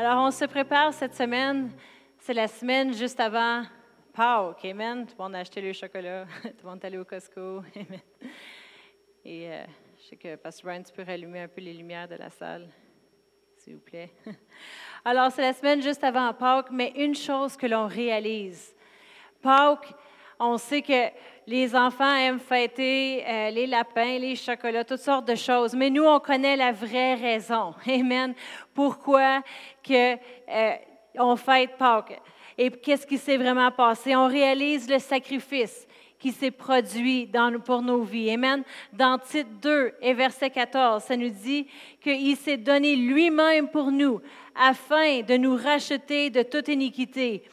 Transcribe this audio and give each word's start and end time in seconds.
Alors, 0.00 0.18
on 0.18 0.30
se 0.30 0.44
prépare 0.44 0.94
cette 0.94 1.16
semaine. 1.16 1.72
C'est 2.20 2.32
la 2.32 2.46
semaine 2.46 2.94
juste 2.94 3.18
avant 3.18 3.64
Pâques. 4.12 4.64
Amen. 4.64 5.04
Tout 5.04 5.16
le 5.18 5.24
monde 5.24 5.34
a 5.34 5.40
acheté 5.40 5.60
le 5.60 5.72
chocolat. 5.72 6.24
Tout 6.42 6.50
le 6.62 6.68
monde 6.68 6.78
est 6.80 6.86
allé 6.86 6.98
au 6.98 7.04
Costco. 7.04 7.40
Amen. 7.74 8.00
Et 9.24 9.50
euh, 9.50 9.64
je 9.98 10.02
sais 10.04 10.14
que 10.14 10.36
Pastor 10.36 10.66
Brian, 10.66 10.84
tu 10.84 10.92
peux 10.92 11.02
rallumer 11.02 11.40
un 11.40 11.48
peu 11.48 11.60
les 11.60 11.74
lumières 11.74 12.06
de 12.06 12.14
la 12.14 12.30
salle, 12.30 12.68
s'il 13.56 13.74
vous 13.74 13.80
plaît. 13.80 14.12
Alors, 15.04 15.32
c'est 15.32 15.42
la 15.42 15.52
semaine 15.52 15.82
juste 15.82 16.04
avant 16.04 16.32
Pâques, 16.32 16.70
mais 16.70 16.92
une 16.94 17.16
chose 17.16 17.56
que 17.56 17.66
l'on 17.66 17.88
réalise. 17.88 18.76
Pâques, 19.42 19.92
on 20.38 20.56
sait 20.58 20.82
que 20.82 21.10
les 21.46 21.74
enfants 21.74 22.14
aiment 22.14 22.38
fêter 22.38 23.24
euh, 23.26 23.50
les 23.50 23.66
lapins, 23.66 24.18
les 24.18 24.36
chocolats, 24.36 24.84
toutes 24.84 25.00
sortes 25.00 25.26
de 25.26 25.34
choses. 25.34 25.74
Mais 25.74 25.90
nous, 25.90 26.04
on 26.04 26.20
connaît 26.20 26.56
la 26.56 26.72
vraie 26.72 27.14
raison. 27.14 27.74
Amen. 27.86 28.34
Pourquoi 28.74 29.42
que, 29.82 30.14
euh, 30.14 30.72
on 31.18 31.36
fête 31.36 31.76
Pâques? 31.78 32.20
Et 32.56 32.70
qu'est-ce 32.70 33.06
qui 33.06 33.18
s'est 33.18 33.36
vraiment 33.36 33.70
passé? 33.70 34.14
On 34.14 34.26
réalise 34.26 34.88
le 34.90 34.98
sacrifice 34.98 35.86
qui 36.18 36.32
s'est 36.32 36.50
produit 36.50 37.26
dans, 37.26 37.60
pour 37.60 37.80
nos 37.80 38.02
vies. 38.02 38.30
Amen. 38.30 38.62
Dans 38.92 39.18
titre 39.18 39.50
2 39.62 39.94
et 40.02 40.12
verset 40.12 40.50
14, 40.50 41.02
ça 41.02 41.16
nous 41.16 41.30
dit 41.30 41.66
qu'il 42.00 42.36
s'est 42.36 42.56
donné 42.56 42.94
lui-même 42.96 43.68
pour 43.68 43.90
nous 43.90 44.20
afin 44.54 45.20
de 45.20 45.36
nous 45.36 45.56
racheter 45.56 46.30
de 46.30 46.42
toute 46.42 46.68
iniquité 46.68 47.44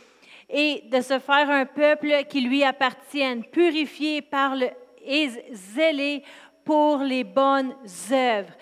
et 0.49 0.83
de 0.91 1.01
se 1.01 1.19
faire 1.19 1.49
un 1.49 1.65
peuple 1.65 2.23
qui 2.29 2.41
lui 2.41 2.63
appartienne, 2.63 3.43
purifié 3.43 4.21
par 4.21 4.55
le 4.55 4.69
et 5.05 5.29
zélé 5.51 6.23
pour 6.63 6.97
les 6.97 7.23
bonnes 7.23 7.75
œuvres. 8.11 8.53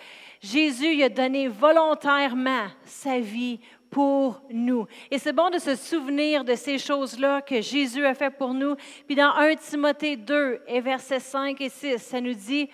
Jésus 0.42 1.02
a 1.02 1.10
donné 1.10 1.48
volontairement 1.48 2.68
sa 2.84 3.20
vie 3.20 3.60
pour 3.90 4.42
nous. 4.50 4.88
Et 5.10 5.18
c'est 5.20 5.32
bon 5.32 5.50
de 5.50 5.60
se 5.60 5.76
souvenir 5.76 6.44
de 6.44 6.56
ces 6.56 6.78
choses-là 6.78 7.42
que 7.42 7.62
Jésus 7.62 8.06
a 8.06 8.14
fait 8.14 8.32
pour 8.32 8.54
nous. 8.54 8.76
Puis 9.06 9.16
dans 9.16 9.32
1 9.32 9.56
Timothée 9.56 10.18
2 10.18 10.64
et 10.68 10.82
versets 10.82 11.20
5 11.20 11.62
et 11.62 11.70
6, 11.70 11.98
ça 12.00 12.20
nous 12.20 12.34
dit, 12.34 12.70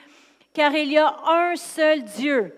car 0.54 0.74
il 0.74 0.92
y 0.92 0.98
a 0.98 1.16
un 1.28 1.56
seul 1.56 2.04
Dieu 2.04 2.56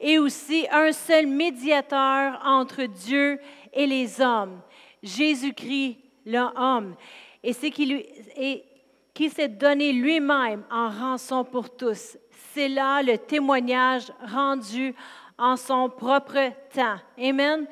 et 0.00 0.18
aussi 0.18 0.66
un 0.70 0.92
seul 0.92 1.26
médiateur 1.26 2.40
entre 2.44 2.82
Dieu 2.82 3.38
et 3.72 3.86
les 3.86 4.20
hommes, 4.20 4.60
Jésus-Christ, 5.02 5.98
l'homme, 6.26 6.94
et 7.42 7.52
c'est 7.52 7.70
qui, 7.70 7.86
lui, 7.86 8.06
et 8.36 8.64
qui 9.14 9.28
s'est 9.28 9.48
donné 9.48 9.92
lui-même 9.92 10.64
en 10.70 10.88
rançon 10.90 11.44
pour 11.44 11.74
tous. 11.76 12.16
C'est 12.54 12.68
là 12.68 13.02
le 13.02 13.18
témoignage 13.18 14.12
rendu 14.24 14.94
en 15.38 15.56
son 15.56 15.88
propre 15.88 16.52
temps. 16.72 16.98
Amen. 17.18 17.66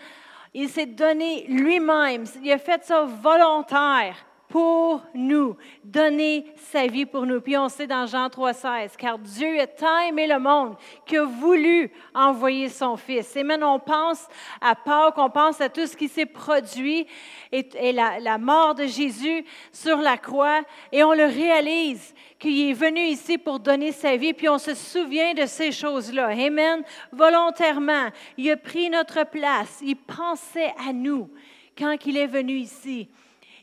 Il 0.53 0.69
s'est 0.69 0.87
donné 0.87 1.47
lui-même, 1.49 2.25
il 2.43 2.51
a 2.51 2.59
fait 2.59 2.85
ça 2.85 3.05
volontaire 3.05 4.17
pour 4.51 5.01
nous, 5.15 5.57
donner 5.85 6.45
sa 6.57 6.89
vie 6.89 7.07
pour 7.07 7.25
nous. 7.25 7.41
Puis 7.41 7.57
on 7.57 7.69
sait 7.69 7.87
dans 7.87 8.05
Jean 8.07 8.27
3,16, 8.27 8.97
car 8.99 9.17
Dieu 9.17 9.61
a 9.61 9.67
tant 9.69 10.01
aimé 10.01 10.27
le 10.27 10.41
monde 10.41 10.75
qu'il 11.07 11.19
a 11.19 11.25
voulu 11.25 11.93
envoyer 12.13 12.69
son 12.69 12.97
Fils. 12.97 13.37
Et 13.37 13.45
maintenant, 13.45 13.77
on 13.77 13.79
pense 13.79 14.27
à 14.61 14.75
Pâques, 14.75 15.19
on 15.19 15.31
pense 15.31 15.61
à 15.61 15.69
tout 15.69 15.87
ce 15.87 15.97
qui 15.97 16.09
s'est 16.09 16.27
produit 16.27 17.07
et, 17.53 17.93
la, 17.93 18.19
la, 18.19 18.39
mort 18.39 18.75
de 18.75 18.87
Jésus 18.87 19.45
sur 19.73 19.99
la 19.99 20.19
croix, 20.19 20.63
et 20.91 21.05
on 21.05 21.13
le 21.13 21.27
réalise 21.27 22.13
qu'il 22.41 22.71
est 22.71 22.73
venu 22.73 23.03
ici 23.03 23.39
pour 23.39 23.61
donner 23.61 23.93
sa 23.93 24.17
vie, 24.17 24.33
puis 24.33 24.49
on 24.49 24.59
se 24.59 24.75
souvient 24.75 25.33
de 25.33 25.47
ces 25.47 25.71
choses-là. 25.71 26.29
Amen. 26.29 26.83
Volontairement, 27.13 28.09
il 28.37 28.51
a 28.51 28.57
pris 28.57 28.91
notre 28.91 29.25
place, 29.31 29.79
il 29.81 29.97
pensait 29.97 30.75
à 30.89 30.93
nous 30.93 31.31
quand 31.79 31.97
il 32.05 32.17
est 32.17 32.27
venu 32.27 32.55
ici. 32.55 33.09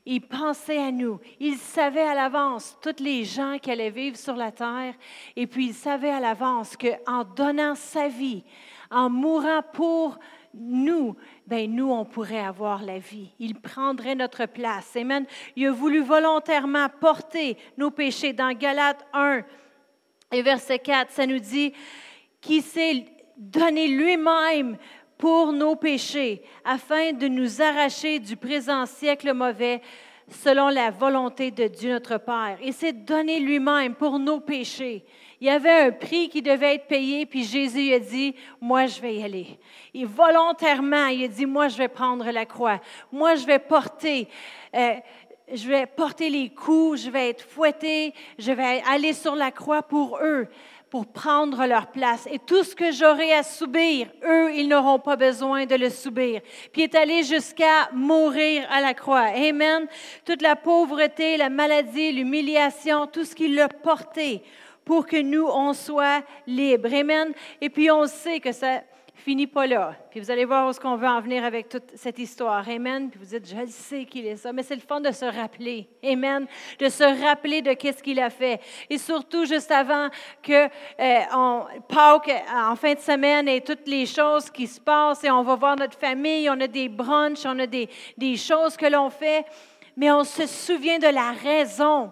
Il 0.10 0.22
pensait 0.22 0.78
à 0.78 0.90
nous. 0.90 1.20
Il 1.38 1.58
savait 1.58 2.08
à 2.08 2.16
l'avance 2.16 2.78
toutes 2.82 3.02
les 3.02 3.26
gens 3.26 3.58
qui 3.62 3.70
allaient 3.70 3.90
vivre 3.90 4.16
sur 4.16 4.38
la 4.38 4.54
terre. 4.54 4.94
Et 5.36 5.48
puis 5.48 5.68
il 5.68 5.74
savait 5.74 6.10
à 6.10 6.22
l'avance 6.22 6.78
qu'en 6.78 7.26
donnant 7.26 7.76
sa 7.76 8.08
vie, 8.08 8.46
en 8.90 9.10
mourant 9.10 9.62
pour 9.74 10.18
nous, 10.54 11.18
ben 11.46 11.70
nous, 11.70 11.92
on 11.92 12.06
pourrait 12.06 12.40
avoir 12.40 12.84
la 12.84 13.00
vie. 13.00 13.34
Il 13.38 13.60
prendrait 13.60 14.16
notre 14.16 14.46
place. 14.46 14.96
Amen. 14.96 15.26
Il 15.58 15.68
a 15.68 15.72
voulu 15.74 16.02
volontairement 16.02 16.88
porter 17.02 17.58
nos 17.78 17.92
péchés. 17.92 18.32
Dans 18.32 18.58
Galates 18.58 19.06
1 19.12 19.42
et 20.32 20.42
verset 20.42 20.80
4, 20.80 21.12
ça 21.12 21.28
nous 21.28 21.40
dit 21.40 21.74
qu'il 22.40 22.62
s'est 22.62 23.06
donné 23.36 23.90
lui-même 23.90 24.78
pour 25.18 25.52
nos 25.52 25.76
péchés, 25.76 26.42
afin 26.64 27.12
de 27.12 27.28
nous 27.28 27.62
arracher 27.62 28.20
du 28.20 28.36
présent 28.36 28.86
siècle 28.86 29.34
mauvais 29.34 29.82
selon 30.30 30.70
la 30.70 30.92
volonté 30.92 31.52
de 31.52 31.68
Dieu 31.68 31.94
notre 31.94 32.18
Père. 32.18 32.58
Il 32.62 32.74
s'est 32.74 32.94
donné 32.94 33.40
lui-même 33.40 33.96
pour 33.96 34.20
nos 34.20 34.40
péchés. 34.40 35.06
Il 35.40 35.48
y 35.48 35.50
avait 35.50 35.88
un 35.88 35.92
prix 35.92 36.30
qui 36.30 36.42
devait 36.42 36.76
être 36.76 36.88
payé, 36.88 37.26
puis 37.26 37.44
Jésus 37.44 37.94
a 37.94 38.00
dit, 38.00 38.36
moi 38.60 38.88
je 38.88 39.00
vais 39.00 39.16
y 39.16 39.24
aller. 39.24 39.60
Et 39.94 40.04
volontairement, 40.04 41.08
il 41.08 41.24
a 41.24 41.28
dit, 41.28 41.46
moi 41.46 41.68
je 41.68 41.78
vais 41.78 41.88
prendre 41.88 42.30
la 42.30 42.46
croix. 42.46 42.80
Moi 43.12 43.36
je 43.36 43.46
vais 43.46 43.60
porter, 43.60 44.28
euh, 44.76 44.96
je 45.54 45.68
vais 45.68 45.86
porter 45.86 46.30
les 46.30 46.50
coups, 46.50 47.04
je 47.04 47.10
vais 47.10 47.30
être 47.30 47.46
fouetté, 47.48 48.14
je 48.38 48.52
vais 48.52 48.82
aller 48.90 49.14
sur 49.14 49.36
la 49.36 49.52
croix 49.52 49.84
pour 49.84 50.20
eux 50.22 50.48
pour 50.90 51.06
prendre 51.08 51.66
leur 51.66 51.88
place. 51.88 52.28
Et 52.32 52.40
tout 52.40 52.64
ce 52.64 52.76
que 52.76 52.92
j'aurai 52.92 53.34
à 53.34 53.44
subir, 53.44 54.08
eux, 54.24 54.54
ils 54.54 54.68
n'auront 54.68 55.00
pas 55.00 55.16
besoin 55.16 55.66
de 55.66 55.76
le 55.76 55.90
subir. 55.90 56.42
Puis 56.72 56.84
est 56.84 56.96
allé 56.96 57.24
jusqu'à 57.24 57.90
mourir 57.94 58.66
à 58.70 58.82
la 58.82 58.94
croix. 58.94 59.28
Amen. 59.36 59.88
Toute 60.26 60.42
la 60.42 60.56
pauvreté, 60.56 61.38
la 61.38 61.50
maladie, 61.50 62.12
l'humiliation, 62.12 63.08
tout 63.08 63.26
ce 63.26 63.36
qu'il 63.36 63.60
a 63.60 63.68
porté 63.68 64.44
pour 64.86 65.06
que 65.06 65.22
nous, 65.22 65.46
on 65.46 65.74
soit 65.74 66.24
libres. 66.48 66.94
Amen. 66.94 67.34
Et 67.60 67.70
puis 67.70 67.92
on 67.92 68.08
sait 68.08 68.40
que 68.40 68.54
ça 68.54 68.82
finit 69.18 69.48
pas 69.48 69.68
là. 69.68 69.96
Puis 70.10 70.20
vous 70.20 70.32
allez 70.32 70.46
voir 70.46 70.68
où 70.68 70.70
est-ce 70.70 70.80
qu'on 70.80 70.96
veut 70.96 71.08
en 71.08 71.20
venir 71.20 71.44
avec 71.44 71.70
toute 71.70 71.96
cette 71.96 72.20
histoire. 72.20 72.68
Amen. 72.70 73.10
Puis 73.10 73.20
vous 73.20 73.26
dites, 73.26 73.50
je 73.50 73.56
le 73.56 73.68
sais 73.68 74.06
qu'il 74.06 74.26
est 74.26 74.38
ça. 74.38 74.54
Mais 74.54 74.64
c'est 74.64 74.76
le 74.76 74.82
fun 74.82 75.02
de 75.02 75.12
se 75.12 75.26
rappeler. 75.26 75.90
Amen. 76.04 76.46
De 76.80 76.88
se 76.88 77.04
rappeler 77.26 77.62
de 77.62 77.74
qu'est-ce 77.74 78.02
qu'il 78.02 78.20
a 78.20 78.30
fait. 78.30 78.62
Et 78.90 78.98
surtout, 78.98 79.46
juste 79.46 79.72
avant 79.72 80.10
que 80.42 80.66
euh, 80.66 81.20
on, 81.34 81.66
en 82.56 82.76
fin 82.76 82.94
de 82.94 83.00
semaine, 83.00 83.48
et 83.48 83.62
toutes 83.62 83.88
les 83.88 84.06
choses 84.06 84.50
qui 84.50 84.68
se 84.68 84.80
passent, 84.80 85.24
et 85.24 85.32
on 85.32 85.44
va 85.44 85.56
voir 85.56 85.76
notre 85.76 85.98
famille, 85.98 86.50
on 86.50 86.60
a 86.62 86.68
des 86.68 86.88
brunchs, 86.88 87.46
on 87.46 87.58
a 87.60 87.68
des, 87.68 87.90
des 88.18 88.36
choses 88.36 88.78
que 88.78 88.86
l'on 88.86 89.10
fait, 89.10 89.46
mais 89.96 90.12
on 90.12 90.24
se 90.24 90.46
souvient 90.46 91.00
de 91.00 91.08
la 91.08 91.32
raison. 91.32 92.12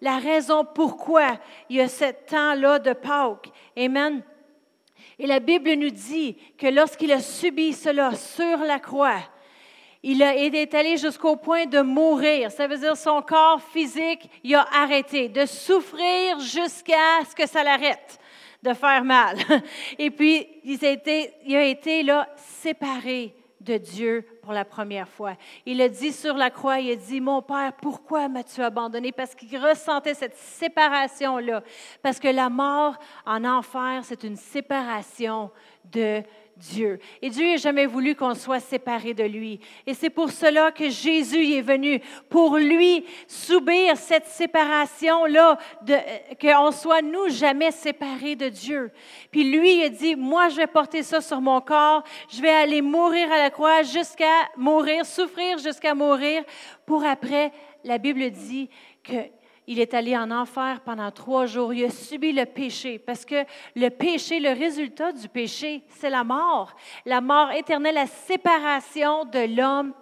La 0.00 0.18
raison 0.18 0.64
pourquoi 0.64 1.38
il 1.70 1.76
y 1.76 1.80
a 1.80 1.88
ce 1.88 2.12
temps-là 2.26 2.78
de 2.78 2.92
Pâques. 2.92 3.50
Amen. 3.76 4.22
Et 5.18 5.26
la 5.26 5.40
Bible 5.40 5.72
nous 5.74 5.90
dit 5.90 6.36
que 6.58 6.66
lorsqu'il 6.66 7.12
a 7.12 7.20
subi 7.20 7.72
cela 7.72 8.14
sur 8.14 8.58
la 8.58 8.78
croix, 8.78 9.20
il 10.02 10.20
est 10.20 10.74
allé 10.74 10.96
jusqu'au 10.96 11.36
point 11.36 11.66
de 11.66 11.80
mourir. 11.80 12.50
Ça 12.50 12.66
veut 12.66 12.76
dire 12.76 12.96
son 12.96 13.22
corps 13.22 13.62
physique, 13.62 14.28
il 14.42 14.54
a 14.54 14.66
arrêté 14.72 15.28
de 15.28 15.46
souffrir 15.46 16.38
jusqu'à 16.40 17.24
ce 17.28 17.34
que 17.34 17.48
ça 17.48 17.64
l'arrête 17.64 18.18
de 18.62 18.74
faire 18.74 19.04
mal. 19.04 19.36
Et 19.98 20.10
puis, 20.10 20.46
il 20.64 20.84
a 20.84 20.90
été, 20.90 21.32
il 21.46 21.56
a 21.56 21.64
été 21.64 22.02
là 22.02 22.28
séparé 22.36 23.34
de 23.64 23.78
Dieu 23.78 24.24
pour 24.42 24.52
la 24.52 24.64
première 24.64 25.08
fois. 25.08 25.34
Il 25.66 25.80
a 25.80 25.88
dit 25.88 26.12
sur 26.12 26.34
la 26.36 26.50
croix, 26.50 26.78
il 26.78 26.92
a 26.92 26.96
dit, 26.96 27.20
mon 27.20 27.42
Père, 27.42 27.72
pourquoi 27.80 28.28
m'as-tu 28.28 28.60
abandonné? 28.62 29.10
Parce 29.10 29.34
qu'il 29.34 29.56
ressentait 29.58 30.14
cette 30.14 30.36
séparation-là. 30.36 31.62
Parce 32.02 32.20
que 32.20 32.28
la 32.28 32.48
mort 32.48 32.96
en 33.26 33.44
enfer, 33.44 34.02
c'est 34.04 34.22
une 34.22 34.36
séparation 34.36 35.50
de 35.84 36.22
Dieu. 36.56 36.98
Et 37.20 37.30
Dieu 37.30 37.46
n'a 37.46 37.56
jamais 37.56 37.86
voulu 37.86 38.14
qu'on 38.14 38.34
soit 38.34 38.60
séparé 38.60 39.12
de 39.12 39.24
lui. 39.24 39.60
Et 39.86 39.94
c'est 39.94 40.10
pour 40.10 40.30
cela 40.30 40.70
que 40.70 40.88
Jésus 40.88 41.52
est 41.54 41.62
venu, 41.62 42.00
pour 42.28 42.56
lui 42.56 43.04
subir 43.26 43.96
cette 43.96 44.26
séparation-là, 44.26 45.58
qu'on 46.40 46.70
soit 46.70 47.02
nous 47.02 47.28
jamais 47.28 47.70
séparés 47.70 48.36
de 48.36 48.48
Dieu. 48.48 48.90
Puis 49.30 49.44
lui 49.44 49.76
il 49.78 49.84
a 49.84 49.88
dit, 49.88 50.14
moi 50.16 50.48
je 50.48 50.56
vais 50.56 50.66
porter 50.66 51.02
ça 51.02 51.20
sur 51.20 51.40
mon 51.40 51.60
corps, 51.60 52.04
je 52.28 52.40
vais 52.40 52.50
aller 52.50 52.82
mourir 52.82 53.30
à 53.32 53.38
la 53.38 53.50
croix 53.50 53.82
jusqu'à 53.82 54.48
mourir, 54.56 55.04
souffrir 55.04 55.58
jusqu'à 55.58 55.94
mourir, 55.94 56.44
pour 56.86 57.04
après, 57.04 57.52
la 57.82 57.98
Bible 57.98 58.30
dit 58.30 58.70
que 59.02 59.12
il 59.66 59.80
est 59.80 59.94
allé 59.94 60.16
en 60.16 60.30
enfer 60.30 60.80
pendant 60.84 61.10
trois 61.10 61.46
jours. 61.46 61.72
Il 61.72 61.84
a 61.84 61.90
subi 61.90 62.32
le 62.32 62.44
péché 62.44 62.98
parce 62.98 63.24
que 63.24 63.44
le 63.74 63.88
péché, 63.88 64.40
le 64.40 64.50
résultat 64.50 65.12
du 65.12 65.28
péché, 65.28 65.82
c'est 65.88 66.10
la 66.10 66.24
mort. 66.24 66.74
La 67.06 67.20
mort 67.20 67.50
éternelle, 67.52 67.94
la 67.94 68.06
séparation 68.06 69.24
de 69.24 69.56
l'homme 69.56 69.94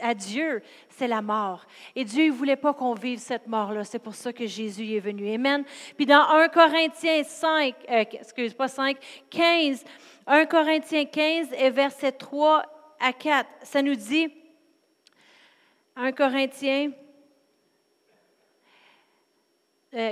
à 0.00 0.14
Dieu, 0.14 0.62
c'est 0.88 1.08
la 1.08 1.22
mort. 1.22 1.64
Et 1.94 2.04
Dieu 2.04 2.26
ne 2.26 2.32
voulait 2.32 2.56
pas 2.56 2.74
qu'on 2.74 2.94
vive 2.94 3.18
cette 3.18 3.46
mort-là. 3.46 3.84
C'est 3.84 3.98
pour 3.98 4.14
ça 4.14 4.32
que 4.32 4.46
Jésus 4.46 4.92
est 4.94 5.00
venu. 5.00 5.32
Amen. 5.32 5.64
Puis 5.96 6.06
dans 6.06 6.28
1 6.28 6.48
Corinthiens 6.48 7.22
5, 7.22 7.74
euh, 7.90 8.04
excuse 8.12 8.54
pas 8.54 8.68
5, 8.68 8.96
15, 9.30 9.84
1 10.26 10.46
Corinthiens 10.46 11.04
15 11.04 11.48
et 11.58 11.70
verset 11.70 12.12
3 12.12 12.62
à 13.00 13.12
4, 13.12 13.48
ça 13.62 13.82
nous 13.82 13.94
dit, 13.94 14.32
1 15.96 16.12
Corinthiens 16.12 16.90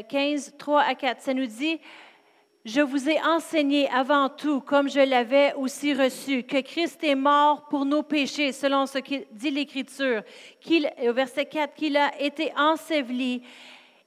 15, 0.08 0.54
3 0.58 0.80
à 0.82 0.94
4, 0.94 1.20
ça 1.20 1.34
nous 1.34 1.46
dit, 1.46 1.80
je 2.64 2.80
vous 2.80 3.08
ai 3.08 3.20
enseigné 3.20 3.88
avant 3.90 4.28
tout, 4.28 4.60
comme 4.60 4.88
je 4.88 5.00
l'avais 5.00 5.52
aussi 5.54 5.94
reçu, 5.94 6.44
que 6.44 6.60
Christ 6.60 7.02
est 7.02 7.16
mort 7.16 7.66
pour 7.68 7.84
nos 7.84 8.04
péchés, 8.04 8.52
selon 8.52 8.86
ce 8.86 8.98
que 8.98 9.26
dit 9.32 9.50
l'Écriture, 9.50 10.22
qu'il, 10.60 10.88
au 11.02 11.12
verset 11.12 11.46
4, 11.46 11.74
qu'il 11.74 11.96
a 11.96 12.12
été 12.20 12.52
enseveli 12.56 13.42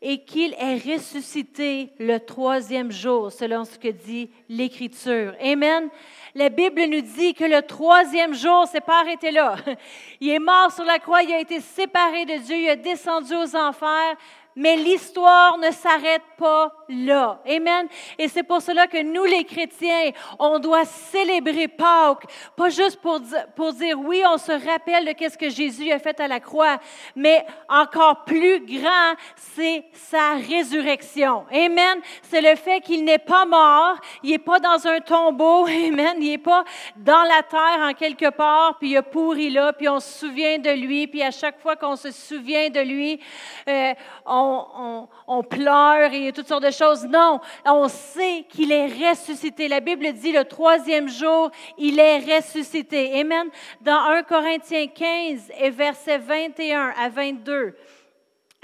et 0.02 0.24
qu'il 0.24 0.54
est 0.54 0.94
ressuscité 0.94 1.90
le 2.00 2.20
troisième 2.20 2.92
jour, 2.92 3.32
selon 3.32 3.66
ce 3.66 3.78
que 3.78 3.90
dit 3.90 4.30
l'Écriture. 4.48 5.34
Amen. 5.42 5.90
La 6.34 6.50
Bible 6.50 6.86
nous 6.86 7.02
dit 7.02 7.34
que 7.34 7.44
le 7.44 7.62
troisième 7.62 8.34
jour, 8.34 8.66
c'est 8.72 8.86
pas 8.86 9.02
arrêté 9.02 9.32
là. 9.32 9.56
Il 10.22 10.30
est 10.30 10.40
mort 10.40 10.72
sur 10.72 10.86
la 10.86 11.00
croix, 11.00 11.24
il 11.24 11.34
a 11.34 11.40
été 11.40 11.60
séparé 11.60 12.26
de 12.26 12.38
Dieu, 12.38 12.56
il 12.56 12.68
est 12.68 12.76
descendu 12.78 13.34
aux 13.34 13.56
enfers, 13.56 14.16
mais 14.56 14.78
l'histoire 14.78 15.58
ne 15.58 15.72
s'arrête 15.72 16.22
pas 16.38 16.72
là. 16.88 17.42
Amen. 17.48 17.88
Et 18.18 18.28
c'est 18.28 18.44
pour 18.44 18.62
cela 18.62 18.88
que 18.88 19.02
nous, 19.02 19.26
les 19.26 19.44
chrétiens, 19.44 20.12
on 20.40 20.60
doit 20.60 20.86
célébrer 20.86 21.68
Pâques, 21.68 22.26
pas 22.56 22.70
juste 22.70 23.02
pour, 23.02 23.20
pour 23.56 23.74
dire 23.74 24.00
oui, 24.00 24.24
on 24.26 24.38
se 24.38 24.52
rappelle 24.52 25.06
de 25.06 25.12
qu'est-ce 25.12 25.38
que 25.38 25.50
Jésus 25.50 25.92
a 25.92 26.00
fait 26.00 26.20
à 26.20 26.28
la 26.28 26.40
croix, 26.40 26.78
mais 27.16 27.46
encore 27.68 28.24
plus 28.24 28.66
grand, 28.66 29.14
c'est 29.36 29.86
sa 29.94 30.36
résurrection. 30.36 31.46
Amen. 31.52 32.00
C'est 32.24 32.42
le 32.42 32.56
fait 32.56 32.82
qu'il 32.82 33.04
n'est 33.04 33.18
pas 33.18 33.46
mort, 33.46 33.98
il 34.24 34.32
n'est 34.32 34.38
pas 34.38 34.60
dans 34.60 34.88
un 34.88 35.00
tombeau, 35.00 35.66
amen, 35.68 36.16
il 36.20 36.30
n'est 36.30 36.38
pas 36.38 36.64
dans 36.96 37.24
la 37.24 37.44
terre 37.44 37.80
en 37.82 37.94
quelque 37.94 38.30
part, 38.30 38.78
puis 38.80 38.92
il 38.92 38.98
a 38.98 39.04
pourri 39.04 39.50
là, 39.50 39.74
puis 39.74 39.90
on 39.90 40.00
se 40.00 40.20
souvient 40.20 40.60
de 40.60 40.70
lui, 40.70 41.08
puis 41.08 41.22
à 41.22 41.32
chaque 41.32 41.60
fois 41.60 41.76
qu'on 41.76 41.96
se 41.96 42.12
souvient 42.12 42.70
de 42.70 42.80
lui, 42.80 43.20
euh, 43.68 43.94
on, 44.26 44.45
on, 44.46 45.08
on 45.28 45.44
pleure 45.44 46.14
et 46.14 46.32
toutes 46.32 46.48
sortes 46.48 46.64
de 46.64 46.72
choses. 46.72 47.06
Non, 47.06 47.40
on 47.66 47.88
sait 47.88 48.46
qu'il 48.50 48.72
est 48.72 48.88
ressuscité. 48.88 49.68
La 49.68 49.80
Bible 49.80 50.12
dit 50.14 50.32
le 50.32 50.46
troisième 50.46 51.10
jour, 51.10 51.52
il 51.78 52.00
est 52.00 52.20
ressuscité. 52.20 53.20
Amen. 53.20 53.48
Dans 53.82 54.00
1 54.00 54.24
Corinthiens 54.24 54.88
15 54.88 55.52
et 55.60 55.70
versets 55.70 56.18
21 56.18 56.94
à 56.98 57.10
22. 57.10 57.76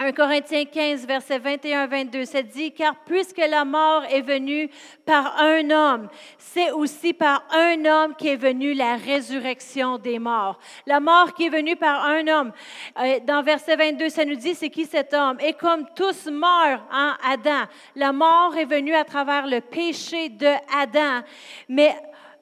1 0.04 0.14
Corinthiens 0.14 0.66
15, 0.66 1.06
versets 1.06 1.38
21 1.38 1.86
22, 1.86 2.26
ça 2.26 2.42
dit, 2.42 2.72
car 2.72 2.96
puisque 3.06 3.38
la 3.38 3.64
mort 3.64 4.04
est 4.10 4.24
venue 4.24 4.68
par 5.06 5.40
un 5.40 5.70
homme, 5.70 6.10
c'est 6.40 6.72
aussi 6.72 7.14
par 7.14 7.44
un 7.52 7.86
homme 7.86 8.16
qui 8.16 8.30
est 8.30 8.36
venue 8.36 8.74
la 8.74 8.96
résurrection 8.96 10.00
des 10.00 10.18
morts. 10.18 10.58
La 10.88 11.00
mort 11.00 11.36
qui 11.36 11.46
est 11.46 11.50
venue 11.50 11.76
par 11.76 12.04
un 12.04 12.28
homme. 12.28 12.52
Euh, 13.00 13.20
dans 13.28 13.44
verset 13.44 13.76
22, 13.76 14.10
ça 14.10 14.26
nous 14.26 14.34
dit, 14.34 14.56
c'est 14.56 14.72
qui 14.72 14.86
cet 14.86 15.14
homme? 15.14 15.38
Et 15.40 15.54
comme 15.54 15.86
tous 15.96 16.26
meurent 16.26 16.84
en 16.92 17.14
Adam, 17.24 17.68
la 17.96 18.12
mort 18.12 18.58
est 18.58 18.66
venue 18.66 18.96
à 18.96 19.04
travers 19.04 19.46
le 19.46 19.62
péché 19.62 20.30
de 20.30 20.50
Adam, 20.80 21.22
mais 21.70 21.96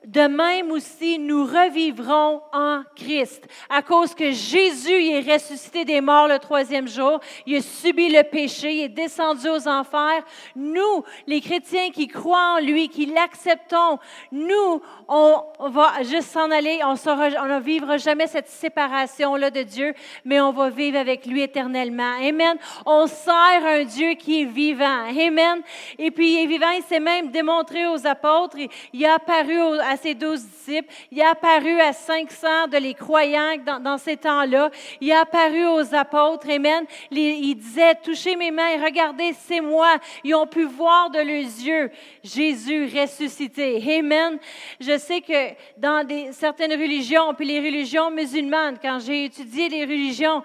de 0.06 0.22
même 0.22 0.72
aussi 0.72 1.20
nous 1.20 1.46
revivrons 1.46 2.42
en 2.54 2.84
Christ. 2.96 3.48
À 3.70 3.82
cause 3.82 4.16
que 4.16 4.32
Jésus 4.32 5.08
est 5.08 5.34
ressuscité 5.34 5.84
des 5.84 6.00
morts 6.00 6.28
le 6.28 6.40
troisième 6.40 6.88
jour, 6.88 7.20
il 7.46 7.58
a 7.58 7.62
subi 7.62 8.10
le 8.10 8.24
péché, 8.24 8.74
il 8.74 8.84
est 8.84 8.90
descendu 8.90 9.50
aux 9.50 9.68
enfers. 9.68 10.24
Nous, 10.56 11.04
les 11.28 11.42
chrétiens 11.42 11.90
qui 11.92 12.08
croient 12.08 12.56
en 12.58 12.60
lui, 12.60 12.88
qui 12.88 13.08
l'acceptons, 13.08 14.00
nous, 14.32 14.82
on, 15.08 15.44
va 15.70 16.02
juste 16.04 16.30
s'en 16.30 16.50
aller, 16.50 16.80
on 16.84 16.94
ne 16.94 17.60
vivra 17.60 17.98
jamais 17.98 18.28
cette 18.28 18.48
séparation-là 18.48 19.52
de 19.52 19.64
Dieu, 19.64 19.94
mais 20.24 20.40
on 20.40 20.52
va 20.52 20.70
vivre 20.70 20.98
avec 20.98 21.26
lui 21.26 21.42
éternellement. 21.42 22.14
Amen. 22.22 22.58
On 22.86 23.06
sert 23.08 23.66
un 23.66 23.84
Dieu 23.84 24.14
qui 24.14 24.42
est 24.42 24.46
vivant. 24.46 25.08
Amen. 25.10 25.62
Et 25.98 26.12
puis, 26.12 26.34
il 26.34 26.44
est 26.44 26.48
vivant, 26.48 26.70
il 26.70 26.84
s'est 26.84 27.00
même 27.00 27.32
démontré 27.32 27.86
aux 27.88 28.08
apôtres, 28.08 28.58
il 28.94 29.06
a 29.06 29.16
apparu 29.16 29.60
à 29.90 29.98
ses 29.98 30.14
douze 30.14 30.46
disciples, 30.46 30.94
il 31.12 31.22
a 31.22 31.32
apparu 31.32 31.82
à 31.82 31.94
500 31.94 32.68
de 32.68 32.78
les 32.78 32.94
croyants 32.94 33.56
dans, 33.82 33.98
ces 33.98 34.18
temps-là, 34.18 34.70
il 35.02 35.12
a 35.12 35.22
apparu 35.22 35.66
aux 35.68 35.96
apôtres, 35.96 36.50
Amen. 36.50 36.86
il 37.12 37.56
disait, 37.56 37.96
touchez 37.96 38.36
mes 38.36 38.52
mains, 38.52 38.84
regardez, 38.84 39.34
c'est 39.34 39.62
moi. 39.62 39.98
Ils 40.24 40.36
ont 40.36 40.48
pu 40.48 40.66
voir 40.66 41.10
de 41.10 41.18
leurs 41.18 41.26
yeux 41.26 41.92
Jésus 42.24 42.90
ressuscité. 42.96 43.82
Amen. 43.98 44.38
Je 44.80 44.98
sais 44.98 45.22
que 45.22 45.54
dans 45.78 46.08
certaines 46.32 46.74
religions, 46.74 47.34
puis 47.34 47.48
les 47.48 47.60
religions 47.60 48.12
musulmanes, 48.12 48.78
quand 48.80 49.00
j'ai 49.00 49.26
étudié 49.26 49.70
les 49.70 49.86
religions, 49.86 50.44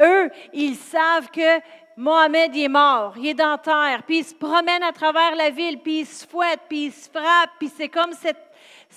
eux, 0.00 0.30
ils 0.52 0.76
savent 0.76 1.30
que 1.30 1.60
Mohamed 1.96 2.56
est 2.56 2.68
mort, 2.68 3.14
il 3.16 3.28
est 3.28 3.34
dans 3.34 3.56
terre, 3.56 4.02
puis 4.04 4.18
il 4.18 4.24
se 4.24 4.34
promène 4.34 4.82
à 4.82 4.90
travers 4.90 5.36
la 5.36 5.50
ville, 5.50 5.78
puis 5.78 6.00
il 6.00 6.06
se 6.06 6.26
fouette, 6.26 6.60
puis 6.68 6.86
il 6.86 6.92
se 6.92 7.08
frappe, 7.08 7.50
puis 7.58 7.70
c'est 7.76 7.88
comme 7.88 8.12
cette 8.12 8.50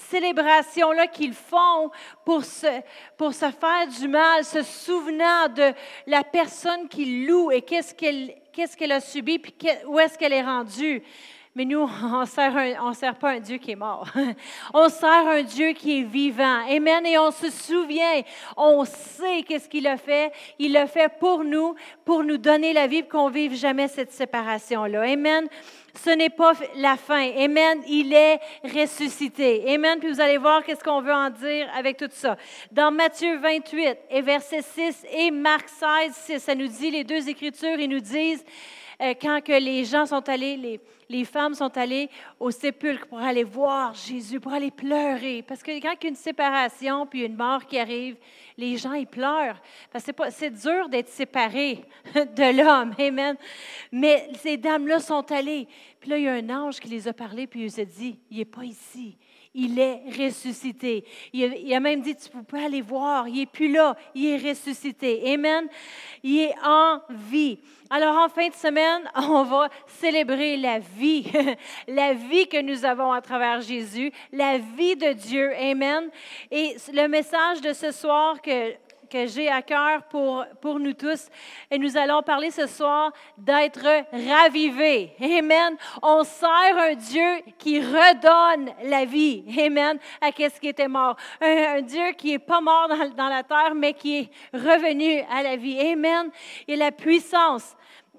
célébration-là 0.10 1.08
qu'ils 1.08 1.34
font 1.34 1.92
pour 2.26 2.44
se, 2.44 2.82
pour 3.18 3.34
se 3.34 3.50
faire 3.52 3.88
du 4.00 4.08
mal, 4.08 4.44
se 4.44 4.64
souvenant 4.64 5.50
de 5.50 5.74
la 6.06 6.24
personne 6.24 6.88
qui 6.88 7.26
loue 7.26 7.52
et 7.52 7.62
qu'est-ce 7.62 7.94
qu'elle 7.94 8.92
a 8.92 9.00
subi, 9.00 9.40
puis 9.40 9.56
où 9.88 10.00
est-ce 10.00 10.18
qu'elle 10.18 10.34
est 10.34 10.44
rendue. 10.44 11.04
Mais 11.58 11.66
nous, 11.66 11.90
on 12.04 12.20
ne 12.20 12.94
sert 12.94 13.16
pas 13.16 13.32
un 13.32 13.40
Dieu 13.40 13.58
qui 13.58 13.72
est 13.72 13.76
mort. 13.76 14.08
On 14.76 14.90
sert 14.90 15.28
un 15.28 15.42
Dieu 15.42 15.70
qui 15.70 16.02
est 16.02 16.04
vivant. 16.04 16.62
Amen. 16.70 17.04
Et 17.04 17.18
on 17.18 17.32
se 17.32 17.50
souvient, 17.50 18.22
on 18.56 18.86
sait 18.86 19.42
qu'est-ce 19.42 19.68
qu'il 19.68 19.88
a 19.88 19.98
fait. 19.98 20.32
Il 20.60 20.74
l'a 20.74 20.86
fait 20.86 21.12
pour 21.20 21.44
nous, 21.44 21.74
pour 22.06 22.24
nous 22.24 22.38
donner 22.38 22.74
la 22.74 22.86
vie, 22.86 23.08
qu'on 23.08 23.30
ne 23.30 23.34
vive 23.34 23.56
jamais 23.56 23.88
cette 23.88 24.12
séparation-là. 24.12 25.02
Amen. 25.02 25.48
Ce 25.96 26.12
n'est 26.12 26.30
pas 26.30 26.54
la 26.76 26.96
fin. 26.96 27.28
Amen. 27.36 27.82
Il 27.88 28.14
est 28.14 28.40
ressuscité. 28.64 29.74
Amen. 29.74 29.98
Puis 30.00 30.12
vous 30.12 30.22
allez 30.22 30.38
voir 30.38 30.64
qu'est-ce 30.64 30.84
qu'on 30.84 31.02
veut 31.02 31.12
en 31.12 31.32
dire 31.32 31.68
avec 31.76 31.98
tout 31.98 32.10
ça. 32.12 32.38
Dans 32.72 32.92
Matthieu 32.92 33.36
28 33.36 33.98
et 34.12 34.22
verset 34.22 34.62
6 34.62 35.08
et 35.12 35.32
Marc 35.32 35.70
16, 35.70 36.14
6, 36.14 36.40
ça 36.40 36.54
nous 36.54 36.68
dit, 36.68 36.92
les 36.92 37.04
deux 37.04 37.28
écritures, 37.28 37.80
ils 37.80 37.90
nous 37.90 38.00
disent, 38.00 38.46
euh, 39.02 39.16
quand 39.20 39.44
que 39.44 39.54
les 39.54 39.86
gens 39.86 40.06
sont 40.06 40.28
allés, 40.30 40.56
les, 40.56 40.80
les 41.10 41.26
femmes 41.26 41.54
sont 41.54 41.76
allées 41.78 42.10
au 42.40 42.52
sépulcre 42.52 43.08
pour 43.08 43.20
aller 43.20 43.44
voir 43.44 43.94
Jésus, 43.94 44.40
pour 44.40 44.54
aller 44.54 44.72
pleurer. 44.72 45.42
Parce 45.42 45.64
que 45.64 45.72
quand 45.80 45.94
il 46.02 46.04
y 46.04 46.08
a 46.08 46.10
une 46.10 46.16
séparation 46.16 47.06
puis 47.06 47.24
une 47.24 47.36
mort 47.36 47.66
qui 47.66 47.80
arrive, 47.80 48.18
les 48.58 48.78
gens, 48.78 48.94
ils 48.94 49.08
pleurent. 49.08 49.62
Parce 49.92 50.06
que 50.06 50.12
c'est 50.32 50.52
dur 50.52 50.90
d'être 50.90 51.10
séparé 51.10 51.86
de 52.14 52.58
l'homme. 52.58 52.94
Amen. 53.00 53.38
Mais 53.92 54.30
ces 54.40 54.58
dames-là 54.58 55.00
sont 55.00 55.32
allées. 55.32 55.68
Puis 56.00 56.10
là, 56.10 56.18
il 56.18 56.24
y 56.24 56.28
a 56.28 56.34
un 56.34 56.50
ange 56.50 56.80
qui 56.80 56.90
les 56.90 57.08
a 57.08 57.14
parlé, 57.14 57.48
puis 57.48 57.62
il 57.62 57.64
les 57.64 57.80
a 57.80 57.86
dit, 57.86 58.20
il 58.30 58.38
n'est 58.38 58.46
pas 58.46 58.64
ici 58.64 59.18
il 59.58 59.80
est 59.80 60.02
ressuscité. 60.18 61.04
Il 61.34 61.74
a, 61.74 61.80
même 61.80 62.02
dit, 62.02 62.16
tu 62.16 62.30
peux 62.30 62.58
aller 62.58 62.82
voir, 62.82 63.28
il 63.28 63.40
n'est 63.40 63.46
plus 63.48 63.72
là, 63.72 63.98
il 64.14 64.28
est 64.28 64.50
ressuscité. 64.50 65.34
Amen. 65.34 65.68
Il 66.22 66.40
est 66.42 66.56
en 66.64 67.02
vie. 67.10 67.58
Alors 67.90 68.18
en 68.18 68.30
fin 68.30 68.50
de 68.50 68.54
semaine, 68.54 69.10
on 69.16 69.44
va 69.44 69.70
célébrer 69.88 70.58
la 70.58 70.78
vie, 70.78 71.26
la 71.88 72.14
vie 72.14 72.48
que 72.48 72.62
nous 72.62 72.86
avons 72.86 73.12
à 73.12 73.20
travers 73.20 73.62
Jésus, 73.62 74.12
la 74.32 74.60
vie 74.60 74.96
de 74.96 75.14
Dieu. 75.14 75.52
Amen. 75.56 76.12
Et 76.52 76.76
le 76.94 77.08
message 77.08 77.60
de 77.60 77.74
ce 77.74 77.92
soir 77.92 78.40
que 78.42 78.74
que 79.10 79.26
j'ai 79.28 79.50
à 79.50 79.62
cœur 79.62 80.04
pour, 80.04 80.46
pour 80.62 80.80
nous 80.80 80.94
tous. 80.94 81.28
Et 81.70 81.78
nous 81.78 81.98
allons 81.98 82.22
parler 82.22 82.52
ce 82.52 82.68
soir 82.68 83.12
d'être 83.38 83.86
ravivés. 84.12 85.14
Amen. 85.22 85.76
On 86.02 86.24
sert 86.24 86.78
un 86.78 86.96
Dieu 86.96 87.42
qui 87.58 87.80
redonne 87.80 88.72
la 88.84 89.06
vie. 89.06 89.44
Amen. 89.60 89.98
À 90.22 90.32
qu'est-ce 90.32 90.60
qui 90.60 90.68
était 90.68 90.88
mort? 90.88 91.16
Un, 91.42 91.82
Dieu 91.82 92.12
qui 92.18 92.32
n'est 92.32 92.40
pas 92.40 92.62
mort 92.62 92.88
dans, 92.90 93.10
dans, 93.10 93.30
la 93.30 93.44
terre, 93.44 93.74
mais 93.76 93.94
qui 93.94 94.20
est 94.20 94.30
revenu 94.54 95.22
à 95.32 95.44
la 95.44 95.56
vie. 95.56 95.80
Amen. 95.80 96.30
Et 96.68 96.76
la 96.76 96.92
puissance. 96.92 97.76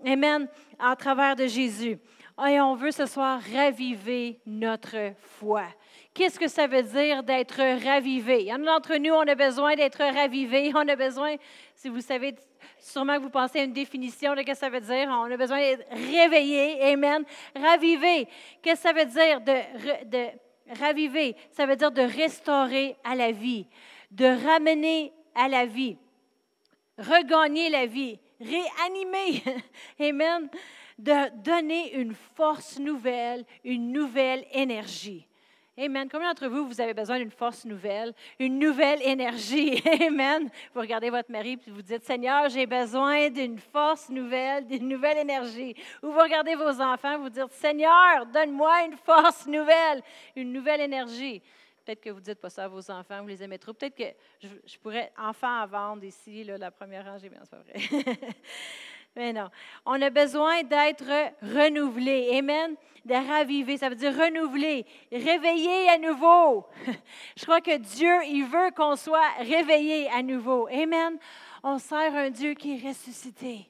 Amen. 0.07 0.49
À 0.79 0.95
travers 0.97 1.37
de 1.37 1.47
Jésus. 1.47 1.99
Et 2.47 2.61
on 2.61 2.75
veut 2.75 2.93
ce 2.93 3.07
soir 3.07 3.41
raviver 3.53 4.39
notre 4.47 5.13
foi. 5.41 5.65
Qu'est-ce 6.19 6.41
que 6.41 6.49
ça 6.49 6.67
veut 6.67 6.83
dire 6.83 7.23
d'être 7.23 7.63
ravivé? 7.85 8.41
Il 8.41 8.47
y 8.47 8.53
en 8.53 8.61
a 8.63 8.65
d'entre 8.65 8.97
nous, 8.97 9.13
on 9.13 9.21
a 9.21 9.37
besoin 9.37 9.77
d'être 9.77 10.03
ravivé. 10.03 10.73
On 10.75 10.89
a 10.89 10.97
besoin, 10.97 11.37
si 11.77 11.89
vous 11.89 12.01
savez, 12.01 12.35
sûrement 12.81 13.19
que 13.19 13.23
vous 13.23 13.31
pensez 13.31 13.61
à 13.61 13.63
une 13.63 13.73
définition 13.73 14.35
de 14.35 14.41
ce 14.41 14.47
que 14.47 14.55
ça 14.57 14.69
veut 14.69 14.81
dire. 14.81 15.09
On 15.09 15.31
a 15.31 15.37
besoin 15.37 15.59
d'être 15.59 15.87
réveillé. 15.93 16.83
Amen. 16.93 17.25
Ravivé. 17.55 18.27
Qu'est-ce 18.61 18.83
que 18.83 18.89
ça 18.89 18.93
veut 18.93 19.05
dire 19.05 19.41
de, 19.43 20.07
de 20.07 20.27
raviver? 20.81 21.37
Ça 21.53 21.67
veut 21.67 21.77
dire 21.77 21.93
de 21.93 22.03
restaurer 22.03 22.97
à 23.05 23.15
la 23.15 23.31
vie, 23.31 23.69
de 24.11 24.27
ramener 24.45 25.13
à 25.37 25.47
la 25.47 25.67
vie, 25.67 25.99
regagner 26.99 27.71
la 27.71 27.87
vie, 27.87 28.19
réanimer. 28.41 29.45
Amen. 30.01 30.49
De 30.99 31.31
donner 31.45 31.95
une 31.95 32.17
force 32.35 32.81
nouvelle, 32.81 33.45
une 33.63 33.93
nouvelle 33.93 34.45
énergie. 34.51 35.28
Amen. 35.81 36.09
Combien 36.11 36.31
d'entre 36.31 36.49
vous, 36.49 36.67
vous 36.67 36.81
avez 36.81 36.93
besoin 36.93 37.19
d'une 37.19 37.31
force 37.31 37.65
nouvelle, 37.65 38.13
une 38.41 38.59
nouvelle 38.59 39.01
énergie? 39.01 39.81
Amen. 40.07 40.51
Vous 40.75 40.81
regardez 40.81 41.09
votre 41.09 41.31
mari 41.31 41.57
et 41.65 41.71
vous 41.71 41.83
dites, 41.83 42.03
Seigneur, 42.03 42.49
j'ai 42.49 42.67
besoin 42.67 43.31
d'une 43.31 43.61
force 43.61 44.09
nouvelle, 44.09 44.67
d'une 44.67 44.89
nouvelle 44.89 45.19
énergie. 45.19 45.77
Ou 46.03 46.11
vous 46.11 46.19
regardez 46.19 46.57
vos 46.57 46.81
enfants, 46.81 47.21
vous 47.21 47.29
dites, 47.29 47.53
Seigneur, 47.53 48.27
donne-moi 48.27 48.87
une 48.87 48.97
force 48.97 49.47
nouvelle, 49.47 50.03
une 50.35 50.53
nouvelle 50.53 50.81
énergie. 50.81 51.41
Peut-être 51.85 52.01
que 52.01 52.11
vous 52.11 52.19
ne 52.19 52.25
dites 52.25 52.41
pas 52.41 52.51
ça 52.51 52.65
à 52.65 52.69
vos 52.69 52.91
enfants, 52.91 53.23
vous 53.23 53.29
les 53.29 53.41
aimez 53.41 53.59
trop. 53.61 53.73
Peut-être 53.73 53.95
que 53.95 54.13
je, 54.43 54.79
pourrais 54.79 55.13
enfants 55.17 55.61
à 55.61 55.67
vendre 55.67 56.03
ici, 56.03 56.43
là, 56.43 56.59
la 56.59 56.73
première 56.73 57.05
rangée, 57.05 57.31
mais 57.31 57.37
c'est 57.41 57.51
pas 57.51 57.63
vrai. 57.63 58.19
mais 59.17 59.33
non. 59.33 59.49
On 59.85 60.01
a 60.01 60.11
besoin 60.11 60.63
d'être 60.63 61.11
renouvelé. 61.43 62.37
Amen. 62.39 62.77
De 63.05 63.15
raviver, 63.15 63.79
ça 63.79 63.89
veut 63.89 63.95
dire 63.95 64.15
renouveler, 64.15 64.85
réveiller 65.11 65.89
à 65.89 65.99
nouveau. 65.99 66.67
Je 67.37 67.45
crois 67.45 67.61
que 67.61 67.77
Dieu, 67.79 68.13
il 68.27 68.45
veut 68.45 68.71
qu'on 68.77 68.97
soit 68.97 69.31
réveillé 69.39 70.11
à 70.11 70.23
nouveau. 70.23 70.69
Amen. 70.69 71.19
On 71.63 71.79
sert 71.79 72.15
un 72.15 72.31
Dieu 72.31 72.55
qui 72.55 72.77
est 72.77 72.89
ressuscité 72.89 73.69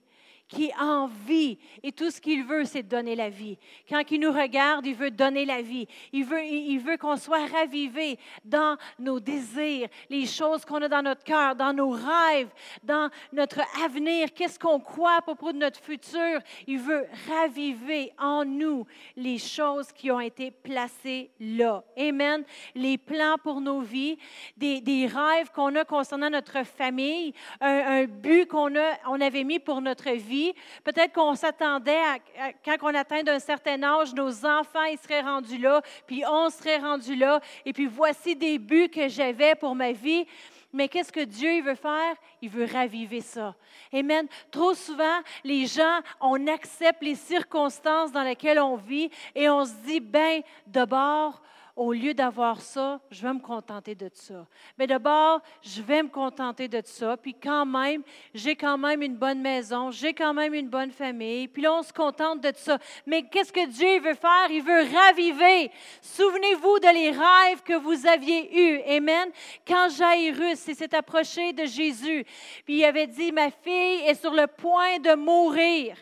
qui 0.48 0.70
en 0.80 1.06
vie. 1.26 1.58
Et 1.82 1.92
tout 1.92 2.10
ce 2.10 2.20
qu'il 2.20 2.44
veut, 2.44 2.64
c'est 2.64 2.82
donner 2.82 3.14
la 3.14 3.28
vie. 3.28 3.58
Quand 3.88 4.02
il 4.10 4.20
nous 4.20 4.32
regarde, 4.32 4.86
il 4.86 4.94
veut 4.94 5.10
donner 5.10 5.44
la 5.44 5.60
vie. 5.60 5.86
Il 6.12 6.24
veut, 6.24 6.42
il 6.42 6.78
veut 6.78 6.96
qu'on 6.96 7.16
soit 7.16 7.46
ravivé 7.46 8.18
dans 8.44 8.76
nos 8.98 9.20
désirs, 9.20 9.88
les 10.08 10.26
choses 10.26 10.64
qu'on 10.64 10.80
a 10.82 10.88
dans 10.88 11.02
notre 11.02 11.22
cœur, 11.22 11.54
dans 11.54 11.74
nos 11.74 11.90
rêves, 11.90 12.48
dans 12.82 13.10
notre 13.32 13.60
avenir. 13.84 14.32
Qu'est-ce 14.34 14.58
qu'on 14.58 14.80
croit 14.80 15.16
à 15.18 15.20
propos 15.20 15.52
de 15.52 15.58
notre 15.58 15.80
futur? 15.80 16.40
Il 16.66 16.78
veut 16.78 17.06
raviver 17.28 18.12
en 18.18 18.44
nous 18.44 18.86
les 19.16 19.38
choses 19.38 19.92
qui 19.92 20.10
ont 20.10 20.20
été 20.20 20.50
placées 20.50 21.30
là. 21.38 21.84
Amen. 21.96 22.42
Les 22.74 22.96
plans 22.96 23.36
pour 23.42 23.60
nos 23.60 23.80
vies, 23.80 24.16
des, 24.56 24.80
des 24.80 25.06
rêves 25.06 25.50
qu'on 25.54 25.74
a 25.76 25.84
concernant 25.84 26.30
notre 26.30 26.64
famille, 26.64 27.34
un, 27.60 28.02
un 28.02 28.04
but 28.06 28.46
qu'on 28.46 28.74
a, 28.76 28.96
on 29.08 29.20
avait 29.20 29.44
mis 29.44 29.58
pour 29.58 29.82
notre 29.82 30.10
vie 30.12 30.37
Peut-être 30.84 31.12
qu'on 31.12 31.34
s'attendait 31.34 32.00
à, 32.00 32.18
quand 32.64 32.76
on 32.82 32.94
atteint 32.94 33.22
d'un 33.22 33.38
certain 33.38 33.82
âge, 33.82 34.14
nos 34.14 34.46
enfants 34.46 34.84
ils 34.84 34.98
seraient 34.98 35.20
rendus 35.20 35.58
là, 35.58 35.82
puis 36.06 36.22
on 36.26 36.50
serait 36.50 36.78
rendu 36.78 37.14
là, 37.14 37.40
et 37.64 37.72
puis 37.72 37.86
voici 37.86 38.36
des 38.36 38.58
buts 38.58 38.88
que 38.88 39.08
j'avais 39.08 39.54
pour 39.54 39.74
ma 39.74 39.92
vie. 39.92 40.26
Mais 40.72 40.88
qu'est-ce 40.88 41.12
que 41.12 41.24
Dieu 41.24 41.54
il 41.54 41.62
veut 41.62 41.74
faire? 41.74 42.14
Il 42.42 42.50
veut 42.50 42.66
raviver 42.70 43.22
ça. 43.22 43.54
Amen. 43.92 44.26
Trop 44.50 44.74
souvent, 44.74 45.20
les 45.42 45.66
gens, 45.66 46.00
on 46.20 46.46
accepte 46.46 47.02
les 47.02 47.14
circonstances 47.14 48.12
dans 48.12 48.22
lesquelles 48.22 48.60
on 48.60 48.76
vit 48.76 49.10
et 49.34 49.48
on 49.48 49.64
se 49.64 49.72
dit, 49.86 50.00
ben, 50.00 50.42
d'abord, 50.66 51.40
au 51.78 51.92
lieu 51.92 52.12
d'avoir 52.12 52.60
ça, 52.60 53.00
je 53.08 53.22
vais 53.22 53.32
me 53.32 53.38
contenter 53.38 53.94
de 53.94 54.10
ça. 54.12 54.44
Mais 54.76 54.88
d'abord, 54.88 55.40
je 55.62 55.80
vais 55.80 56.02
me 56.02 56.08
contenter 56.08 56.66
de 56.66 56.82
ça. 56.84 57.16
Puis 57.16 57.34
quand 57.34 57.64
même, 57.64 58.02
j'ai 58.34 58.56
quand 58.56 58.76
même 58.76 59.00
une 59.00 59.14
bonne 59.14 59.40
maison, 59.40 59.92
j'ai 59.92 60.12
quand 60.12 60.34
même 60.34 60.54
une 60.54 60.68
bonne 60.68 60.90
famille. 60.90 61.46
Puis 61.46 61.62
là, 61.62 61.72
on 61.72 61.84
se 61.84 61.92
contente 61.92 62.40
de 62.40 62.50
ça. 62.56 62.78
Mais 63.06 63.22
qu'est-ce 63.22 63.52
que 63.52 63.64
Dieu 63.68 64.00
veut 64.00 64.16
faire? 64.16 64.50
Il 64.50 64.60
veut 64.60 64.86
raviver. 64.92 65.70
Souvenez-vous 66.02 66.80
de 66.80 66.92
les 66.92 67.10
rêves 67.12 67.62
que 67.64 67.74
vous 67.74 68.08
aviez 68.08 68.58
eus. 68.60 68.82
Amen. 68.96 69.30
Quand 69.64 69.88
Jairus 69.88 70.58
s'est 70.58 70.94
approché 70.96 71.52
de 71.52 71.64
Jésus, 71.64 72.24
puis 72.64 72.78
il 72.78 72.84
avait 72.84 73.06
dit, 73.06 73.30
ma 73.30 73.52
fille 73.52 74.02
est 74.04 74.20
sur 74.20 74.32
le 74.32 74.48
point 74.48 74.98
de 74.98 75.14
mourir. 75.14 75.96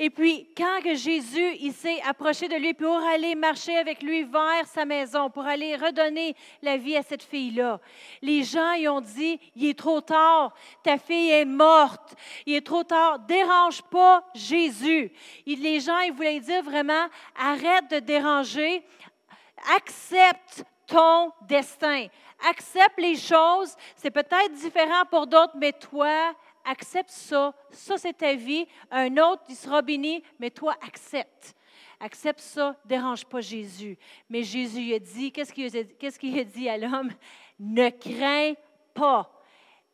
Et 0.00 0.10
puis, 0.10 0.48
quand 0.56 0.80
Jésus 0.94 1.56
il 1.60 1.72
s'est 1.72 2.00
approché 2.02 2.46
de 2.46 2.54
lui 2.54 2.72
pour 2.72 2.96
aller 2.98 3.34
marcher 3.34 3.76
avec 3.76 4.00
lui 4.00 4.22
vers 4.22 4.66
sa 4.66 4.84
maison, 4.84 5.28
pour 5.28 5.44
aller 5.44 5.74
redonner 5.74 6.36
la 6.62 6.76
vie 6.76 6.96
à 6.96 7.02
cette 7.02 7.24
fille-là, 7.24 7.80
les 8.22 8.44
gens 8.44 8.74
y 8.74 8.86
ont 8.86 9.00
dit, 9.00 9.40
il 9.56 9.66
est 9.66 9.78
trop 9.78 10.00
tard, 10.00 10.54
ta 10.84 10.98
fille 10.98 11.30
est 11.30 11.44
morte, 11.44 12.14
il 12.46 12.54
est 12.54 12.64
trop 12.64 12.84
tard, 12.84 13.18
dérange 13.20 13.82
pas 13.82 14.22
Jésus. 14.36 15.10
les 15.46 15.80
gens, 15.80 15.98
ils 15.98 16.12
voulaient 16.12 16.40
dire 16.40 16.62
vraiment, 16.62 17.08
arrête 17.36 17.90
de 17.90 17.98
déranger, 17.98 18.84
accepte 19.74 20.64
ton 20.86 21.32
destin, 21.48 22.06
accepte 22.48 22.98
les 22.98 23.16
choses, 23.16 23.74
c'est 23.96 24.12
peut-être 24.12 24.52
différent 24.52 25.04
pour 25.10 25.26
d'autres, 25.26 25.56
mais 25.56 25.72
toi, 25.72 26.34
accepte 26.68 27.10
ça. 27.10 27.54
Ça, 27.70 27.96
c'est 27.96 28.12
ta 28.12 28.34
vie. 28.34 28.66
Un 28.90 29.16
autre, 29.16 29.42
il 29.48 29.56
sera 29.56 29.82
béni, 29.82 30.22
mais 30.38 30.50
toi, 30.50 30.76
accepte. 30.86 31.54
Accepte 32.00 32.40
ça, 32.40 32.76
dérange 32.84 33.24
pas 33.24 33.40
Jésus. 33.40 33.98
Mais 34.28 34.42
Jésus 34.42 34.94
a 34.94 34.98
dit, 34.98 35.32
qu'est-ce 35.32 35.52
qu'il 35.52 36.38
a, 36.38 36.40
a 36.40 36.44
dit 36.44 36.68
à 36.68 36.78
l'homme? 36.78 37.10
Ne 37.58 37.90
crains 37.90 38.54
pas. 38.94 39.34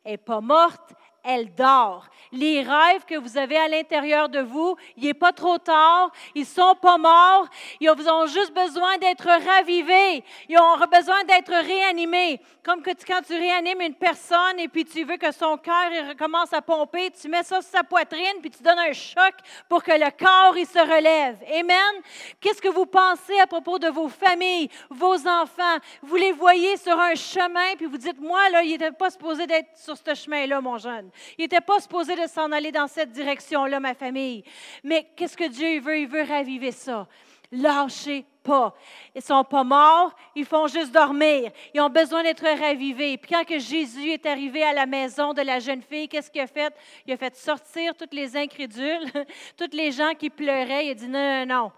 Elle 0.04 0.12
n'est 0.12 0.18
pas 0.18 0.42
morte, 0.42 0.92
elle 1.24 1.54
dort. 1.54 2.06
Les 2.32 2.62
rêves 2.62 3.04
que 3.06 3.16
vous 3.16 3.38
avez 3.38 3.56
à 3.56 3.68
l'intérieur 3.68 4.28
de 4.28 4.40
vous, 4.40 4.76
il 4.96 5.04
n'est 5.04 5.14
pas 5.14 5.32
trop 5.32 5.58
tard, 5.58 6.10
ils 6.34 6.42
ne 6.42 6.46
sont 6.46 6.74
pas 6.80 6.98
morts, 6.98 7.46
ils 7.80 7.88
ont 7.90 8.26
juste 8.26 8.52
besoin 8.52 8.98
d'être 8.98 9.26
ravivés, 9.26 10.24
ils 10.48 10.58
ont 10.58 10.76
besoin 10.90 11.22
d'être 11.24 11.52
réanimés. 11.52 12.40
Comme 12.64 12.82
quand 12.82 13.22
tu 13.26 13.34
réanimes 13.34 13.82
une 13.82 13.94
personne 13.94 14.58
et 14.58 14.68
puis 14.68 14.84
tu 14.84 15.04
veux 15.04 15.16
que 15.16 15.30
son 15.32 15.56
cœur 15.58 15.90
recommence 16.08 16.52
à 16.52 16.62
pomper, 16.62 17.10
tu 17.10 17.28
mets 17.28 17.42
ça 17.42 17.60
sur 17.60 17.70
sa 17.70 17.84
poitrine 17.84 18.40
puis 18.40 18.50
tu 18.50 18.62
donnes 18.62 18.78
un 18.78 18.92
choc 18.92 19.34
pour 19.68 19.82
que 19.82 19.92
le 19.92 20.10
corps 20.10 20.56
il 20.56 20.66
se 20.66 20.78
relève. 20.78 21.36
Amen. 21.52 22.02
Qu'est-ce 22.40 22.62
que 22.62 22.68
vous 22.68 22.86
pensez 22.86 23.38
à 23.40 23.46
propos 23.46 23.78
de 23.78 23.88
vos 23.88 24.08
familles, 24.08 24.70
vos 24.90 25.14
enfants? 25.28 25.76
Vous 26.02 26.16
les 26.16 26.32
voyez 26.32 26.76
sur 26.78 26.98
un 26.98 27.14
chemin 27.14 27.76
puis 27.76 27.86
vous 27.86 27.98
dites, 27.98 28.20
moi, 28.20 28.48
là, 28.50 28.62
il 28.62 28.70
n'était 28.70 28.92
pas 28.92 29.10
supposé 29.10 29.46
d'être 29.46 29.76
sur 29.76 29.96
ce 29.96 30.14
chemin-là, 30.14 30.60
mon 30.60 30.78
jeune. 30.78 31.10
Il 31.38 31.42
n'était 31.42 31.60
pas 31.60 31.80
supposé 31.80 32.14
de 32.16 32.26
s'en 32.26 32.50
aller 32.52 32.72
dans 32.72 32.86
cette 32.86 33.12
direction-là, 33.12 33.80
ma 33.80 33.94
famille. 33.94 34.44
Mais 34.82 35.06
qu'est-ce 35.16 35.36
que 35.36 35.48
Dieu 35.48 35.80
veut? 35.80 35.98
Il 35.98 36.08
veut 36.08 36.22
raviver 36.22 36.72
ça. 36.72 37.06
Lâchez 37.52 38.24
pas. 38.42 38.74
Ils 39.14 39.22
sont 39.22 39.42
pas 39.42 39.64
morts, 39.64 40.14
ils 40.34 40.44
font 40.44 40.66
juste 40.66 40.92
dormir. 40.92 41.50
Ils 41.72 41.80
ont 41.80 41.88
besoin 41.88 42.22
d'être 42.22 42.44
ravivés. 42.44 43.16
Puis 43.16 43.30
quand 43.32 43.44
que 43.44 43.58
Jésus 43.58 44.10
est 44.10 44.26
arrivé 44.26 44.62
à 44.62 44.72
la 44.72 44.86
maison 44.86 45.32
de 45.32 45.42
la 45.42 45.58
jeune 45.58 45.82
fille, 45.82 46.08
qu'est-ce 46.08 46.30
qu'il 46.30 46.42
a 46.42 46.46
fait? 46.46 46.74
Il 47.06 47.12
a 47.12 47.16
fait 47.16 47.34
sortir 47.36 47.94
tous 47.96 48.14
les 48.14 48.36
incrédules, 48.36 49.10
tous 49.56 49.74
les 49.74 49.92
gens 49.92 50.12
qui 50.18 50.30
pleuraient. 50.30 50.86
Il 50.86 50.90
a 50.90 50.94
dit 50.94 51.08
non, 51.08 51.46
non, 51.46 51.46
non. 51.46 51.72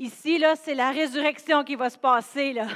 Ici, 0.00 0.38
là, 0.38 0.54
c'est 0.56 0.72
la 0.72 0.92
résurrection 0.92 1.62
qui 1.62 1.74
va 1.74 1.90
se 1.90 1.98
passer. 1.98 2.54
Là. 2.54 2.66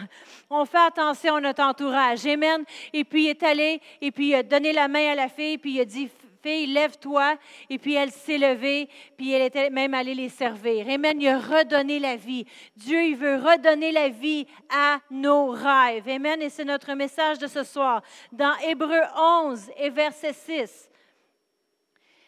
On 0.51 0.67
fait 0.67 0.77
attention 0.77 1.37
à 1.37 1.41
notre 1.41 1.63
entourage. 1.63 2.27
Amen. 2.27 2.63
Et 2.93 3.03
puis, 3.03 3.25
il 3.25 3.29
est 3.31 3.43
allé, 3.43 3.81
et 4.03 4.13
puis 4.13 4.29
il 4.29 4.35
a 4.35 4.43
donné 4.43 4.75
la 4.75 4.89
main 4.89 5.13
à 5.13 5.15
la 5.15 5.31
fille, 5.31 5.57
puis 5.57 5.73
il 5.73 5.81
a 5.81 5.87
dit, 5.87 6.11
fille, 6.43 6.67
lève-toi. 6.67 7.37
Et 7.71 7.79
puis 7.79 7.95
elle 7.95 8.11
s'est 8.11 8.37
levée, 8.37 8.91
puis 9.17 9.33
elle 9.33 9.41
était 9.41 9.71
même 9.71 9.95
allée 9.95 10.15
les 10.15 10.29
servir. 10.29 10.87
Amen. 10.87 11.19
Il 11.19 11.29
a 11.29 11.39
redonné 11.39 11.99
la 11.99 12.17
vie. 12.17 12.45
Dieu, 12.77 13.03
il 13.03 13.17
veut 13.17 13.37
redonner 13.37 13.91
la 13.91 14.11
vie 14.11 14.47
à 14.69 14.99
nos 15.11 15.47
rêves. 15.47 16.07
Amen. 16.07 16.43
Et 16.43 16.51
c'est 16.51 16.67
notre 16.67 16.93
message 16.93 17.39
de 17.39 17.47
ce 17.47 17.63
soir. 17.63 18.03
Dans 18.33 18.55
Hébreu 18.59 19.01
11 19.17 19.71
et 19.79 19.89
verset 19.89 20.35
6. 20.35 20.91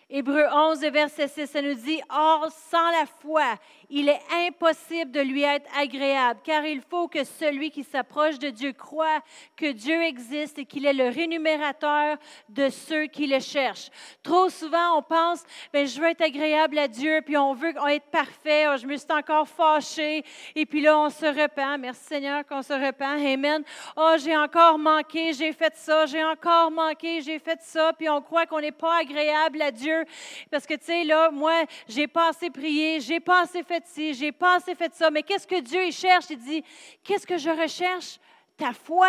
Hébreu 0.08 0.44
11, 0.52 0.80
verset 0.82 1.26
6, 1.26 1.46
ça 1.48 1.60
nous 1.60 1.74
dit, 1.74 2.00
Or, 2.08 2.48
sans 2.70 2.90
la 2.92 3.06
foi, 3.06 3.56
il 3.90 4.08
est 4.08 4.20
impossible 4.46 5.10
de 5.10 5.20
lui 5.20 5.42
être 5.42 5.68
agréable, 5.78 6.40
car 6.42 6.64
il 6.64 6.80
faut 6.80 7.08
que 7.08 7.24
celui 7.24 7.70
qui 7.70 7.84
s'approche 7.84 8.38
de 8.38 8.50
Dieu 8.50 8.72
croit 8.72 9.20
que 9.56 9.72
Dieu 9.72 10.02
existe 10.02 10.58
et 10.58 10.64
qu'il 10.64 10.86
est 10.86 10.92
le 10.92 11.08
rémunérateur 11.08 12.16
de 12.48 12.68
ceux 12.68 13.06
qui 13.06 13.26
le 13.26 13.40
cherchent. 13.40 13.90
Trop 14.22 14.48
souvent, 14.48 14.98
on 14.98 15.02
pense, 15.02 15.44
ben, 15.72 15.86
je 15.86 16.00
veux 16.00 16.08
être 16.08 16.22
agréable 16.22 16.78
à 16.78 16.88
Dieu, 16.88 17.20
puis 17.24 17.36
on 17.36 17.54
veut 17.54 17.74
être 17.90 18.06
parfait, 18.06 18.66
oh, 18.68 18.76
je 18.76 18.86
me 18.86 18.96
suis 18.96 19.06
encore 19.10 19.48
fâché, 19.48 20.24
et 20.54 20.66
puis 20.66 20.80
là, 20.80 20.98
on 20.98 21.10
se 21.10 21.26
repent. 21.26 21.78
Merci 21.78 22.04
Seigneur 22.04 22.44
qu'on 22.46 22.62
se 22.62 22.72
repent. 22.72 23.02
Amen. 23.02 23.62
Oh, 23.96 24.14
j'ai 24.18 24.36
encore 24.36 24.78
manqué, 24.78 25.32
j'ai 25.32 25.52
fait 25.52 25.74
ça, 25.76 26.06
j'ai 26.06 26.24
encore 26.24 26.70
manqué, 26.70 27.20
j'ai 27.20 27.38
fait 27.38 27.60
ça, 27.62 27.92
puis 27.96 28.08
on 28.08 28.20
croit 28.20 28.46
qu'on 28.46 28.60
n'est 28.60 28.72
pas 28.72 29.00
agréable 29.00 29.62
à 29.62 29.70
Dieu, 29.70 30.04
parce 30.50 30.66
que, 30.66 30.74
tu 30.74 30.86
sais, 30.86 31.04
là, 31.04 31.30
moi, 31.30 31.64
j'ai 31.88 32.06
pas 32.06 32.30
assez 32.30 32.50
prié, 32.50 33.00
j'ai 33.00 33.20
pas 33.20 33.42
assez 33.42 33.62
fait 33.62 33.75
j'ai 33.96 34.32
pas 34.32 34.56
assez 34.56 34.74
fait 34.74 34.94
ça. 34.94 35.10
Mais 35.10 35.22
qu'est-ce 35.22 35.46
que 35.46 35.60
Dieu 35.60 35.84
il 35.84 35.92
cherche? 35.92 36.26
Il 36.30 36.38
dit, 36.38 36.64
qu'est-ce 37.02 37.26
que 37.26 37.38
je 37.38 37.50
recherche? 37.50 38.18
Ta 38.56 38.72
foi. 38.72 39.08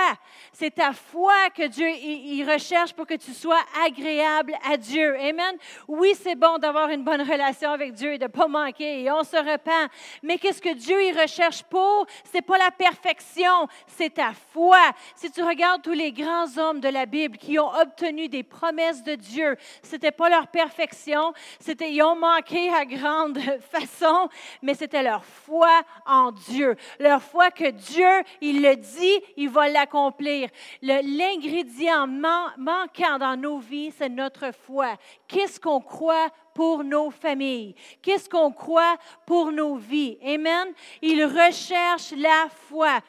C'est 0.51 0.75
ta 0.75 0.91
foi 0.91 1.49
que 1.55 1.67
Dieu 1.67 1.89
il, 1.89 2.43
recherche 2.49 2.93
pour 2.93 3.05
que 3.05 3.13
tu 3.13 3.33
sois 3.33 3.59
agréable 3.85 4.53
à 4.69 4.77
Dieu. 4.77 5.15
Amen. 5.19 5.57
Oui, 5.87 6.13
c'est 6.21 6.35
bon 6.35 6.57
d'avoir 6.57 6.89
une 6.89 7.03
bonne 7.03 7.21
relation 7.21 7.71
avec 7.71 7.93
Dieu 7.93 8.13
et 8.13 8.17
de 8.17 8.25
ne 8.25 8.29
pas 8.29 8.47
manquer 8.47 9.03
et 9.03 9.11
on 9.11 9.23
se 9.23 9.37
repent. 9.37 9.89
Mais 10.21 10.37
qu'est-ce 10.37 10.61
que 10.61 10.73
Dieu 10.73 11.01
il 11.03 11.19
recherche 11.19 11.63
pour? 11.63 12.05
C'est 12.25 12.41
pas 12.41 12.57
la 12.57 12.71
perfection, 12.71 13.67
c'est 13.87 14.15
ta 14.15 14.33
foi. 14.53 14.79
Si 15.15 15.31
tu 15.31 15.41
regardes 15.41 15.81
tous 15.81 15.93
les 15.93 16.11
grands 16.11 16.57
hommes 16.57 16.79
de 16.79 16.89
la 16.89 17.05
Bible 17.05 17.37
qui 17.37 17.57
ont 17.59 17.73
obtenu 17.73 18.27
des 18.27 18.43
promesses 18.43 19.03
de 19.03 19.15
Dieu, 19.15 19.55
c'était 19.81 20.11
pas 20.11 20.29
leur 20.29 20.47
perfection, 20.47 21.33
c'était 21.59 21.91
ils 21.91 22.03
ont 22.03 22.15
manqué 22.15 22.69
à 22.73 22.85
grande 22.85 23.39
façon, 23.71 24.29
mais 24.61 24.73
c'était 24.73 25.03
leur 25.03 25.23
foi 25.23 25.81
en 26.05 26.31
Dieu. 26.31 26.75
Leur 26.99 27.21
foi 27.21 27.51
que 27.51 27.71
Dieu, 27.71 28.23
il 28.41 28.61
le 28.61 28.75
dit, 28.75 29.21
il 29.37 29.49
va 29.49 29.69
l'accomplir. 29.69 30.49
L'ingrédient 30.81 32.07
manquant 32.07 33.17
dans 33.19 33.39
nos 33.39 33.59
vies, 33.59 33.93
c'est 33.97 34.09
notre 34.09 34.51
foi. 34.51 34.97
Qu'est-ce 35.27 35.59
qu'on 35.59 35.79
croit 35.79 36.29
pour 36.53 36.83
nos 36.83 37.11
familles? 37.11 37.75
Qu'est-ce 38.01 38.27
qu'on 38.27 38.51
croit 38.51 38.97
pour 39.25 39.51
nos 39.51 39.75
vies? 39.75 40.17
Amen. 40.25 40.73
Il 41.01 41.23
recherche 41.23 42.11
la 42.17 42.47
foi. 42.49 42.99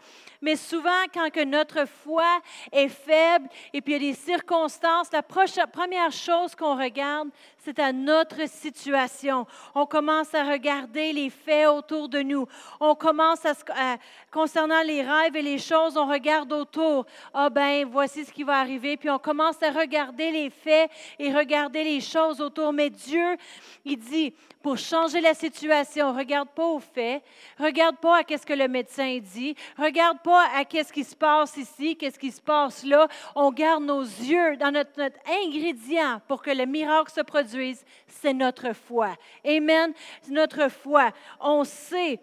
Mais 0.40 0.54
souvent, 0.54 1.04
quand 1.12 1.30
que 1.30 1.44
notre 1.44 1.84
foi 1.86 2.40
est 2.70 2.88
faible 2.88 3.48
et 3.72 3.80
puis 3.80 3.94
il 3.94 4.02
y 4.04 4.08
a 4.08 4.12
des 4.12 4.16
circonstances, 4.16 5.10
la 5.10 5.22
première 5.22 6.12
chose 6.12 6.54
qu'on 6.54 6.76
regarde, 6.76 7.30
c'est 7.64 7.78
à 7.78 7.92
notre 7.92 8.48
situation. 8.48 9.46
On 9.74 9.86
commence 9.86 10.32
à 10.34 10.44
regarder 10.44 11.12
les 11.12 11.30
faits 11.30 11.68
autour 11.68 12.08
de 12.08 12.20
nous. 12.20 12.46
On 12.80 12.94
commence 12.94 13.44
à, 13.44 13.96
concernant 14.30 14.82
les 14.82 15.02
rêves 15.02 15.36
et 15.36 15.42
les 15.42 15.58
choses, 15.58 15.96
on 15.96 16.06
regarde 16.06 16.52
autour. 16.52 17.06
Ah 17.34 17.50
ben, 17.50 17.86
voici 17.90 18.24
ce 18.24 18.32
qui 18.32 18.44
va 18.44 18.58
arriver. 18.58 18.96
Puis 18.96 19.10
on 19.10 19.18
commence 19.18 19.62
à 19.62 19.70
regarder 19.70 20.30
les 20.30 20.50
faits 20.50 20.90
et 21.18 21.32
regarder 21.32 21.82
les 21.82 22.00
choses 22.00 22.40
autour. 22.40 22.72
Mais 22.72 22.90
Dieu, 22.90 23.36
il 23.84 23.98
dit, 23.98 24.32
pour 24.62 24.76
changer 24.76 25.20
la 25.20 25.34
situation, 25.34 26.12
regarde 26.14 26.48
pas 26.50 26.64
aux 26.64 26.80
faits, 26.80 27.22
regarde 27.58 27.96
pas 27.96 28.18
à 28.18 28.24
qu'est-ce 28.24 28.44
que 28.44 28.52
le 28.52 28.68
médecin 28.68 29.18
dit, 29.18 29.54
regarde 29.76 30.18
pas 30.22 30.46
à 30.54 30.64
qu'est-ce 30.64 30.92
qui 30.92 31.04
se 31.04 31.16
passe 31.16 31.56
ici, 31.56 31.96
qu'est-ce 31.96 32.18
qui 32.18 32.30
se 32.30 32.40
passe 32.40 32.84
là. 32.84 33.08
On 33.34 33.50
garde 33.50 33.84
nos 33.84 34.02
yeux 34.02 34.56
dans 34.56 34.70
notre, 34.70 34.90
notre 34.98 35.18
ingrédient 35.44 36.20
pour 36.26 36.42
que 36.42 36.50
le 36.50 36.66
miracle 36.66 37.12
se 37.12 37.20
produise 37.20 37.47
c'est 38.06 38.34
notre 38.34 38.72
foi. 38.72 39.14
Amen. 39.44 39.92
Notre 40.28 40.68
foi. 40.68 41.12
On 41.40 41.64
sait 41.64 42.20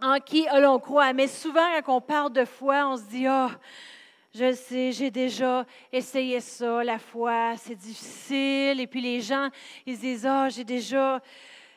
en 0.00 0.18
qui 0.18 0.46
l'on 0.60 0.78
croit. 0.78 1.12
Mais 1.12 1.26
souvent, 1.26 1.66
quand 1.84 1.96
on 1.96 2.00
parle 2.00 2.32
de 2.32 2.44
foi, 2.44 2.86
on 2.86 2.96
se 2.96 3.04
dit, 3.04 3.26
oh, 3.28 3.48
je 4.34 4.52
sais, 4.52 4.92
j'ai 4.92 5.10
déjà 5.10 5.64
essayé 5.92 6.40
ça, 6.40 6.82
la 6.82 6.98
foi, 6.98 7.54
c'est 7.56 7.76
difficile. 7.76 8.80
Et 8.80 8.86
puis 8.86 9.00
les 9.00 9.20
gens, 9.20 9.48
ils 9.86 9.98
disent, 9.98 10.28
oh, 10.28 10.46
j'ai 10.48 10.64
déjà... 10.64 11.20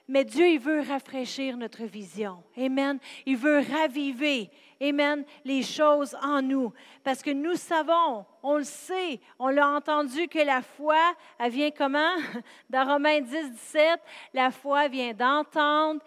Mais 0.10 0.24
Dieu, 0.24 0.48
il 0.48 0.60
veut 0.60 0.80
rafraîchir 0.80 1.58
notre 1.58 1.84
vision. 1.84 2.42
Amen. 2.58 2.98
Il 3.26 3.36
veut 3.36 3.60
raviver 3.60 4.50
Amen, 4.82 5.26
les 5.44 5.64
choses 5.64 6.16
en 6.22 6.42
nous. 6.42 6.74
Parce 7.04 7.22
que 7.22 7.32
nous 7.32 7.56
savons, 7.56 8.26
on 8.44 8.58
le 8.58 8.64
sait, 8.64 9.20
on 9.40 9.50
l'a 9.50 9.68
entendu 9.70 10.28
que 10.28 10.40
la 10.40 10.62
foi, 10.62 11.16
elle 11.40 11.52
vient 11.52 11.72
comment? 11.72 12.16
Dans 12.70 12.86
Romains 12.86 13.22
10, 13.22 13.52
17, 13.52 14.00
la 14.34 14.52
foi 14.52 14.88
vient 14.88 15.14
d'entendre 15.14 16.02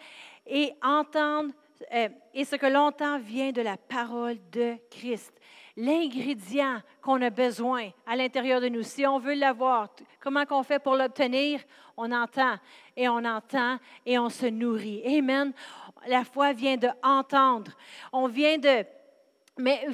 et 0.46 0.72
entendre, 0.82 1.52
euh, 1.92 2.08
et 2.34 2.44
ce 2.44 2.56
que 2.56 2.66
l'on 2.66 2.90
vient 3.18 3.52
de 3.52 3.62
la 3.62 3.76
parole 3.76 4.36
de 4.52 4.76
Christ 4.90 5.32
l'ingrédient 5.76 6.82
qu'on 7.00 7.20
a 7.22 7.30
besoin 7.30 7.90
à 8.06 8.16
l'intérieur 8.16 8.60
de 8.60 8.68
nous. 8.68 8.82
Si 8.82 9.06
on 9.06 9.18
veut 9.18 9.34
l'avoir, 9.34 9.88
comment 10.20 10.44
qu'on 10.44 10.62
fait 10.62 10.78
pour 10.78 10.94
l'obtenir? 10.94 11.60
On 11.96 12.12
entend 12.12 12.56
et 12.96 13.08
on 13.08 13.24
entend 13.24 13.78
et 14.06 14.18
on 14.18 14.28
se 14.28 14.46
nourrit. 14.46 15.02
Amen. 15.06 15.52
La 16.06 16.24
foi 16.24 16.52
vient 16.52 16.76
de 16.76 16.88
entendre. 17.02 17.72
On 18.12 18.26
vient 18.26 18.58
de 18.58 18.84
mais 19.58 19.86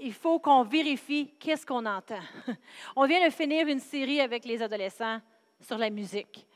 il 0.00 0.12
faut 0.12 0.38
qu'on 0.38 0.62
vérifie 0.62 1.32
qu'est-ce 1.38 1.64
qu'on 1.64 1.86
entend. 1.86 2.20
On 2.96 3.06
vient 3.06 3.24
de 3.24 3.32
finir 3.32 3.66
une 3.66 3.80
série 3.80 4.20
avec 4.20 4.44
les 4.44 4.60
adolescents 4.60 5.20
sur 5.60 5.78
la 5.78 5.88
musique. 5.88 6.46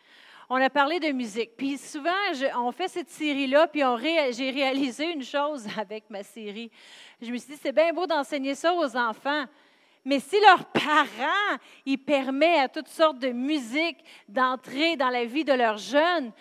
On 0.50 0.56
a 0.56 0.68
parlé 0.68 1.00
de 1.00 1.10
musique. 1.10 1.56
Puis 1.56 1.78
souvent, 1.78 2.10
on 2.56 2.70
fait 2.70 2.88
cette 2.88 3.08
série-là, 3.08 3.66
puis 3.66 3.80
j'ai 4.32 4.50
réalisé 4.50 5.10
une 5.10 5.22
chose 5.22 5.66
avec 5.78 6.10
ma 6.10 6.22
série. 6.22 6.70
Je 7.20 7.30
me 7.30 7.38
suis 7.38 7.54
dit, 7.54 7.60
c'est 7.62 7.72
bien 7.72 7.92
beau 7.94 8.06
d'enseigner 8.06 8.54
ça 8.54 8.74
aux 8.74 8.94
enfants, 8.94 9.46
mais 10.04 10.20
si 10.20 10.38
leurs 10.40 10.66
parents, 10.66 11.58
ils 11.86 11.98
permettent 11.98 12.64
à 12.64 12.68
toutes 12.68 12.88
sortes 12.88 13.18
de 13.18 13.30
musiques 13.30 14.04
d'entrer 14.28 14.96
dans 14.96 15.08
la 15.08 15.24
vie 15.24 15.44
de 15.44 15.52
leurs 15.52 15.78
jeunes, 15.78 16.32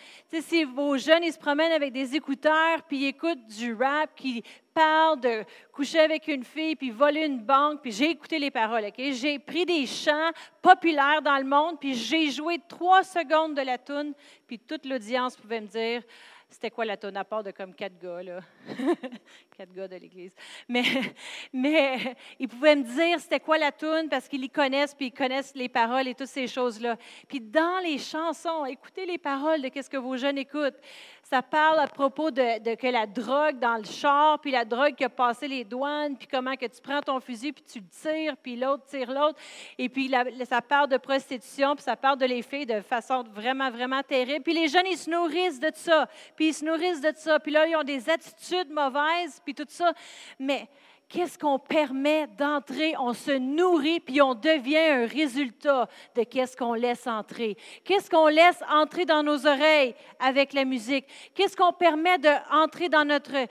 si 0.42 0.64
vos 0.64 0.98
jeunes, 0.98 1.24
ils 1.24 1.34
se 1.34 1.38
promènent 1.38 1.72
avec 1.72 1.94
des 1.94 2.16
écouteurs, 2.16 2.84
puis 2.84 2.98
ils 2.98 3.08
écoutent 3.08 3.46
du 3.48 3.74
rap 3.74 4.16
qui 4.16 4.44
parle 4.74 5.20
de 5.20 5.44
coucher 5.72 6.00
avec 6.00 6.28
une 6.28 6.44
fille, 6.44 6.76
puis 6.76 6.90
voler 6.90 7.26
une 7.26 7.40
banque, 7.40 7.82
puis 7.82 7.92
j'ai 7.92 8.10
écouté 8.10 8.40
les 8.40 8.52
paroles, 8.52 8.86
OK? 8.86 9.12
J'ai 9.12 9.40
pris 9.40 9.66
des 9.66 9.86
chants 9.86 10.32
populaires 10.62 11.22
dans 11.22 11.38
le 11.38 11.46
monde, 11.46 11.80
puis 11.80 11.94
j'ai 11.94 12.32
joué 12.32 12.60
trois 12.68 13.04
secondes 13.04 13.56
de 13.56 13.62
la 13.62 13.78
toune, 13.78 14.14
puis 14.48 14.60
toute 14.60 14.86
l'audience 14.86 15.36
pouvait 15.38 15.62
me 15.62 15.68
dire, 15.68 16.04
c'était 16.50 16.70
quoi 16.70 16.86
la 16.86 16.98
tonne 16.98 17.18
à 17.18 17.24
part 17.24 17.44
de 17.44 17.52
comme 17.52 17.74
quatre 17.74 17.98
gars, 17.98 18.22
là? 18.22 18.40
quatre 19.54 19.74
gars 19.74 19.88
de 19.88 19.96
l'Église. 19.96 20.34
Mais, 20.68 20.84
mais 21.54 22.16
ils 22.40 22.48
pouvaient 22.48 22.76
me 22.76 22.84
dire 22.84 23.20
c'était 23.20 23.40
quoi 23.40 23.58
la 23.58 23.72
toune 23.72 24.10
parce 24.10 24.28
qu'ils 24.28 24.44
y 24.44 24.50
connaissent, 24.50 24.94
puis 24.94 25.08
ils 25.08 25.12
connaissent 25.12 25.54
les 25.56 25.70
paroles 25.70 26.08
et 26.08 26.16
toutes 26.16 26.28
ces 26.28 26.48
choses-là. 26.48 26.98
Puis 27.28 27.40
dans 27.40 27.80
les 27.84 27.98
chansons, 27.98 28.66
écoutez 28.66 29.06
les 29.06 29.18
paroles 29.18 29.62
de 29.62 29.70
qu'est-ce 29.70 29.90
que 29.90 29.98
vos 29.98 30.18
jeunes 30.18 30.38
écoutent. 30.38 30.78
Ça 31.24 31.42
parle 31.42 31.80
à 31.80 31.88
propos 31.88 32.32
de, 32.32 32.76
que 32.76 32.88
la 32.88 33.08
drogue 33.08 33.58
dans 33.58 33.78
le 33.78 33.86
char, 33.86 34.40
puis 34.40 34.52
la 34.52 34.66
drogue 34.66 34.94
qui 34.96 35.04
a 35.04 35.10
passé 35.10 35.48
les 35.48 35.64
douanes, 35.64 36.18
puis 36.18 36.28
comment 36.28 36.56
que 36.56 36.66
tu 36.66 36.82
prends 36.82 37.02
ton 37.02 37.20
fusil, 37.20 37.54
puis 37.54 37.64
tu 37.64 37.80
le 37.80 37.86
tires, 37.88 38.38
puis 38.38 38.56
l'autre 38.56 38.86
tire 38.86 39.12
l'autre. 39.12 39.40
Et 39.78 39.90
puis 39.90 40.12
ça 40.48 40.62
parle 40.62 40.90
de 40.90 40.98
prostitution, 40.98 41.76
puis 41.76 41.84
ça 41.84 41.96
parle 41.96 42.18
de 42.18 42.26
les 42.26 42.42
filles 42.42 42.66
de 42.66 42.82
façon 42.82 43.24
vraiment, 43.24 43.72
vraiment 43.72 44.04
terrible. 44.04 44.44
Puis 44.44 44.54
les 44.54 44.68
jeunes, 44.68 44.86
ils 44.86 44.98
se 44.98 45.10
nourrissent 45.10 45.60
de 45.60 45.72
ça, 45.74 46.08
puis 46.36 46.50
ils 46.50 46.54
se 46.54 46.66
nourrissent 46.66 47.02
de 47.02 47.14
ça. 47.16 47.40
Puis 47.40 47.52
là, 47.52 47.66
ils 47.68 47.76
ont 47.76 47.84
des 47.84 48.10
attitudes 48.10 48.70
mauvaises, 48.70 49.42
puis 49.44 49.54
tout 49.54 49.66
ça. 49.68 49.94
Mais 50.40 50.68
qu'est-ce 51.10 51.38
qu'on 51.38 51.60
permet 51.60 52.28
d'entrer? 52.28 52.96
On 52.98 53.14
se 53.14 53.32
nourrit, 53.32 54.00
puis 54.00 54.22
on 54.22 54.34
devient 54.34 54.78
un 54.78 55.06
résultat 55.06 55.88
de 56.16 56.24
qu'est-ce 56.24 56.58
qu'on 56.58 56.74
laisse 56.74 57.06
entrer. 57.08 57.56
Qu'est-ce 57.84 58.10
qu'on 58.10 58.28
laisse 58.28 58.64
entrer 58.70 59.06
dans 59.06 59.24
nos 59.24 59.46
oreilles 59.46 59.96
avec 60.20 60.54
la 60.54 60.66
musique? 60.66 61.06
Qu'est-ce 61.36 61.56
qu'on 61.56 61.74
permet 61.74 62.18
d'entrer 62.18 62.90
dans 62.90 63.06
notre 63.06 63.48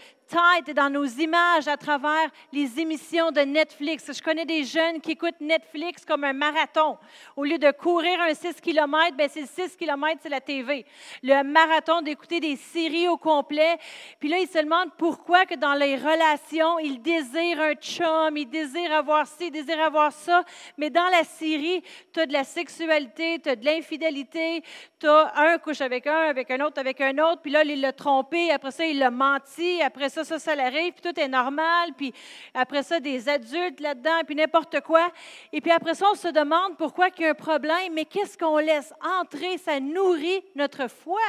et 0.66 0.72
dans 0.72 0.88
nos 0.88 1.04
images 1.04 1.68
à 1.68 1.76
travers 1.76 2.30
les 2.52 2.80
émissions 2.80 3.30
de 3.30 3.40
Netflix. 3.40 4.10
Je 4.12 4.22
connais 4.22 4.46
des 4.46 4.64
jeunes 4.64 5.00
qui 5.00 5.12
écoutent 5.12 5.40
Netflix 5.40 6.04
comme 6.04 6.24
un 6.24 6.32
marathon. 6.32 6.96
Au 7.36 7.44
lieu 7.44 7.58
de 7.58 7.70
courir 7.70 8.18
un 8.20 8.32
6 8.32 8.60
km, 8.60 9.16
ben 9.16 9.28
c'est 9.30 9.46
6 9.46 9.76
km, 9.76 10.20
c'est 10.22 10.28
la 10.30 10.40
TV. 10.40 10.86
Le 11.22 11.42
marathon 11.42 12.00
d'écouter 12.00 12.40
des 12.40 12.56
séries 12.56 13.08
au 13.08 13.18
complet. 13.18 13.76
Puis 14.20 14.28
là, 14.28 14.38
ils 14.38 14.48
se 14.48 14.58
demandent 14.58 14.92
pourquoi 14.96 15.44
que 15.44 15.54
dans 15.54 15.74
les 15.74 15.96
relations, 15.96 16.78
ils 16.78 17.00
désirent 17.02 17.60
un 17.60 17.74
chum, 17.74 18.36
ils 18.36 18.48
désirent 18.48 18.92
avoir 18.92 19.26
ci, 19.26 19.48
ils 19.48 19.50
désirent 19.50 19.82
avoir 19.82 20.12
ça. 20.12 20.44
Mais 20.78 20.88
dans 20.88 21.08
la 21.08 21.24
série, 21.24 21.82
tu 22.12 22.20
as 22.20 22.26
de 22.26 22.32
la 22.32 22.44
sexualité, 22.44 23.38
tu 23.42 23.50
as 23.50 23.56
de 23.56 23.64
l'infidélité, 23.64 24.62
tu 24.98 25.06
as 25.06 25.32
un 25.36 25.58
couche 25.58 25.80
avec 25.80 26.06
un, 26.06 26.28
avec 26.28 26.50
un 26.50 26.64
autre, 26.64 26.80
avec 26.80 27.00
un 27.00 27.18
autre. 27.18 27.42
Puis 27.42 27.50
là, 27.50 27.64
il 27.64 27.80
l'a 27.80 27.92
trompé, 27.92 28.50
après 28.50 28.70
ça, 28.70 28.86
il 28.86 28.98
l'a 28.98 29.10
menti, 29.10 29.82
après 29.82 30.08
ça, 30.08 30.21
ça, 30.24 30.38
ça, 30.38 30.54
l'arrive, 30.54 30.92
puis 30.92 31.12
tout 31.12 31.20
est 31.20 31.28
normal, 31.28 31.90
puis 31.96 32.12
après 32.54 32.82
ça, 32.82 33.00
des 33.00 33.28
adultes 33.28 33.80
là-dedans, 33.80 34.20
puis 34.26 34.34
n'importe 34.34 34.80
quoi. 34.80 35.10
Et 35.52 35.60
puis 35.60 35.70
après 35.70 35.94
ça, 35.94 36.06
on 36.10 36.14
se 36.14 36.28
demande 36.28 36.76
pourquoi 36.76 37.08
il 37.16 37.22
y 37.22 37.26
a 37.26 37.30
un 37.30 37.34
problème, 37.34 37.92
mais 37.94 38.04
qu'est-ce 38.04 38.36
qu'on 38.38 38.58
laisse 38.58 38.92
entrer? 39.20 39.58
Ça 39.58 39.80
nourrit 39.80 40.42
notre 40.54 40.88
foi. 40.88 41.20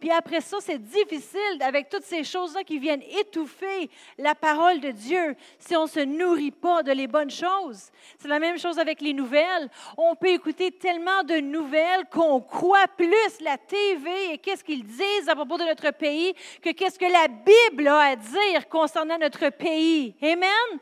Puis 0.00 0.10
après 0.10 0.40
ça, 0.40 0.56
c'est 0.60 0.78
difficile 0.78 1.58
avec 1.60 1.90
toutes 1.90 2.04
ces 2.04 2.24
choses-là 2.24 2.64
qui 2.64 2.78
viennent 2.78 3.02
étouffer 3.20 3.90
la 4.16 4.34
parole 4.34 4.80
de 4.80 4.90
Dieu 4.90 5.36
si 5.58 5.76
on 5.76 5.84
ne 5.84 5.88
se 5.88 6.00
nourrit 6.00 6.50
pas 6.50 6.82
de 6.82 6.92
les 6.92 7.06
bonnes 7.06 7.30
choses. 7.30 7.90
C'est 8.18 8.28
la 8.28 8.38
même 8.38 8.58
chose 8.58 8.78
avec 8.78 9.02
les 9.02 9.12
nouvelles. 9.12 9.68
On 9.98 10.16
peut 10.16 10.28
écouter 10.28 10.70
tellement 10.70 11.22
de 11.24 11.36
nouvelles 11.36 12.06
qu'on 12.10 12.40
croit 12.40 12.88
plus 12.96 13.40
la 13.40 13.58
TV 13.58 14.32
et 14.32 14.38
qu'est-ce 14.38 14.64
qu'ils 14.64 14.84
disent 14.84 15.28
à 15.28 15.34
propos 15.34 15.58
de 15.58 15.64
notre 15.64 15.90
pays 15.90 16.34
que 16.62 16.70
qu'est-ce 16.70 16.98
que 16.98 17.04
la 17.04 17.28
Bible 17.28 17.88
a 17.88 17.98
à 18.00 18.16
dire 18.16 18.68
concernant 18.70 19.18
notre 19.18 19.50
pays. 19.50 20.14
Amen? 20.22 20.80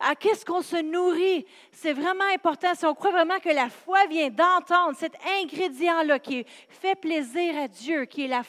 À 0.00 0.14
qu'est-ce 0.14 0.44
qu'on 0.44 0.62
se 0.62 0.76
nourrit? 0.76 1.46
C'est 1.72 1.92
vraiment 1.92 2.24
important. 2.32 2.74
Si 2.74 2.86
on 2.86 2.94
croit 2.94 3.10
vraiment 3.10 3.38
que 3.40 3.50
la 3.50 3.68
foi 3.68 4.06
vient 4.06 4.30
d'entendre 4.30 4.96
cet 4.96 5.14
ingrédient-là 5.42 6.18
qui 6.18 6.46
fait 6.68 6.94
plaisir 6.94 7.56
à 7.58 7.68
Dieu, 7.68 8.04
qui 8.04 8.24
est 8.24 8.28
la 8.28 8.42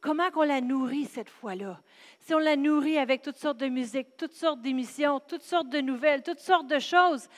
comment 0.00 0.30
qu'on 0.30 0.42
la 0.42 0.60
nourrit 0.60 1.06
cette 1.06 1.30
fois-là? 1.30 1.80
Si 2.20 2.34
on 2.34 2.38
la 2.38 2.56
nourrit 2.56 2.98
avec 2.98 3.22
toutes 3.22 3.38
sortes 3.38 3.58
de 3.58 3.68
musique, 3.68 4.16
toutes 4.16 4.32
sortes 4.32 4.60
d'émissions, 4.60 5.20
toutes 5.20 5.42
sortes 5.42 5.68
de 5.68 5.80
nouvelles, 5.80 6.22
toutes 6.22 6.40
sortes 6.40 6.66
de 6.66 6.78
choses, 6.78 7.28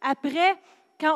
après, 0.00 0.56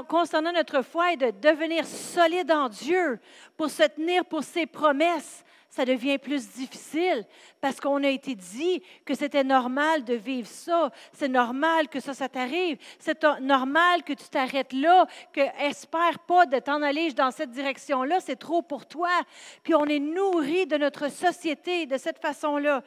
concernant 0.08 0.52
notre 0.52 0.82
foi 0.82 1.12
et 1.12 1.16
de 1.16 1.30
devenir 1.30 1.86
solide 1.86 2.50
en 2.50 2.68
Dieu 2.68 3.20
pour 3.56 3.70
se 3.70 3.82
tenir 3.84 4.24
pour 4.24 4.42
ses 4.42 4.66
promesses, 4.66 5.43
ça 5.74 5.84
devient 5.84 6.18
plus 6.18 6.50
difficile 6.50 7.26
parce 7.60 7.80
qu'on 7.80 8.04
a 8.04 8.08
été 8.08 8.36
dit 8.36 8.80
que 9.04 9.12
c'était 9.12 9.42
normal 9.42 10.04
de 10.04 10.14
vivre 10.14 10.46
ça. 10.46 10.92
C'est 11.12 11.26
normal 11.26 11.88
que 11.88 11.98
ça, 11.98 12.14
ça 12.14 12.28
t'arrive. 12.28 12.78
C'est 13.00 13.20
normal 13.40 14.04
que 14.04 14.12
tu 14.12 14.28
t'arrêtes 14.28 14.72
là, 14.72 15.04
que 15.32 15.40
espère 15.66 16.20
pas 16.20 16.46
de 16.46 16.60
t'en 16.60 16.80
aller 16.80 17.12
dans 17.12 17.32
cette 17.32 17.50
direction-là. 17.50 18.20
C'est 18.20 18.36
trop 18.36 18.62
pour 18.62 18.86
toi. 18.86 19.10
Puis 19.64 19.74
on 19.74 19.86
est 19.86 19.98
nourri 19.98 20.66
de 20.66 20.76
notre 20.76 21.10
société 21.10 21.86
de 21.86 21.98
cette 21.98 22.20
façon-là. 22.20 22.84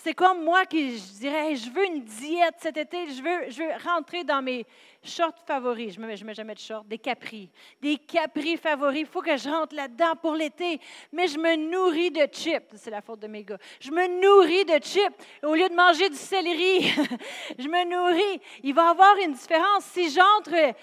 C'est 0.00 0.14
comme 0.14 0.44
moi 0.44 0.64
qui 0.64 0.96
je 0.96 1.12
dirais, 1.18 1.56
je 1.56 1.70
veux 1.70 1.84
une 1.84 2.04
diète 2.04 2.54
cet 2.60 2.76
été, 2.76 3.10
je 3.10 3.20
veux, 3.20 3.50
je 3.50 3.62
veux 3.62 3.70
rentrer 3.84 4.22
dans 4.22 4.40
mes 4.40 4.64
shorts 5.02 5.34
favoris. 5.44 5.94
Je 5.94 6.00
ne 6.00 6.06
mets, 6.06 6.14
mets, 6.22 6.34
jamais 6.34 6.54
de 6.54 6.60
shorts, 6.60 6.84
des 6.84 6.98
capris. 6.98 7.50
Des 7.82 7.96
capris 7.96 8.56
favoris. 8.56 9.00
Il 9.00 9.06
faut 9.06 9.22
que 9.22 9.36
je 9.36 9.48
rentre 9.48 9.74
là-dedans 9.74 10.14
pour 10.22 10.34
l'été. 10.34 10.80
Mais 11.12 11.26
je 11.26 11.36
me 11.36 11.56
nourris 11.56 12.12
de 12.12 12.26
chips. 12.32 12.76
C'est 12.76 12.90
la 12.90 13.02
faute 13.02 13.18
de 13.18 13.26
mes 13.26 13.42
gars. 13.42 13.58
Je 13.80 13.90
me 13.90 14.06
nourris 14.20 14.64
de 14.64 14.84
chips. 14.84 15.16
Au 15.42 15.54
lieu 15.56 15.68
de 15.68 15.74
manger 15.74 16.08
du 16.08 16.16
céleri, 16.16 16.82
je 17.58 17.66
me 17.66 17.84
nourris. 17.84 18.40
Il 18.62 18.74
va 18.74 18.86
y 18.86 18.90
avoir 18.90 19.16
une 19.16 19.32
différence. 19.32 19.84
Si 19.84 20.10
j'entre 20.10 20.74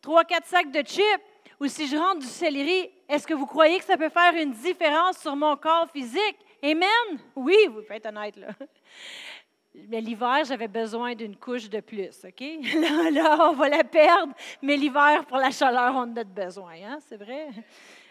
trois, 0.00 0.24
quatre 0.24 0.46
sacs 0.46 0.70
de 0.70 0.82
chips 0.86 1.24
ou 1.58 1.66
si 1.66 1.88
je 1.88 1.96
rentre 1.96 2.20
du 2.20 2.26
céleri, 2.26 2.88
est-ce 3.08 3.26
que 3.26 3.34
vous 3.34 3.46
croyez 3.46 3.80
que 3.80 3.84
ça 3.84 3.96
peut 3.96 4.10
faire 4.10 4.34
une 4.34 4.52
différence 4.52 5.18
sur 5.18 5.34
mon 5.34 5.56
corps 5.56 5.88
physique? 5.92 6.36
Amen? 6.64 7.18
Oui, 7.36 7.56
vous 7.68 7.82
pouvez 7.82 7.96
être 7.96 8.06
honnête, 8.06 8.36
là. 8.36 8.48
Mais 9.88 10.00
l'hiver, 10.00 10.44
j'avais 10.46 10.68
besoin 10.68 11.14
d'une 11.14 11.36
couche 11.36 11.68
de 11.68 11.80
plus, 11.80 12.24
OK? 12.24 12.40
Là, 13.12 13.50
on 13.50 13.52
va 13.54 13.68
la 13.68 13.82
perdre, 13.82 14.32
mais 14.62 14.76
l'hiver, 14.76 15.26
pour 15.26 15.38
la 15.38 15.50
chaleur, 15.50 15.94
on 15.96 16.02
en 16.02 16.16
a 16.16 16.22
besoin, 16.22 16.74
hein? 16.74 16.98
C'est 17.00 17.16
vrai? 17.16 17.48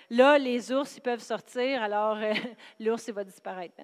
Là, 0.09 0.37
les 0.37 0.73
ours, 0.73 0.97
ils 0.97 1.01
peuvent 1.01 1.21
sortir, 1.21 1.81
alors 1.81 2.17
euh, 2.17 2.33
l'ours, 2.81 3.07
il 3.07 3.13
va 3.13 3.23
disparaître. 3.23 3.75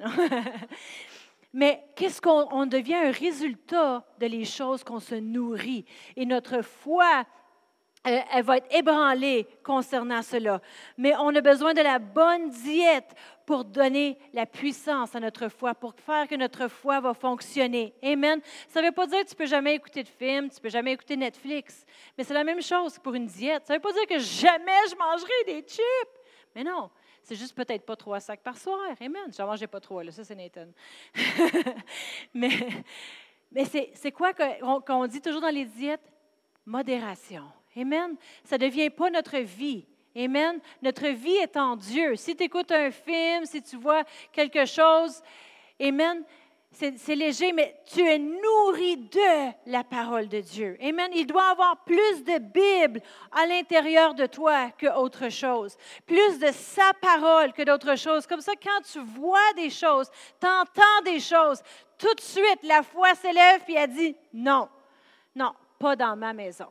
Mais 1.53 1.81
qu'est-ce 1.95 2.21
qu'on 2.21 2.65
devient 2.65 2.95
un 2.95 3.11
résultat 3.11 4.05
de 4.19 4.25
les 4.25 4.43
choses 4.43 4.83
qu'on 4.83 4.99
se 4.99 5.15
nourrit. 5.15 5.85
Et 6.17 6.25
notre 6.25 6.61
foi 6.61 7.25
elle 8.03 8.43
va 8.43 8.57
être 8.57 8.73
ébranlée 8.73 9.45
concernant 9.63 10.21
cela. 10.21 10.61
Mais 10.97 11.13
on 11.17 11.35
a 11.35 11.41
besoin 11.41 11.73
de 11.73 11.81
la 11.81 11.99
bonne 11.99 12.49
diète 12.49 13.13
pour 13.45 13.65
donner 13.65 14.17
la 14.33 14.45
puissance 14.45 15.15
à 15.15 15.19
notre 15.19 15.49
foi, 15.49 15.73
pour 15.73 15.93
faire 15.95 16.27
que 16.27 16.35
notre 16.35 16.67
foi 16.67 16.99
va 16.99 17.13
fonctionner. 17.13 17.93
Amen. 18.01 18.39
Ça 18.69 18.81
ne 18.81 18.87
veut 18.87 18.91
pas 18.93 19.07
dire 19.07 19.19
que 19.21 19.29
tu 19.29 19.33
ne 19.33 19.37
peux 19.37 19.45
jamais 19.47 19.75
écouter 19.75 20.03
de 20.03 20.07
films, 20.07 20.49
tu 20.49 20.57
ne 20.57 20.61
peux 20.61 20.69
jamais 20.69 20.93
écouter 20.93 21.17
Netflix, 21.17 21.85
mais 22.17 22.23
c'est 22.23 22.33
la 22.33 22.43
même 22.43 22.61
chose 22.61 22.97
pour 22.99 23.15
une 23.15 23.25
diète. 23.25 23.65
Ça 23.65 23.73
ne 23.73 23.79
veut 23.79 23.81
pas 23.81 23.91
dire 23.91 24.07
que 24.07 24.19
jamais 24.19 24.87
je 24.89 24.95
mangerai 24.95 25.43
des 25.47 25.67
chips. 25.67 25.83
Mais 26.55 26.63
non, 26.63 26.89
c'est 27.23 27.35
juste 27.35 27.55
peut-être 27.55 27.85
pas 27.85 27.95
trois 27.95 28.19
sacs 28.19 28.41
par 28.43 28.57
soir. 28.57 28.79
Amen. 29.01 29.31
Je 29.35 29.41
n'en 29.41 29.47
mangeais 29.47 29.67
pas 29.67 29.79
trois, 29.79 30.03
là. 30.03 30.11
ça 30.11 30.23
c'est 30.23 30.35
Nathan. 30.35 30.67
mais 32.33 32.51
mais 33.51 33.65
c'est 33.65 34.11
quoi 34.11 34.31
qu'on 34.33 35.07
dit 35.07 35.21
toujours 35.21 35.41
dans 35.41 35.53
les 35.53 35.65
diètes? 35.65 36.13
Modération. 36.65 37.45
Amen. 37.77 38.15
Ça 38.43 38.57
ne 38.57 38.65
devient 38.65 38.89
pas 38.89 39.09
notre 39.09 39.37
vie. 39.37 39.85
Amen. 40.15 40.59
Notre 40.81 41.07
vie 41.07 41.35
est 41.35 41.55
en 41.57 41.75
Dieu. 41.75 42.15
Si 42.15 42.35
tu 42.35 42.43
écoutes 42.43 42.71
un 42.71 42.91
film, 42.91 43.45
si 43.45 43.61
tu 43.61 43.77
vois 43.77 44.03
quelque 44.31 44.65
chose, 44.65 45.21
Amen, 45.81 46.25
c'est 46.71 47.15
léger, 47.15 47.53
mais 47.53 47.81
tu 47.85 48.01
es 48.01 48.19
nourri 48.19 48.97
de 48.97 49.51
la 49.65 49.83
parole 49.83 50.27
de 50.27 50.41
Dieu. 50.41 50.77
Amen. 50.81 51.09
Il 51.15 51.25
doit 51.25 51.49
avoir 51.49 51.83
plus 51.83 52.23
de 52.23 52.37
Bible 52.37 53.01
à 53.31 53.45
l'intérieur 53.45 54.13
de 54.13 54.25
toi 54.25 54.69
qu'autre 54.79 55.29
chose. 55.29 55.77
Plus 56.05 56.37
de 56.37 56.51
sa 56.51 56.93
parole 57.01 57.53
que 57.53 57.63
d'autres 57.63 57.97
choses. 57.97 58.27
Comme 58.27 58.41
ça, 58.41 58.51
quand 58.61 58.81
tu 58.91 58.99
vois 58.99 59.53
des 59.55 59.69
choses, 59.69 60.09
tu 60.39 60.47
entends 60.47 61.01
des 61.05 61.19
choses, 61.19 61.61
tout 61.97 62.13
de 62.13 62.21
suite, 62.21 62.59
la 62.63 62.83
foi 62.83 63.15
s'élève 63.15 63.61
et 63.67 63.73
elle 63.73 63.93
dit 63.93 64.15
non, 64.33 64.69
non, 65.35 65.53
pas 65.79 65.95
dans 65.95 66.15
ma 66.15 66.33
maison 66.33 66.67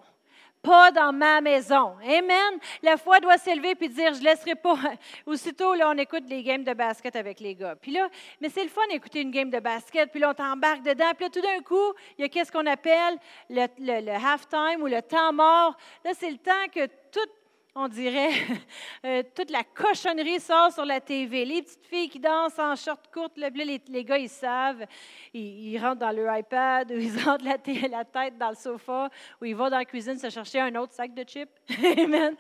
pas 0.63 0.91
dans 0.91 1.13
ma 1.13 1.41
maison. 1.41 1.97
Amen. 2.03 2.59
La 2.83 2.97
foi 2.97 3.21
doit 3.21 3.39
s'élever 3.39 3.75
puis 3.75 3.89
dire, 3.89 4.15
je 4.15 4.21
ne 4.21 4.25
laisserai 4.25 4.55
pas. 4.55 4.79
Aussitôt, 5.27 5.75
là, 5.75 5.91
on 5.91 5.99
écoute 5.99 6.25
les 6.29 6.43
games 6.43 6.65
de 6.65 6.73
basket 6.75 7.17
avec 7.17 7.41
les 7.41 7.55
gars. 7.55 7.77
Puis 7.77 7.93
là, 7.93 8.09
mais 8.41 8.49
c'est 8.49 8.65
le 8.65 8.69
fun 8.69 8.83
d'écouter 8.91 9.21
une 9.21 9.31
game 9.31 9.51
de 9.51 9.61
basket, 9.61 10.11
puis 10.11 10.21
là, 10.21 10.31
on 10.31 10.35
t'embarque 10.35 10.83
dedans. 10.83 11.13
Puis 11.15 11.25
là, 11.25 11.31
tout 11.31 11.41
d'un 11.41 11.63
coup, 11.63 11.95
il 12.19 12.23
y 12.23 12.25
a 12.25 12.29
qu'est-ce 12.29 12.53
qu'on 12.53 12.67
appelle 12.67 13.19
le, 13.49 13.67
le, 13.79 14.05
le 14.05 14.13
halftime 14.13 14.83
ou 14.83 14.87
le 14.87 15.03
temps 15.03 15.33
mort. 15.33 15.77
Là, 16.05 16.13
c'est 16.15 16.31
le 16.31 16.39
temps 16.39 16.67
que 16.75 16.87
tout 16.87 17.21
on 17.81 17.89
dirait, 17.89 18.31
euh, 19.07 19.23
toute 19.35 19.51
la 19.51 19.63
cochonnerie 19.63 20.41
sort 20.41 20.73
sur 20.73 20.85
la 20.85 21.01
TV. 21.01 21.45
Les 21.45 21.63
petites 21.63 21.87
filles 21.87 22.09
qui 22.09 22.19
dansent 22.19 22.59
en 22.59 22.75
short 22.75 23.09
courte, 23.13 23.37
les, 23.37 23.81
les, 23.89 24.05
gars, 24.05 24.19
ils 24.19 24.29
savent. 24.29 24.85
Ils, 25.33 25.79
rentrent 25.79 26.01
dans 26.01 26.11
leur 26.11 26.37
iPad 26.37 26.91
ou 26.91 26.99
ils 26.99 27.17
rentrent 27.25 27.45
la, 27.45 27.57
la, 27.89 28.05
tête 28.05 28.37
dans 28.37 28.51
le 28.51 28.57
sofa 28.57 29.09
ou 29.41 29.45
ils 29.45 29.55
vont 29.55 29.71
dans 29.71 29.79
la 29.79 29.85
cuisine 29.85 30.19
se 30.19 30.29
chercher 30.29 30.61
un 30.61 30.75
autre 30.75 30.93
sac 30.93 31.15
de 31.15 31.23
chips. 31.23 31.51
Amen 31.99 32.37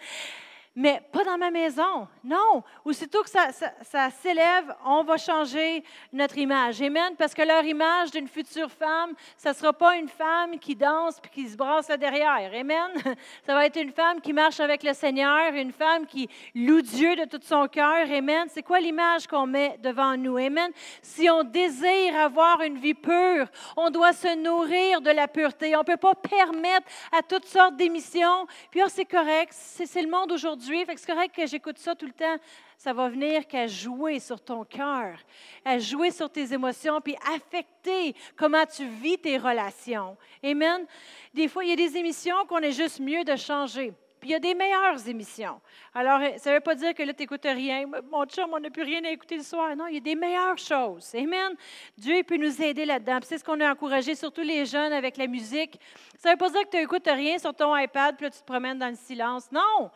mais 0.78 1.02
pas 1.10 1.24
dans 1.24 1.36
ma 1.36 1.50
maison. 1.50 2.06
Non. 2.22 2.62
Aussitôt 2.84 3.24
que 3.24 3.30
ça, 3.30 3.48
ça, 3.82 4.10
s'élève, 4.10 4.72
on 4.86 5.02
va 5.02 5.16
changer 5.16 5.82
notre 6.12 6.38
image. 6.38 6.80
Amen. 6.80 7.16
Parce 7.18 7.34
que 7.34 7.42
leur 7.42 7.64
image 7.64 8.12
d'une 8.12 8.28
future 8.28 8.70
femme, 8.70 9.14
ça 9.36 9.50
ne 9.50 9.54
sera 9.56 9.72
pas 9.72 9.96
une 9.96 10.06
femme 10.06 10.56
qui 10.60 10.76
danse 10.76 11.18
puis 11.18 11.32
qui 11.32 11.48
se 11.48 11.56
brasse 11.56 11.88
derrière. 11.88 12.52
Amen. 12.54 12.92
Ça 13.44 13.54
va 13.54 13.66
être 13.66 13.80
une 13.80 13.90
femme 13.90 14.20
qui 14.20 14.32
marche 14.32 14.60
avec 14.60 14.84
le 14.84 14.92
Seigneur, 14.92 15.52
une 15.52 15.72
femme 15.72 16.06
qui 16.06 16.28
loue 16.54 16.80
Dieu 16.80 17.16
de 17.16 17.24
tout 17.24 17.40
son 17.42 17.66
cœur. 17.66 18.08
Amen. 18.08 18.46
C'est 18.48 18.62
quoi 18.62 18.78
l'image 18.78 19.26
qu'on 19.26 19.46
met 19.46 19.78
devant 19.82 20.16
nous? 20.16 20.36
Amen. 20.36 20.70
Si 21.02 21.28
on 21.28 21.42
désire 21.42 22.14
avoir 22.16 22.60
une 22.60 22.78
vie 22.78 22.94
pure, 22.94 23.48
on 23.76 23.90
doit 23.90 24.12
se 24.12 24.36
nourrir 24.36 25.00
de 25.00 25.10
la 25.10 25.26
pureté. 25.26 25.74
On 25.74 25.80
ne 25.80 25.84
peut 25.84 25.96
pas 25.96 26.14
permettre 26.14 26.86
à 27.10 27.22
toutes 27.22 27.46
sortes 27.46 27.74
d'émissions. 27.74 28.46
Puis, 28.70 28.80
oh, 28.84 28.88
c'est 28.88 29.06
correct, 29.06 29.52
c'est 29.52 30.02
le 30.02 30.08
monde 30.08 30.30
aujourd'hui 30.30 30.67
c'est 30.96 31.06
correct 31.06 31.34
que 31.34 31.46
j'écoute 31.46 31.78
ça 31.78 31.94
tout 31.94 32.06
le 32.06 32.12
temps. 32.12 32.36
Ça 32.76 32.92
va 32.92 33.08
venir 33.08 33.46
qu'à 33.46 33.66
jouer 33.66 34.20
sur 34.20 34.40
ton 34.40 34.64
cœur, 34.64 35.18
à 35.64 35.78
jouer 35.78 36.10
sur 36.10 36.30
tes 36.30 36.52
émotions, 36.52 37.00
puis 37.00 37.16
affecter 37.34 38.14
comment 38.36 38.64
tu 38.66 38.86
vis 38.86 39.18
tes 39.18 39.38
relations. 39.38 40.16
Amen. 40.42 40.86
Des 41.34 41.48
fois, 41.48 41.64
il 41.64 41.70
y 41.70 41.72
a 41.72 41.76
des 41.76 41.96
émissions 41.96 42.46
qu'on 42.48 42.60
est 42.60 42.72
juste 42.72 43.00
mieux 43.00 43.24
de 43.24 43.36
changer. 43.36 43.92
Puis 44.20 44.30
il 44.30 44.32
y 44.32 44.36
a 44.36 44.40
des 44.40 44.54
meilleures 44.54 45.08
émissions. 45.08 45.60
Alors, 45.94 46.20
ça 46.38 46.50
ne 46.50 46.56
veut 46.56 46.60
pas 46.60 46.74
dire 46.74 46.92
que 46.92 47.02
là, 47.04 47.12
tu 47.12 47.22
n'écoutes 47.22 47.44
rien. 47.44 47.84
Mon 48.10 48.24
chum, 48.26 48.50
on 48.52 48.58
n'a 48.58 48.70
plus 48.70 48.82
rien 48.82 49.04
à 49.04 49.10
écouter 49.10 49.36
le 49.36 49.44
soir. 49.44 49.76
Non, 49.76 49.86
il 49.86 49.94
y 49.94 49.98
a 49.98 50.00
des 50.00 50.16
meilleures 50.16 50.58
choses. 50.58 51.14
Amen. 51.14 51.54
Dieu 51.96 52.22
peut 52.24 52.36
nous 52.36 52.60
aider 52.60 52.84
là-dedans. 52.84 53.20
c'est 53.22 53.38
ce 53.38 53.44
qu'on 53.44 53.60
a 53.60 53.70
encouragé, 53.70 54.16
surtout 54.16 54.40
les 54.40 54.66
jeunes 54.66 54.92
avec 54.92 55.16
la 55.16 55.28
musique. 55.28 55.78
Ça 56.18 56.30
ne 56.30 56.34
veut 56.34 56.38
pas 56.38 56.50
dire 56.50 56.62
que 56.64 56.70
tu 56.70 56.76
n'écoutes 56.78 57.06
rien 57.06 57.38
sur 57.38 57.54
ton 57.54 57.76
iPad, 57.76 58.16
puis 58.16 58.24
là, 58.24 58.30
tu 58.30 58.40
te 58.40 58.44
promènes 58.44 58.78
dans 58.78 58.88
le 58.88 58.96
silence. 58.96 59.52
Non. 59.52 59.90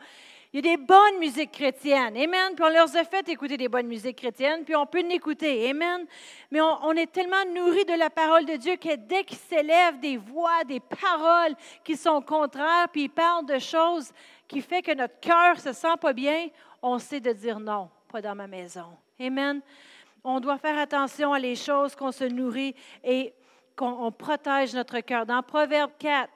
Il 0.53 0.63
y 0.63 0.69
a 0.71 0.77
des 0.77 0.83
bonnes 0.83 1.17
musiques 1.17 1.51
chrétiennes. 1.51 2.15
Amen. 2.15 2.53
Puis 2.55 2.63
on 2.63 2.69
leur 2.69 2.95
a 2.95 3.03
fait 3.03 3.27
écouter 3.27 3.57
des 3.57 3.67
bonnes 3.67 3.87
musiques 3.87 4.17
chrétiennes, 4.17 4.63
puis 4.63 4.75
on 4.75 4.85
peut 4.85 5.01
l'écouter. 5.01 5.67
Amen. 5.71 6.05
Mais 6.51 6.61
on, 6.61 6.91
est 6.91 7.11
tellement 7.11 7.43
nourri 7.55 7.83
de 7.85 7.97
la 7.97 8.11
parole 8.11 8.45
de 8.45 8.55
Dieu 8.57 8.75
que 8.75 8.95
dès 8.95 9.23
qu'il 9.23 9.37
s'élève 9.37 9.99
des 9.99 10.15
voix, 10.15 10.63
des 10.63 10.79
paroles 10.79 11.55
qui 11.83 11.97
sont 11.97 12.21
contraires, 12.21 12.87
puis 12.91 13.05
ils 13.05 13.09
parlent 13.09 13.47
de 13.47 13.57
choses 13.57 14.11
qui 14.47 14.61
font 14.61 14.81
que 14.81 14.93
notre 14.93 15.19
cœur 15.19 15.59
se 15.59 15.73
sent 15.73 15.97
pas 15.99 16.13
bien, 16.13 16.49
on 16.83 16.99
sait 16.99 17.19
de 17.19 17.33
dire 17.33 17.59
non, 17.59 17.89
pas 18.11 18.21
dans 18.21 18.35
ma 18.35 18.45
maison. 18.45 18.95
Amen. 19.19 19.59
On 20.23 20.39
doit 20.39 20.59
faire 20.59 20.77
attention 20.77 21.33
à 21.33 21.39
les 21.39 21.55
choses 21.55 21.95
qu'on 21.95 22.11
se 22.11 22.25
nourrit 22.25 22.75
et 23.03 23.33
qu'on 23.75 24.11
protège 24.11 24.75
notre 24.75 24.99
cœur. 24.99 25.25
Dans 25.25 25.41
Proverbe 25.41 25.91
4, 25.97 26.29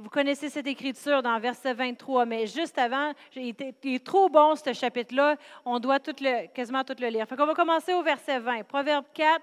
vous 0.00 0.10
connaissez 0.10 0.48
cette 0.48 0.68
écriture 0.68 1.22
dans 1.24 1.40
verset 1.40 1.74
23, 1.74 2.24
mais 2.24 2.46
juste 2.46 2.78
avant, 2.78 3.12
il 3.34 3.52
est 3.58 4.04
trop 4.04 4.28
bon 4.28 4.54
ce 4.54 4.72
chapitre-là, 4.72 5.36
on 5.64 5.80
doit 5.80 5.98
tout 5.98 6.14
le, 6.20 6.46
quasiment 6.48 6.84
tout 6.84 6.94
le 7.00 7.08
lire. 7.08 7.26
On 7.28 7.46
va 7.46 7.54
commencer 7.54 7.92
au 7.94 8.02
verset 8.04 8.38
20. 8.38 8.62
Proverbe 8.62 9.06
4 9.12 9.42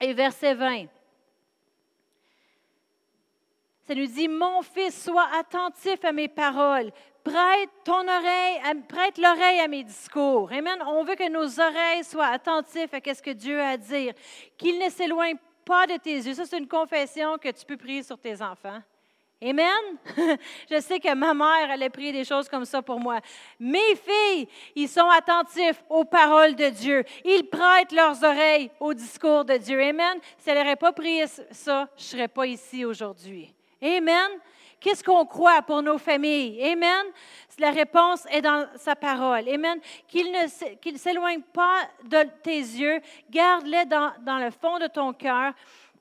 et 0.00 0.12
verset 0.14 0.54
20. 0.54 0.86
Ça 3.86 3.94
nous 3.94 4.06
dit, 4.06 4.26
mon 4.26 4.62
fils, 4.62 5.04
sois 5.04 5.28
attentif 5.38 6.04
à 6.04 6.10
mes 6.10 6.28
paroles, 6.28 6.90
prête 7.22 7.70
ton 7.84 8.02
oreille, 8.08 8.60
prête 8.88 9.16
l'oreille 9.16 9.60
à 9.60 9.68
mes 9.68 9.84
discours. 9.84 10.50
Amen. 10.50 10.82
On 10.88 11.04
veut 11.04 11.14
que 11.14 11.28
nos 11.28 11.60
oreilles 11.60 12.02
soient 12.02 12.26
attentives 12.26 12.88
à 12.92 13.14
ce 13.14 13.22
que 13.22 13.30
Dieu 13.30 13.60
a 13.60 13.70
à 13.70 13.76
dire, 13.76 14.12
qu'il 14.58 14.76
ne 14.80 14.90
s'éloigne 14.90 15.36
pas 15.64 15.86
de 15.86 15.98
tes 15.98 16.16
yeux. 16.16 16.34
Ça, 16.34 16.46
c'est 16.46 16.58
une 16.58 16.66
confession 16.66 17.38
que 17.38 17.50
tu 17.50 17.64
peux 17.64 17.76
prier 17.76 18.02
sur 18.02 18.18
tes 18.18 18.42
enfants. 18.42 18.82
Amen? 19.42 19.98
Je 20.70 20.80
sais 20.80 21.00
que 21.00 21.12
ma 21.14 21.34
mère, 21.34 21.70
elle 21.72 21.82
a 21.82 21.90
prié 21.90 22.12
des 22.12 22.24
choses 22.24 22.48
comme 22.48 22.64
ça 22.64 22.80
pour 22.80 23.00
moi. 23.00 23.18
Mes 23.58 23.96
filles, 23.96 24.48
ils 24.76 24.88
sont 24.88 25.08
attentifs 25.08 25.82
aux 25.88 26.04
paroles 26.04 26.54
de 26.54 26.68
Dieu. 26.68 27.04
Ils 27.24 27.42
prêtent 27.42 27.90
leurs 27.90 28.22
oreilles 28.22 28.70
au 28.78 28.94
discours 28.94 29.44
de 29.44 29.56
Dieu. 29.56 29.82
Amen? 29.82 30.18
Si 30.38 30.48
elle 30.48 30.58
n'aurait 30.58 30.76
pas 30.76 30.92
prié 30.92 31.26
ça, 31.26 31.88
je 31.96 32.02
ne 32.02 32.06
serais 32.06 32.28
pas 32.28 32.46
ici 32.46 32.84
aujourd'hui. 32.84 33.52
Amen? 33.82 34.30
Qu'est-ce 34.78 35.02
qu'on 35.02 35.26
croit 35.26 35.62
pour 35.62 35.82
nos 35.82 35.98
familles? 35.98 36.62
Amen? 36.64 37.06
La 37.58 37.70
réponse 37.70 38.26
est 38.30 38.42
dans 38.42 38.66
sa 38.76 38.94
parole. 38.94 39.48
Amen? 39.48 39.80
Qu'il 40.06 40.30
ne 40.30 40.96
s'éloigne 40.96 41.42
pas 41.52 41.82
de 42.04 42.28
tes 42.42 42.58
yeux. 42.58 43.00
Garde-les 43.28 43.86
dans, 43.86 44.12
dans 44.20 44.38
le 44.38 44.50
fond 44.50 44.78
de 44.78 44.86
ton 44.86 45.12
cœur 45.12 45.52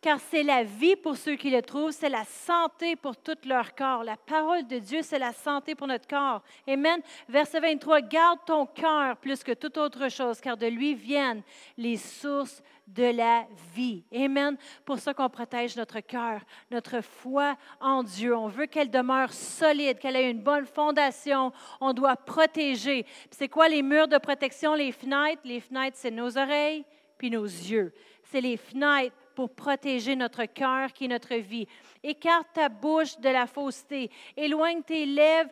car 0.01 0.19
c'est 0.19 0.41
la 0.41 0.63
vie 0.63 0.95
pour 0.95 1.15
ceux 1.15 1.35
qui 1.35 1.51
le 1.51 1.61
trouvent, 1.61 1.91
c'est 1.91 2.09
la 2.09 2.25
santé 2.25 2.95
pour 2.95 3.15
tout 3.15 3.37
leur 3.45 3.75
corps. 3.75 4.03
La 4.03 4.17
parole 4.17 4.65
de 4.65 4.79
Dieu, 4.79 5.01
c'est 5.03 5.19
la 5.19 5.31
santé 5.31 5.75
pour 5.75 5.85
notre 5.85 6.07
corps. 6.07 6.41
Amen. 6.67 7.01
Verset 7.29 7.59
23, 7.59 8.01
garde 8.01 8.39
ton 8.45 8.65
cœur 8.65 9.15
plus 9.17 9.43
que 9.43 9.51
toute 9.51 9.77
autre 9.77 10.09
chose, 10.09 10.41
car 10.41 10.57
de 10.57 10.65
lui 10.65 10.95
viennent 10.95 11.43
les 11.77 11.97
sources 11.97 12.63
de 12.87 13.15
la 13.15 13.45
vie. 13.75 14.03
Amen. 14.13 14.57
Pour 14.85 14.97
ça 14.97 15.13
qu'on 15.13 15.29
protège 15.29 15.77
notre 15.77 15.99
cœur, 15.99 16.41
notre 16.71 17.01
foi 17.01 17.55
en 17.79 18.01
Dieu. 18.01 18.35
On 18.35 18.47
veut 18.47 18.65
qu'elle 18.65 18.89
demeure 18.89 19.31
solide, 19.31 19.99
qu'elle 19.99 20.15
ait 20.15 20.31
une 20.31 20.41
bonne 20.41 20.65
fondation. 20.65 21.53
On 21.79 21.93
doit 21.93 22.15
protéger. 22.15 23.05
C'est 23.29 23.49
quoi 23.49 23.69
les 23.69 23.83
murs 23.83 24.07
de 24.07 24.17
protection, 24.17 24.73
les 24.73 24.91
fenêtres? 24.91 25.41
Les 25.45 25.59
fenêtres, 25.59 25.97
c'est 25.99 26.11
nos 26.11 26.39
oreilles 26.39 26.83
puis 27.19 27.29
nos 27.29 27.45
yeux. 27.45 27.93
C'est 28.23 28.41
les 28.41 28.57
fenêtres 28.57 29.15
protéger 29.47 30.15
notre 30.15 30.45
cœur 30.45 30.91
qui 30.93 31.05
est 31.05 31.09
notre 31.09 31.35
vie. 31.35 31.67
Écarte 32.03 32.47
ta 32.53 32.69
bouche 32.69 33.19
de 33.19 33.29
la 33.29 33.47
fausseté. 33.47 34.09
Éloigne 34.35 34.81
tes 34.83 35.05
lèvres 35.05 35.51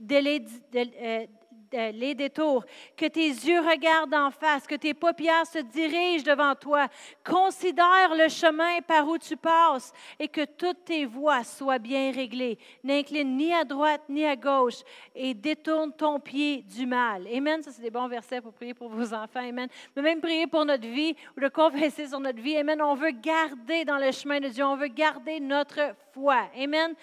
de, 0.00 0.16
les, 0.16 0.44
euh, 0.74 1.26
les 1.72 2.14
détours, 2.14 2.64
que 2.96 3.06
tes 3.06 3.28
yeux 3.28 3.60
regardent 3.60 4.14
en 4.14 4.30
face, 4.30 4.66
que 4.66 4.74
tes 4.74 4.94
paupières 4.94 5.46
se 5.46 5.58
dirigent 5.58 6.24
devant 6.24 6.54
toi. 6.54 6.88
Considère 7.24 8.14
le 8.16 8.28
chemin 8.28 8.80
par 8.86 9.06
où 9.06 9.18
tu 9.18 9.36
passes 9.36 9.92
et 10.18 10.28
que 10.28 10.44
toutes 10.44 10.84
tes 10.84 11.04
voies 11.04 11.44
soient 11.44 11.78
bien 11.78 12.12
réglées. 12.12 12.58
N'incline 12.82 13.36
ni 13.36 13.52
à 13.52 13.64
droite 13.64 14.02
ni 14.08 14.24
à 14.24 14.36
gauche 14.36 14.82
et 15.14 15.34
détourne 15.34 15.92
ton 15.92 16.20
pied 16.20 16.62
du 16.62 16.86
mal. 16.86 17.26
Amen. 17.32 17.62
Ça, 17.62 17.70
c'est 17.70 17.82
des 17.82 17.90
bons 17.90 18.08
versets 18.08 18.40
pour 18.40 18.52
prier 18.52 18.74
pour 18.74 18.88
vos 18.88 19.12
enfants. 19.14 19.46
Amen. 19.48 19.68
Mais 19.94 20.02
même 20.02 20.20
prier 20.20 20.46
pour 20.46 20.64
notre 20.64 20.86
vie 20.86 21.14
ou 21.36 21.40
de 21.40 21.48
confesser 21.48 22.08
sur 22.08 22.20
notre 22.20 22.40
vie. 22.40 22.56
Amen. 22.56 22.80
On 22.82 22.94
veut 22.94 23.10
garder 23.10 23.84
dans 23.84 23.98
le 23.98 24.12
chemin 24.12 24.40
de 24.40 24.48
Dieu. 24.48 24.64
On 24.64 24.76
veut 24.76 24.88
garder 24.88 25.40
notre 25.40 25.94
foi. 26.18 26.48
Amen. 26.56 26.94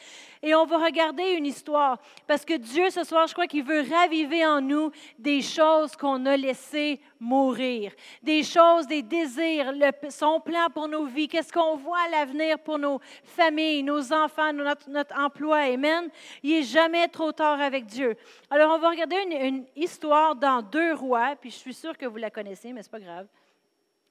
Et 0.42 0.54
on 0.54 0.66
va 0.66 0.78
regarder 0.78 1.24
une 1.32 1.46
histoire 1.46 1.98
parce 2.28 2.46
que 2.46 2.58
Dieu, 2.58 2.90
ce 2.90 3.04
soir, 3.04 3.28
je 3.28 3.34
crois 3.34 3.48
qu'il 3.48 3.64
veut 3.64 3.84
raviver 3.90 4.46
en 4.46 4.62
nous 4.62 4.92
des 5.18 5.42
choses 5.42 5.96
qu'on 5.96 6.26
a 6.26 6.38
laissées 6.38 7.00
mourir, 7.20 7.92
des 8.22 8.44
choses, 8.44 8.88
des 8.88 9.02
désirs, 9.02 9.74
son 10.10 10.40
plan 10.40 10.68
pour 10.74 10.88
nos 10.88 11.06
vies, 11.06 11.28
qu'est-ce 11.28 11.52
qu'on 11.52 11.78
voit 11.78 12.00
à 12.06 12.10
l'avenir 12.10 12.60
pour 12.60 12.78
nos 12.78 13.00
familles, 13.24 13.84
nos 13.84 14.14
enfants, 14.14 14.54
notre, 14.54 14.90
notre, 14.90 15.18
emploi. 15.18 15.60
Amen. 15.60 16.10
Il 16.44 16.52
n'est 16.52 16.64
jamais 16.64 17.08
trop 17.08 17.32
tard 17.32 17.60
avec 17.62 17.86
Dieu. 17.86 18.16
Alors, 18.50 18.76
on 18.76 18.80
va 18.80 18.90
regarder 18.90 19.18
une, 19.26 19.32
une 19.32 19.66
histoire 19.76 20.36
dans 20.36 20.62
Deux 20.62 20.94
Rois, 20.94 21.36
puis 21.40 21.50
je 21.50 21.58
suis 21.58 21.74
sûre 21.74 21.98
que 21.98 22.06
vous 22.06 22.18
la 22.18 22.30
connaissez, 22.30 22.74
mais 22.74 22.84
ce 22.84 22.90
n'est 22.90 23.00
pas 23.00 23.00
grave. 23.00 23.28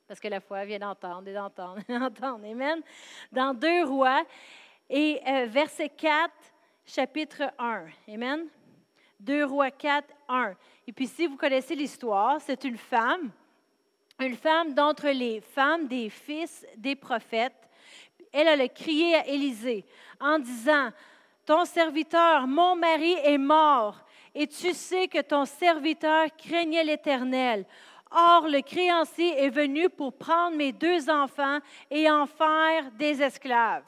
Parce 0.07 0.21
que 0.21 0.29
la 0.29 0.41
foi 0.41 0.65
vient 0.65 0.79
d'entendre 0.79 1.27
et 1.29 1.33
d'entendre 1.33 1.81
et 1.89 1.99
d'entendre. 1.99 2.45
Amen. 2.45 2.81
Dans 3.33 3.55
Deux 3.55 3.85
Rois, 3.85 4.23
et 4.97 5.21
euh, 5.27 5.47
verset 5.47 5.89
4, 5.89 6.31
chapitre 6.87 7.43
1. 7.59 7.87
Amen. 8.09 8.47
2 9.19 9.45
Rois 9.45 9.73
4, 9.73 10.07
1. 10.29 10.55
Et 10.87 10.93
puis 10.93 11.09
si 11.09 11.27
vous 11.27 11.37
connaissez 11.37 11.75
l'histoire, 11.75 12.41
c'est 12.41 12.63
une 12.63 12.77
femme, 12.77 13.33
une 14.21 14.37
femme 14.37 14.73
d'entre 14.73 15.09
les 15.09 15.41
femmes 15.41 15.89
des 15.89 16.09
fils 16.11 16.65
des 16.77 16.95
prophètes. 16.95 17.69
Elle, 18.33 18.61
a 18.61 18.69
crié 18.69 19.17
à 19.17 19.27
Élisée 19.27 19.85
en 20.21 20.39
disant, 20.39 20.91
Ton 21.45 21.65
serviteur, 21.65 22.47
mon 22.47 22.77
mari 22.77 23.17
est 23.25 23.39
mort, 23.39 23.99
et 24.33 24.47
tu 24.47 24.73
sais 24.73 25.09
que 25.09 25.23
ton 25.23 25.45
serviteur 25.45 26.29
craignait 26.37 26.85
l'Éternel. 26.85 27.67
Or, 28.13 28.47
le 28.47 28.61
créancier 28.61 29.43
est 29.43 29.51
venu 29.51 29.91
pour 29.91 30.13
prendre 30.13 30.57
mes 30.57 30.71
deux 30.71 31.11
enfants 31.11 31.59
et 31.91 32.09
en 32.09 32.27
faire 32.27 32.93
des 32.93 33.21
esclaves. 33.21 33.83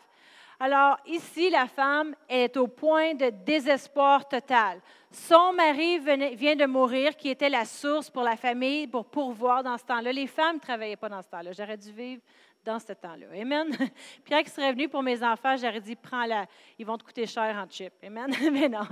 Alors 0.59 0.99
ici, 1.07 1.51
la 1.51 1.67
femme 1.67 2.15
est 2.29 2.57
au 2.57 2.67
point 2.67 3.15
de 3.15 3.31
désespoir 3.31 4.27
total. 4.27 4.81
Son 5.11 5.53
mari 5.53 5.99
vient 6.35 6.57
de 6.57 6.67
mourir, 6.67 7.17
qui 7.17 7.29
était 7.29 7.49
la 7.49 7.65
source 7.65 8.11
pour 8.11 8.23
la 8.23 8.37
famille, 8.37 8.87
pour 8.87 9.05
pourvoir 9.05 9.63
dans 9.63 9.77
ce 9.77 9.85
temps-là. 9.85 10.13
Les 10.13 10.27
femmes 10.27 10.57
ne 10.57 10.61
travaillaient 10.61 10.97
pas 10.97 11.09
dans 11.09 11.23
ce 11.23 11.29
temps-là. 11.29 11.53
J'aurais 11.53 11.77
dû 11.77 11.93
vivre 11.93 12.23
dans 12.65 12.79
ce 12.79 12.93
temps-là. 12.93 13.27
Amen. 13.41 13.69
Pierre 14.25 14.43
qui 14.43 14.51
serait 14.51 14.73
venu 14.73 14.89
pour 14.89 15.03
mes 15.03 15.23
enfants, 15.23 15.57
j'aurais 15.57 15.81
dit, 15.81 15.95
prends-la. 15.95 16.47
Ils 16.79 16.85
vont 16.85 16.99
te 16.99 17.05
coûter 17.05 17.27
cher 17.27 17.55
en 17.57 17.71
chip. 17.71 17.93
Amen. 18.05 18.35
Mais 18.53 18.69
non. 18.69 18.87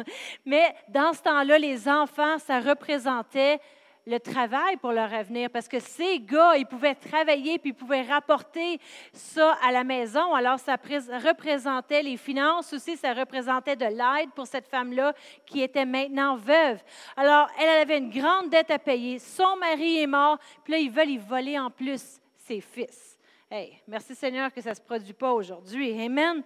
Mais 0.44 0.74
dans 0.88 1.12
ce 1.12 1.22
temps-là, 1.22 1.58
les 1.58 1.88
enfants, 1.88 2.38
ça 2.38 2.60
représentait 2.60 3.58
le 4.06 4.18
travail 4.18 4.76
pour 4.76 4.92
leur 4.92 5.12
avenir 5.12 5.48
parce 5.50 5.66
que 5.66 5.80
ces 5.80 6.20
gars, 6.20 6.56
ils 6.56 6.66
pouvaient 6.66 6.94
travailler 6.94 7.58
puis 7.58 7.70
ils 7.70 7.74
pouvaient 7.74 8.02
rapporter 8.02 8.78
ça 9.12 9.56
à 9.62 9.72
la 9.72 9.82
maison. 9.82 10.34
Alors, 10.34 10.58
ça 10.58 10.76
représentait 10.76 12.02
les 12.02 12.16
finances 12.16 12.72
aussi, 12.72 12.96
ça 12.96 13.14
représentait 13.14 13.76
de 13.76 13.86
l'aide 13.86 14.30
pour 14.34 14.46
cette 14.46 14.66
femme-là 14.66 15.14
qui 15.46 15.62
était 15.62 15.86
maintenant 15.86 16.36
veuve. 16.36 16.82
Alors, 17.16 17.48
elle 17.58 17.80
avait 17.80 17.98
une 17.98 18.10
grande 18.10 18.50
dette 18.50 18.70
à 18.70 18.78
payer. 18.78 19.18
Son 19.18 19.56
mari 19.56 20.02
est 20.02 20.06
mort, 20.06 20.38
puis 20.62 20.72
là, 20.72 20.78
ils 20.78 20.90
veulent 20.90 21.10
y 21.10 21.18
voler 21.18 21.58
en 21.58 21.70
plus 21.70 22.20
ses 22.36 22.60
fils. 22.60 23.18
Hey, 23.50 23.80
merci 23.88 24.14
Seigneur 24.14 24.52
que 24.52 24.60
ça 24.60 24.70
ne 24.70 24.74
se 24.74 24.80
produit 24.80 25.12
pas 25.12 25.32
aujourd'hui. 25.32 25.92
Amen. 26.04 26.42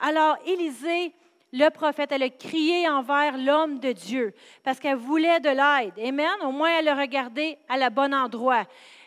Alors, 0.00 0.36
Élisée, 0.44 1.12
le 1.56 1.70
prophète, 1.70 2.10
elle 2.10 2.24
a 2.24 2.30
crié 2.30 2.88
envers 2.88 3.38
l'homme 3.38 3.78
de 3.78 3.92
Dieu 3.92 4.34
parce 4.64 4.80
qu'elle 4.80 4.96
voulait 4.96 5.38
de 5.38 5.50
l'aide. 5.50 5.94
Amen? 6.04 6.34
Au 6.42 6.50
moins, 6.50 6.80
elle 6.80 6.88
a 6.88 6.96
regardé 6.96 7.56
à 7.68 7.76
la 7.76 7.90
bon 7.90 8.12
endroit. 8.12 8.64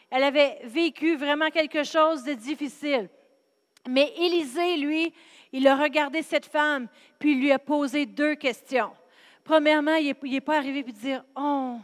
Elle 0.10 0.24
avait 0.24 0.62
vécu 0.64 1.18
vraiment 1.18 1.50
quelque 1.50 1.84
chose 1.84 2.24
de 2.24 2.34
difficile. 2.34 3.10
Mais 3.90 4.14
Élisée, 4.18 4.78
lui, 4.78 5.14
il 5.52 5.68
a 5.68 5.76
regardé 5.76 6.22
cette 6.22 6.46
femme, 6.46 6.88
puis 7.20 7.34
il 7.34 7.42
lui 7.42 7.52
a 7.52 7.60
posé 7.60 8.06
deux 8.06 8.36
questions. 8.36 8.92
Premièrement, 9.44 9.96
il 9.96 10.16
n'est 10.24 10.42
pas 10.42 10.58
arrivé 10.58 10.84
puis 10.84 10.94
dire 10.94 11.26
Oh, 11.36 11.76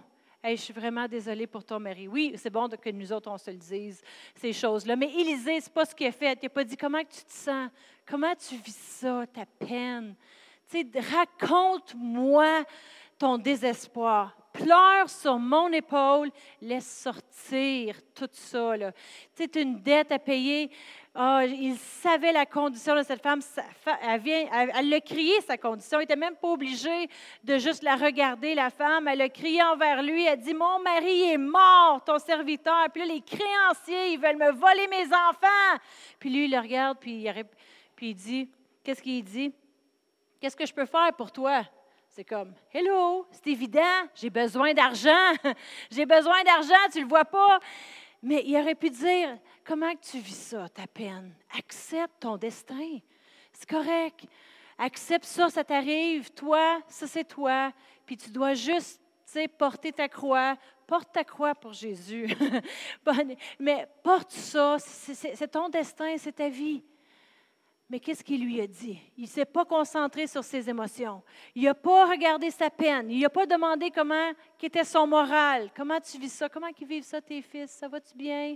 je 0.46 0.56
suis 0.56 0.74
vraiment 0.74 1.10
désolée 1.10 1.46
pour 1.46 1.66
ton 1.66 1.80
mari. 1.82 2.08
Oui, 2.08 2.36
c'est 2.38 2.50
bon 2.50 2.70
que 2.70 2.90
nous 2.90 3.12
autres, 3.12 3.30
on 3.30 3.38
se 3.38 3.52
le 3.52 3.58
dise, 3.58 4.02
ces 4.36 4.54
choses-là. 4.54 4.96
Mais 4.96 5.12
Élisée, 5.14 5.60
ce 5.60 5.66
n'est 5.66 5.74
pas 5.74 5.84
ce 5.84 5.94
qu'il 5.94 6.08
a 6.08 6.12
fait. 6.14 6.40
Il 6.42 6.46
n'a 6.46 6.50
pas 6.50 6.64
dit 6.64 6.78
Comment 6.78 7.02
tu 7.02 7.26
te 7.26 7.34
sens? 7.34 7.70
Comment 8.06 8.34
tu 8.36 8.56
vis 8.56 8.76
ça, 8.76 9.26
ta 9.28 9.46
peine? 9.46 10.16
Raconte-moi 11.12 12.64
ton 13.18 13.38
désespoir. 13.38 14.36
Pleure 14.52 15.10
sur 15.10 15.40
mon 15.40 15.72
épaule, 15.72 16.30
laisse 16.62 17.02
sortir 17.02 17.96
tout 18.14 18.30
ça. 18.32 18.74
C'est 19.34 19.56
une 19.56 19.82
dette 19.82 20.12
à 20.12 20.20
payer. 20.20 20.70
Oh, 21.16 21.40
il 21.44 21.76
savait 21.78 22.32
la 22.32 22.46
condition 22.46 22.96
de 22.96 23.04
cette 23.04 23.22
femme. 23.22 23.40
Elle, 24.02 24.22
vient, 24.22 24.46
elle, 24.76 24.90
l'a 24.90 25.00
crié, 25.00 25.42
sa 25.42 25.58
condition. 25.58 26.00
Il 26.00 26.04
n'était 26.04 26.16
même 26.16 26.36
pas 26.36 26.50
obligé 26.50 27.08
de 27.44 27.58
juste 27.58 27.82
la 27.82 27.96
regarder, 27.96 28.54
la 28.54 28.70
femme. 28.70 29.08
Elle 29.08 29.22
a 29.22 29.30
crié 29.30 29.64
envers 29.64 30.04
lui. 30.04 30.26
Elle 30.26 30.40
dit 30.40 30.54
Mon 30.54 30.80
mari 30.80 31.32
est 31.32 31.38
mort, 31.38 32.04
ton 32.06 32.20
serviteur. 32.20 32.88
Puis 32.92 33.08
là, 33.08 33.14
les 33.14 33.22
créanciers, 33.22 34.14
ils 34.14 34.20
veulent 34.20 34.38
me 34.38 34.52
voler 34.52 34.88
mes 34.88 35.06
enfants. 35.06 35.80
Puis 36.20 36.30
lui, 36.30 36.46
il 36.46 36.52
le 36.52 36.60
regarde, 36.60 36.98
puis 37.00 37.28
puis 37.96 38.10
il 38.10 38.16
dit 38.16 38.50
Qu'est-ce 38.84 39.02
qu'il 39.02 39.24
dit? 39.24 39.54
Qu'est-ce 40.44 40.58
que 40.58 40.66
je 40.66 40.74
peux 40.74 40.86
faire 40.86 41.14
pour 41.16 41.32
toi? 41.32 41.64
C'est 42.10 42.26
comme, 42.26 42.54
Hello, 42.74 43.26
c'est 43.32 43.48
évident, 43.48 44.10
j'ai 44.14 44.30
besoin 44.30 44.74
d'argent. 44.74 45.32
j'ai 45.90 46.06
besoin 46.06 46.44
d'argent, 46.44 46.76
tu 46.92 46.98
ne 46.98 47.04
le 47.04 47.08
vois 47.08 47.24
pas. 47.24 47.62
Mais 48.22 48.44
il 48.46 48.58
aurait 48.58 48.76
pu 48.76 48.90
dire, 48.90 49.38
comment 49.64 49.96
tu 49.96 50.20
vis 50.20 50.50
ça, 50.50 50.68
ta 50.68 50.86
peine? 50.86 51.34
Accepte 51.58 52.20
ton 52.20 52.36
destin. 52.36 53.00
C'est 53.54 53.70
correct. 53.70 54.26
Accepte 54.78 55.24
ça, 55.24 55.50
ça 55.50 55.64
t'arrive. 55.64 56.30
Toi, 56.32 56.82
ça 56.90 57.08
c'est 57.08 57.24
toi. 57.24 57.72
Puis 58.06 58.18
tu 58.18 58.30
dois 58.30 58.54
juste 58.54 59.00
porter 59.58 59.94
ta 59.94 60.10
croix. 60.10 60.58
Porte 60.86 61.10
ta 61.14 61.24
croix 61.24 61.56
pour 61.56 61.72
Jésus. 61.72 62.28
Mais 63.62 63.88
porte 64.04 64.32
ça. 64.32 64.76
C'est 64.78 65.48
ton 65.48 65.70
destin, 65.70 66.18
c'est 66.18 66.34
ta 66.34 66.50
vie. 66.50 66.84
Mais 67.94 68.00
qu'est-ce 68.00 68.24
qu'il 68.24 68.44
lui 68.44 68.60
a 68.60 68.66
dit? 68.66 69.00
Il 69.16 69.26
ne 69.26 69.28
s'est 69.28 69.46
pas 69.46 69.66
concentré 69.66 70.26
sur 70.26 70.44
ses 70.44 70.68
émotions. 70.68 71.22
Il 71.54 71.66
n'a 71.66 71.76
pas 71.76 72.10
regardé 72.10 72.50
sa 72.50 72.72
peine. 72.72 73.12
Il 73.12 73.20
n'a 73.20 73.30
pas 73.30 73.46
demandé 73.46 73.92
comment 73.92 74.32
était 74.64 74.84
son 74.84 75.06
moral. 75.06 75.70
Comment 75.78 76.00
tu 76.00 76.18
vis 76.18 76.34
ça? 76.34 76.50
Comment 76.50 76.70
ils 76.82 76.88
vivent 76.88 77.04
ça, 77.04 77.22
tes 77.22 77.44
fils? 77.44 77.70
Ça 77.70 77.88
va-tu 77.88 78.18
bien? 78.18 78.56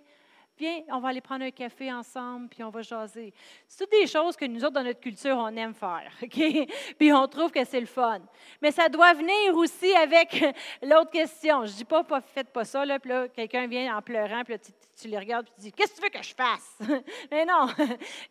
Viens, 0.58 0.82
on 0.90 1.00
va 1.00 1.10
aller 1.10 1.22
prendre 1.22 1.46
un 1.46 1.52
café 1.52 1.94
ensemble, 1.94 2.50
puis 2.50 2.64
on 2.64 2.72
va 2.72 2.82
jaser. 2.82 3.32
C'est 3.68 3.84
toutes 3.84 3.92
des 3.92 4.08
choses 4.08 4.36
que 4.36 4.46
nous 4.46 4.66
autres, 4.66 4.74
dans 4.74 4.84
notre 4.84 5.00
culture, 5.00 5.38
on 5.38 5.56
aime 5.56 5.76
faire, 5.76 6.12
OK? 6.24 6.68
Puis 6.98 7.14
on 7.14 7.28
trouve 7.28 7.52
que 7.52 7.64
c'est 7.64 7.80
le 7.80 7.86
fun. 7.86 8.22
Mais 8.60 8.72
ça 8.72 8.90
doit 8.90 9.14
venir 9.14 9.56
aussi 9.56 9.94
avec 9.94 10.44
l'autre 10.82 11.12
question. 11.12 11.64
Je 11.64 11.74
ne 11.74 11.78
dis 11.78 11.86
pas, 11.86 12.04
pas, 12.04 12.22
faites 12.22 12.50
pas 12.50 12.66
ça, 12.66 12.84
là, 12.84 12.98
puis 12.98 13.12
là, 13.12 13.28
quelqu'un 13.28 13.68
vient 13.68 13.96
en 13.96 14.02
pleurant, 14.02 14.44
puis 14.44 14.56
là, 14.56 14.60
tu, 15.00 15.08
les 15.08 15.20
regardes, 15.20 15.46
puis 15.46 15.54
tu 15.58 15.62
dis, 15.62 15.72
qu'est-ce 15.74 15.92
que 15.92 15.98
tu 15.98 16.02
veux 16.02 16.10
que 16.10 16.24
je 16.24 16.34
fasse? 16.34 16.80
Mais 17.32 17.46
non! 17.46 17.68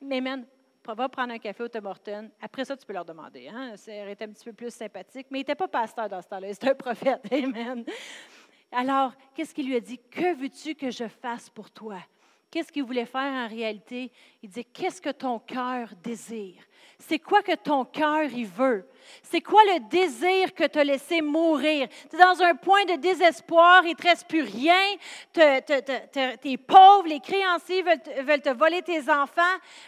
Mais 0.02 0.20
man, 0.20 0.44
va 0.94 1.08
prendre 1.08 1.32
un 1.32 1.38
café 1.38 1.62
au 1.62 1.68
Tim. 1.68 2.28
Après 2.40 2.64
ça, 2.64 2.76
tu 2.76 2.86
peux 2.86 2.92
leur 2.92 3.04
demander. 3.04 3.48
Hein? 3.48 3.74
Été 3.74 4.24
un 4.24 4.28
petit 4.28 4.44
peu 4.44 4.52
plus 4.52 4.70
sympathique. 4.72 5.26
Mais 5.30 5.38
il 5.38 5.40
n'était 5.40 5.54
pas 5.54 5.68
pasteur 5.68 6.08
dans 6.08 6.22
ce 6.22 6.28
temps-là, 6.28 6.52
c'était 6.52 6.70
un 6.70 6.74
prophète. 6.74 7.20
Amen. 7.32 7.84
Alors, 8.70 9.12
qu'est-ce 9.34 9.54
qu'il 9.54 9.68
lui 9.68 9.76
a 9.76 9.80
dit? 9.80 9.98
Que 10.10 10.34
veux-tu 10.34 10.74
que 10.74 10.90
je 10.90 11.08
fasse 11.08 11.48
pour 11.50 11.70
toi? 11.70 11.98
Qu'est-ce 12.50 12.70
qu'il 12.70 12.84
voulait 12.84 13.06
faire 13.06 13.32
en 13.32 13.48
réalité? 13.48 14.12
Il 14.42 14.48
dit, 14.48 14.64
qu'est-ce 14.64 15.00
que 15.00 15.10
ton 15.10 15.38
cœur 15.38 15.90
désire? 16.02 16.62
C'est 16.98 17.18
quoi 17.18 17.42
que 17.42 17.54
ton 17.54 17.84
cœur 17.84 18.24
y 18.24 18.44
veut? 18.44 18.88
C'est 19.22 19.40
quoi 19.40 19.62
le 19.64 19.88
désir 19.88 20.52
que 20.54 20.64
tu 20.64 20.78
as 20.78 20.84
laissé 20.84 21.20
mourir? 21.20 21.88
Tu 22.10 22.16
es 22.16 22.18
dans 22.18 22.42
un 22.42 22.54
point 22.54 22.84
de 22.84 22.96
désespoir, 22.96 23.84
il 23.84 23.90
ne 23.90 23.94
te 23.94 24.02
reste 24.02 24.26
plus 24.26 24.42
rien, 24.42 24.96
tu 25.32 25.40
es 25.40 26.56
pauvre, 26.56 27.06
les 27.06 27.20
créanciers 27.20 27.82
veulent, 27.82 28.00
veulent 28.24 28.40
te 28.40 28.52
voler 28.52 28.82
tes 28.82 29.08
enfants, 29.10 29.42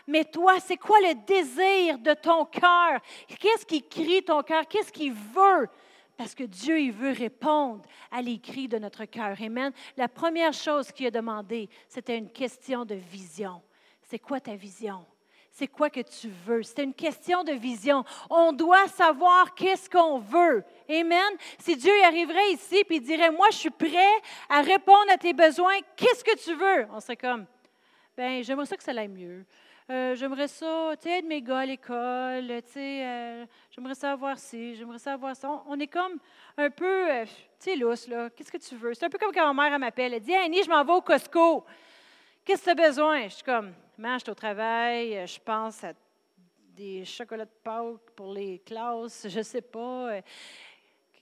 mais 0.06 0.24
toi, 0.24 0.60
c'est 0.60 0.76
quoi 0.76 0.98
le 1.00 1.14
désir 1.26 1.98
de 1.98 2.14
ton 2.14 2.44
cœur? 2.44 3.00
Qu'est-ce 3.40 3.66
qui 3.66 3.82
crie 3.82 4.22
ton 4.22 4.42
cœur? 4.42 4.68
Qu'est-ce 4.68 4.92
qu'il 4.92 5.12
veut? 5.12 5.68
Parce 6.16 6.34
que 6.34 6.44
Dieu, 6.44 6.80
il 6.80 6.92
veut 6.92 7.12
répondre 7.12 7.82
à 8.10 8.20
l'écrit 8.20 8.68
de 8.68 8.78
notre 8.78 9.04
cœur. 9.04 9.36
Amen. 9.40 9.72
La 9.96 10.08
première 10.08 10.52
chose 10.52 10.92
qu'il 10.92 11.06
a 11.06 11.10
demandé, 11.10 11.68
c'était 11.88 12.18
une 12.18 12.30
question 12.30 12.84
de 12.84 12.96
vision. 12.96 13.62
C'est 14.02 14.18
quoi 14.18 14.40
ta 14.40 14.54
vision? 14.54 15.04
C'est 15.58 15.66
quoi 15.66 15.90
que 15.90 15.98
tu 15.98 16.28
veux? 16.46 16.62
C'est 16.62 16.84
une 16.84 16.94
question 16.94 17.42
de 17.42 17.50
vision. 17.50 18.04
On 18.30 18.52
doit 18.52 18.86
savoir 18.86 19.56
qu'est-ce 19.56 19.90
qu'on 19.90 20.20
veut. 20.20 20.62
Amen? 20.88 21.32
Si 21.58 21.74
Dieu 21.74 21.90
arriverait 22.04 22.52
ici 22.52 22.84
et 22.88 23.00
dirait, 23.00 23.32
moi, 23.32 23.48
je 23.50 23.56
suis 23.56 23.70
prêt 23.70 24.22
à 24.48 24.60
répondre 24.60 25.10
à 25.12 25.16
tes 25.16 25.32
besoins, 25.32 25.74
qu'est-ce 25.96 26.22
que 26.22 26.38
tu 26.38 26.54
veux? 26.54 26.86
On 26.92 27.00
serait 27.00 27.16
comme, 27.16 27.44
ben, 28.16 28.40
j'aimerais 28.44 28.66
ça 28.66 28.76
que 28.76 28.84
ça 28.84 28.92
aille 28.92 29.08
mieux. 29.08 29.44
Euh, 29.90 30.14
j'aimerais 30.14 30.46
ça, 30.46 30.92
tu 30.92 31.08
sais, 31.08 31.18
aider 31.18 31.26
mes 31.26 31.42
gars 31.42 31.58
à 31.58 31.66
l'école, 31.66 32.46
tu 32.62 32.72
sais, 32.74 33.04
euh, 33.04 33.44
j'aimerais 33.72 33.96
ça 33.96 34.12
avoir 34.12 34.38
ci, 34.38 34.76
j'aimerais 34.76 35.00
ça 35.00 35.14
avoir 35.14 35.34
ça. 35.34 35.64
On, 35.66 35.80
est 35.80 35.88
comme 35.88 36.20
un 36.56 36.70
peu, 36.70 37.10
euh, 37.10 37.24
tu 37.24 37.30
sais, 37.58 37.74
lousse, 37.74 38.06
là. 38.06 38.30
Qu'est-ce 38.30 38.52
que 38.52 38.58
tu 38.58 38.76
veux? 38.76 38.94
C'est 38.94 39.06
un 39.06 39.10
peu 39.10 39.18
comme 39.18 39.32
quand 39.32 39.52
ma 39.52 39.70
mère 39.70 39.76
m'appelle. 39.80 40.14
Elle 40.14 40.22
dit 40.22 40.36
Annie, 40.36 40.62
je 40.62 40.70
m'en 40.70 40.84
vais 40.84 40.92
au 40.92 41.00
Costco. 41.00 41.64
Qu'est-ce 42.48 42.62
que 42.64 42.74
tu 42.74 42.80
as 42.80 42.88
besoin? 42.88 43.24
Je 43.24 43.34
suis 43.34 43.44
comme, 43.44 43.74
mange 43.98 44.22
au 44.26 44.32
travail, 44.32 45.22
je 45.26 45.38
pense 45.38 45.84
à 45.84 45.92
des 46.74 47.04
chocolats 47.04 47.44
de 47.44 47.50
Pâques 47.62 48.10
pour 48.16 48.32
les 48.32 48.60
classes, 48.60 49.26
je 49.28 49.40
ne 49.40 49.42
sais 49.42 49.60
pas. 49.60 50.22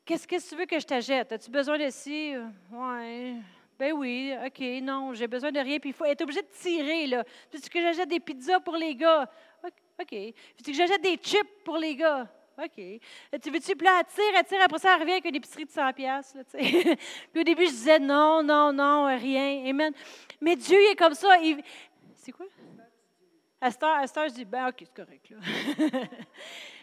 Qu'est-ce 0.04 0.24
que 0.24 0.48
tu 0.48 0.54
veux 0.54 0.66
que 0.66 0.78
je 0.78 0.86
t'achète? 0.86 1.32
As-tu 1.32 1.50
besoin 1.50 1.78
de 1.78 1.90
ci? 1.90 2.32
Ouais. 2.70 3.34
Ben 3.76 3.92
oui, 3.94 4.36
OK, 4.46 4.60
non, 4.80 5.14
j'ai 5.14 5.26
besoin 5.26 5.50
de 5.50 5.58
rien. 5.58 5.80
Puis 5.80 5.90
il 5.90 5.94
faut 5.94 6.04
être 6.04 6.22
obligé 6.22 6.42
de 6.42 6.46
tirer, 6.46 7.08
là. 7.08 7.24
Puis 7.50 7.60
tu 7.60 7.70
que 7.70 7.82
j'achète 7.82 8.08
des 8.08 8.20
pizzas 8.20 8.60
pour 8.60 8.76
les 8.76 8.94
gars? 8.94 9.28
OK. 9.64 10.08
Puis 10.08 10.34
tu 10.64 10.70
que 10.70 10.76
j'achète 10.76 11.02
des 11.02 11.16
chips 11.16 11.64
pour 11.64 11.76
les 11.76 11.96
gars? 11.96 12.28
OK. 12.58 12.74
Tu 12.76 13.50
veux-tu, 13.50 13.76
puis 13.76 13.84
là, 13.84 14.00
elle 14.00 14.06
tire, 14.06 14.38
elle 14.38 14.44
tire, 14.44 14.62
après 14.62 14.78
ça, 14.78 14.94
elle 14.94 15.00
revient 15.00 15.12
avec 15.12 15.26
une 15.26 15.34
épicerie 15.34 15.66
de 15.66 15.70
100 15.70 15.92
pièces 15.92 16.36
puis 16.52 17.40
au 17.40 17.44
début, 17.44 17.66
je 17.66 17.70
disais 17.70 17.98
non, 17.98 18.42
non, 18.42 18.72
non, 18.72 19.06
rien. 19.06 19.66
Amen. 19.66 19.92
Mais 20.40 20.56
Dieu, 20.56 20.78
il 20.80 20.92
est 20.92 20.96
comme 20.96 21.14
ça. 21.14 21.36
C'est 22.14 22.32
quoi? 22.32 22.46
À 23.60 23.70
cette, 23.70 23.82
heure, 23.82 24.28
je 24.28 24.34
dis, 24.34 24.44
ben 24.44 24.68
OK, 24.68 24.76
c'est 24.80 24.94
correct, 24.94 25.30
là. 25.30 25.36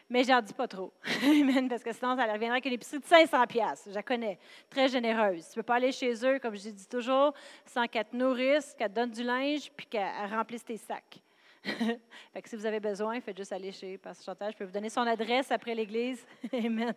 mais 0.09 0.23
j'en 0.23 0.41
dis 0.41 0.53
pas 0.53 0.67
trop. 0.67 0.91
Amen, 1.23 1.67
parce 1.69 1.83
que 1.83 1.91
sinon, 1.91 2.15
ça 2.15 2.23
reviendrait 2.23 2.49
avec 2.49 2.65
une 2.65 2.73
épicerie 2.73 2.99
de 2.99 3.05
500 3.05 3.47
pièces. 3.47 3.83
Je 3.87 3.93
la 3.93 4.03
connais, 4.03 4.37
très 4.69 4.87
généreuse. 4.87 5.47
Tu 5.49 5.55
peux 5.55 5.63
pas 5.63 5.75
aller 5.75 5.91
chez 5.91 6.13
eux, 6.25 6.39
comme 6.39 6.55
je 6.55 6.69
dis 6.69 6.87
toujours, 6.87 7.33
sans 7.65 7.87
qu'elle 7.87 8.05
te 8.05 8.15
nourrisse, 8.15 8.75
qu'elle 8.77 8.89
te 8.89 8.95
donne 8.95 9.11
du 9.11 9.23
linge, 9.23 9.71
puis 9.75 9.85
qu'elle 9.85 10.11
remplisse 10.29 10.65
tes 10.65 10.77
sacs. 10.77 11.21
si 12.45 12.55
vous 12.55 12.65
avez 12.65 12.79
besoin, 12.79 13.19
faites 13.21 13.37
juste 13.37 13.53
aller 13.53 13.71
chez 13.71 13.97
Pasteur 13.97 14.33
Chantal. 14.33 14.51
Je 14.51 14.57
peux 14.57 14.65
vous 14.65 14.71
donner 14.71 14.89
son 14.89 15.01
adresse 15.01 15.51
après 15.51 15.73
l'église. 15.73 16.25
Amen. 16.53 16.93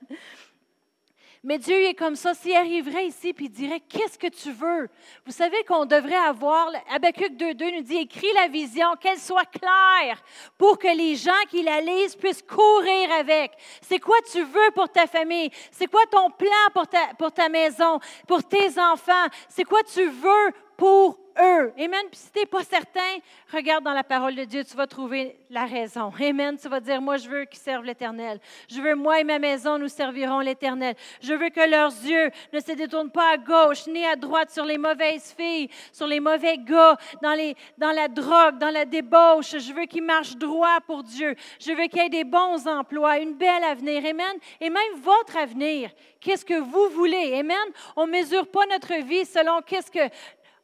Mais 1.44 1.58
Dieu 1.58 1.76
est 1.76 1.94
comme 1.94 2.16
ça. 2.16 2.34
S'il 2.34 2.56
arriverait 2.56 3.06
ici 3.06 3.28
et 3.28 3.34
il 3.38 3.50
dirait 3.50 3.80
Qu'est-ce 3.80 4.18
que 4.18 4.26
tu 4.26 4.50
veux 4.50 4.88
Vous 5.24 5.32
savez 5.32 5.62
qu'on 5.64 5.84
devrait 5.84 6.16
avoir. 6.16 6.70
Habakkuk 6.90 7.34
2.2 7.34 7.76
nous 7.76 7.82
dit 7.82 7.98
Écris 7.98 8.32
la 8.34 8.48
vision, 8.48 8.96
qu'elle 9.00 9.18
soit 9.18 9.44
claire 9.44 10.20
pour 10.58 10.78
que 10.78 10.88
les 10.88 11.14
gens 11.14 11.30
qui 11.48 11.62
la 11.62 11.80
lisent 11.80 12.16
puissent 12.16 12.42
courir 12.42 13.12
avec. 13.20 13.52
C'est 13.80 14.00
quoi 14.00 14.16
tu 14.32 14.42
veux 14.42 14.70
pour 14.74 14.88
ta 14.88 15.06
famille? 15.06 15.50
C'est 15.70 15.86
quoi 15.86 16.04
ton 16.10 16.30
plan 16.30 16.48
pour 16.74 16.88
ta, 16.88 17.14
pour 17.16 17.30
ta 17.30 17.48
maison, 17.48 18.00
pour 18.26 18.42
tes 18.42 18.76
enfants? 18.80 19.26
C'est 19.48 19.64
quoi 19.64 19.82
tu 19.84 20.04
veux 20.08 20.52
pour 20.76 21.18
eux. 21.38 21.72
Amen. 21.78 22.06
Puis 22.10 22.20
si 22.20 22.30
tu 22.32 22.40
n'es 22.40 22.46
pas 22.46 22.62
certain, 22.62 23.18
regarde 23.52 23.84
dans 23.84 23.92
la 23.92 24.04
parole 24.04 24.34
de 24.34 24.44
Dieu, 24.44 24.64
tu 24.64 24.76
vas 24.76 24.86
trouver 24.86 25.36
la 25.50 25.64
raison. 25.64 26.12
Amen. 26.20 26.56
Tu 26.60 26.68
vas 26.68 26.80
dire, 26.80 27.00
moi, 27.00 27.16
je 27.16 27.28
veux 27.28 27.44
qu'ils 27.44 27.58
servent 27.58 27.84
l'Éternel. 27.84 28.40
Je 28.68 28.80
veux, 28.80 28.94
moi 28.94 29.20
et 29.20 29.24
ma 29.24 29.38
maison, 29.38 29.78
nous 29.78 29.88
servirons 29.88 30.40
l'Éternel. 30.40 30.94
Je 31.20 31.34
veux 31.34 31.50
que 31.50 31.68
leurs 31.68 31.92
yeux 32.04 32.30
ne 32.52 32.60
se 32.60 32.72
détournent 32.72 33.10
pas 33.10 33.32
à 33.32 33.36
gauche 33.36 33.86
ni 33.86 34.04
à 34.04 34.16
droite 34.16 34.50
sur 34.50 34.64
les 34.64 34.78
mauvaises 34.78 35.34
filles, 35.36 35.68
sur 35.92 36.06
les 36.06 36.20
mauvais 36.20 36.58
gars, 36.58 36.96
dans, 37.22 37.34
les, 37.34 37.54
dans 37.78 37.92
la 37.92 38.08
drogue, 38.08 38.58
dans 38.58 38.70
la 38.70 38.84
débauche. 38.84 39.52
Je 39.58 39.72
veux 39.72 39.86
qu'ils 39.86 40.04
marchent 40.04 40.36
droit 40.36 40.80
pour 40.86 41.02
Dieu. 41.02 41.34
Je 41.60 41.72
veux 41.72 41.86
qu'il 41.86 42.02
y 42.02 42.06
ait 42.06 42.08
des 42.08 42.24
bons 42.24 42.66
emplois, 42.66 43.18
une 43.18 43.34
belle 43.34 43.64
avenir. 43.64 44.04
Amen. 44.04 44.36
Et 44.60 44.70
même 44.70 45.00
votre 45.02 45.36
avenir. 45.36 45.90
Qu'est-ce 46.20 46.44
que 46.44 46.58
vous 46.58 46.88
voulez? 46.90 47.34
Amen. 47.38 47.56
On 47.94 48.06
ne 48.06 48.12
mesure 48.12 48.48
pas 48.48 48.66
notre 48.66 48.94
vie 49.04 49.24
selon 49.24 49.60
qu'est-ce 49.62 49.90
que 49.90 50.12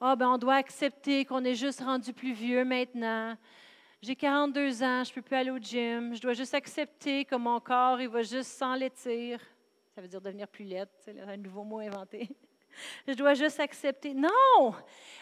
ah, 0.04 0.16
ben 0.16 0.28
on 0.30 0.36
doit 0.36 0.56
accepter 0.56 1.24
qu'on 1.24 1.44
est 1.44 1.54
juste 1.54 1.80
rendu 1.80 2.12
plus 2.12 2.32
vieux 2.32 2.64
maintenant. 2.64 3.36
J'ai 4.02 4.16
42 4.16 4.82
ans, 4.82 5.04
je 5.04 5.10
ne 5.10 5.14
peux 5.14 5.22
plus 5.22 5.36
aller 5.36 5.52
au 5.52 5.58
gym. 5.58 6.12
Je 6.16 6.20
dois 6.20 6.32
juste 6.32 6.54
accepter 6.54 7.24
que 7.24 7.36
mon 7.36 7.60
corps, 7.60 8.00
il 8.00 8.08
va 8.08 8.22
juste 8.22 8.50
s'enlaitir. 8.50 9.38
Ça 9.94 10.00
veut 10.00 10.08
dire 10.08 10.20
devenir 10.20 10.48
plus 10.48 10.64
laide, 10.64 10.88
c'est 11.04 11.20
un 11.20 11.36
nouveau 11.36 11.62
mot 11.62 11.78
inventé. 11.78 12.28
Je 13.06 13.12
dois 13.12 13.34
juste 13.34 13.60
accepter. 13.60 14.14
Non! 14.14 14.74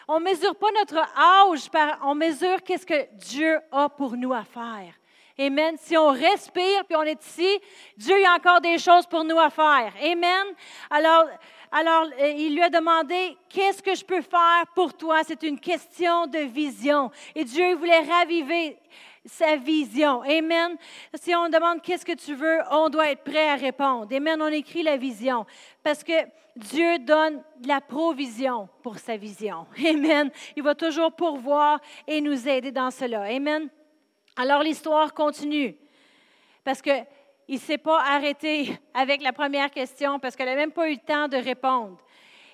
On 0.07 0.21
ne 0.21 0.25
mesure 0.25 0.55
pas 0.55 0.69
notre 0.71 0.97
âge, 0.97 1.69
on 2.05 2.15
mesure 2.15 2.63
qu'est-ce 2.63 2.87
que 2.87 3.13
Dieu 3.17 3.59
a 3.73 3.89
pour 3.89 4.17
nous 4.17 4.33
à 4.33 4.45
faire. 4.45 4.95
Amen. 5.39 5.77
Si 5.79 5.97
on 5.97 6.09
respire 6.11 6.85
puis 6.85 6.97
on 6.97 7.03
est 7.03 7.23
ici, 7.25 7.59
Dieu 7.97 8.15
a 8.25 8.35
encore 8.37 8.61
des 8.61 8.79
choses 8.79 9.07
pour 9.07 9.25
nous 9.25 9.39
à 9.39 9.51
faire. 9.51 9.93
Amen. 10.01 10.47
Alors, 10.91 11.27
alors, 11.73 12.07
euh, 12.21 12.29
il 12.37 12.55
lui 12.55 12.63
a 12.63 12.69
demandé, 12.69 13.37
qu'est-ce 13.49 13.83
que 13.83 13.95
je 13.95 14.05
peux 14.05 14.23
faire 14.23 14.65
pour 14.75 14.93
toi? 14.93 15.23
C'est 15.25 15.43
une 15.45 15.61
question 15.61 16.27
de 16.27 16.41
vision. 16.41 17.13
Et 17.35 17.45
Dieu 17.45 17.77
voulait 17.77 18.01
raviver 18.01 18.77
sa 19.25 19.57
vision. 19.57 20.23
Amen. 20.23 20.77
Si 21.15 21.33
on 21.35 21.49
demande 21.49 21.81
qu'est-ce 21.81 22.05
que 22.05 22.17
tu 22.17 22.35
veux, 22.35 22.59
on 22.73 22.89
doit 22.89 23.11
être 23.11 23.23
prêt 23.23 23.51
à 23.51 23.55
répondre. 23.55 24.09
Amen. 24.15 24.43
On 24.43 24.49
écrit 24.49 24.83
la 24.83 24.97
vision. 24.97 25.47
Parce 25.85 26.03
que 26.03 26.13
Dieu 26.57 26.99
donne 26.99 27.41
la 27.65 27.81
provision 27.81 28.69
pour 28.83 28.99
sa 28.99 29.17
vision. 29.17 29.67
Amen. 29.87 30.31
Il 30.57 30.65
va 30.65 30.75
toujours 30.75 31.13
pourvoir 31.13 31.81
et 32.09 32.21
nous 32.21 32.49
aider 32.49 32.73
dans 32.73 32.91
cela. 32.91 33.23
Amen. 33.23 33.69
Alors 34.35 34.65
l'histoire 34.65 35.15
continue. 35.15 35.77
Parce 36.65 36.83
que 36.83 36.91
il 37.51 37.55
ne 37.55 37.61
s'est 37.61 37.79
pas 37.79 38.01
arrêté 38.01 38.79
avec 38.95 39.23
la 39.23 39.33
première 39.33 39.73
question 39.73 40.21
parce 40.21 40.37
qu'elle 40.37 40.47
n'a 40.47 40.55
même 40.55 40.71
pas 40.71 40.89
eu 40.89 40.93
le 40.95 41.01
temps 41.05 41.27
de 41.27 41.37
répondre. 41.37 41.99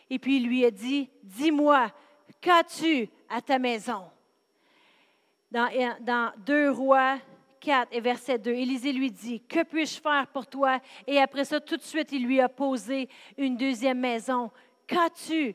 Et 0.08 0.18
puis 0.18 0.38
il 0.38 0.46
lui 0.46 0.64
a 0.64 0.70
dit, 0.70 1.10
dis-moi, 1.22 1.92
qu'as-tu 2.40 3.10
à 3.28 3.42
ta 3.42 3.58
maison? 3.58 4.04
Dans, 5.50 5.68
dans 6.00 6.32
2 6.46 6.70
Rois 6.70 7.18
4 7.60 7.88
et 7.92 8.00
verset 8.00 8.38
2, 8.38 8.50
Élisée 8.50 8.92
lui 8.92 9.10
dit, 9.10 9.42
que 9.42 9.64
puis-je 9.64 10.00
faire 10.00 10.28
pour 10.32 10.46
toi? 10.46 10.80
Et 11.06 11.20
après 11.20 11.44
ça, 11.44 11.60
tout 11.60 11.76
de 11.76 11.82
suite, 11.82 12.12
il 12.12 12.24
lui 12.24 12.40
a 12.40 12.48
posé 12.48 13.10
une 13.36 13.58
deuxième 13.58 14.00
maison. 14.00 14.50
Qu'as-tu 14.86 15.54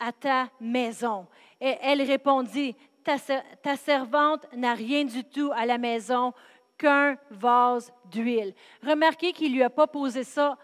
à 0.00 0.10
ta 0.10 0.48
maison? 0.60 1.28
Et 1.60 1.76
elle 1.80 2.02
répondit, 2.02 2.74
ta, 3.04 3.18
ta 3.62 3.76
servante 3.76 4.52
n'a 4.52 4.74
rien 4.74 5.04
du 5.04 5.22
tout 5.22 5.52
à 5.54 5.64
la 5.64 5.78
maison 5.78 6.32
qu'un 6.78 7.16
vase 7.30 7.92
d'huile. 8.06 8.54
Remarquez 8.82 9.32
qu'il 9.32 9.50
ne 9.50 9.56
lui 9.56 9.62
a 9.62 9.70
pas 9.70 9.86
posé 9.86 10.24
ça 10.24 10.56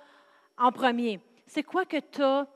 en 0.56 0.72
premier. 0.72 1.20
C'est 1.46 1.62
quoi 1.62 1.84
que 1.84 1.98
tu 1.98 2.22
as? 2.22 2.46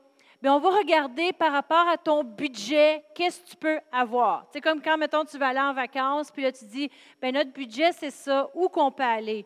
Bien, 0.41 0.53
on 0.53 0.59
va 0.59 0.69
regarder 0.69 1.33
par 1.33 1.51
rapport 1.51 1.87
à 1.87 1.97
ton 1.97 2.23
budget, 2.23 3.03
qu'est-ce 3.15 3.41
que 3.41 3.49
tu 3.49 3.55
peux 3.55 3.79
avoir? 3.91 4.45
C'est 4.51 4.61
comme 4.61 4.81
quand, 4.81 4.97
mettons, 4.97 5.25
tu 5.25 5.37
vas 5.37 5.47
aller 5.47 5.59
en 5.59 5.73
vacances, 5.73 6.29
puis 6.29 6.43
là, 6.43 6.51
tu 6.51 6.65
dis, 6.65 6.91
bien, 7.21 7.31
notre 7.31 7.51
budget, 7.51 7.91
c'est 7.93 8.11
ça, 8.11 8.49
où 8.53 8.69
qu'on 8.69 8.91
peut 8.91 9.03
aller? 9.03 9.45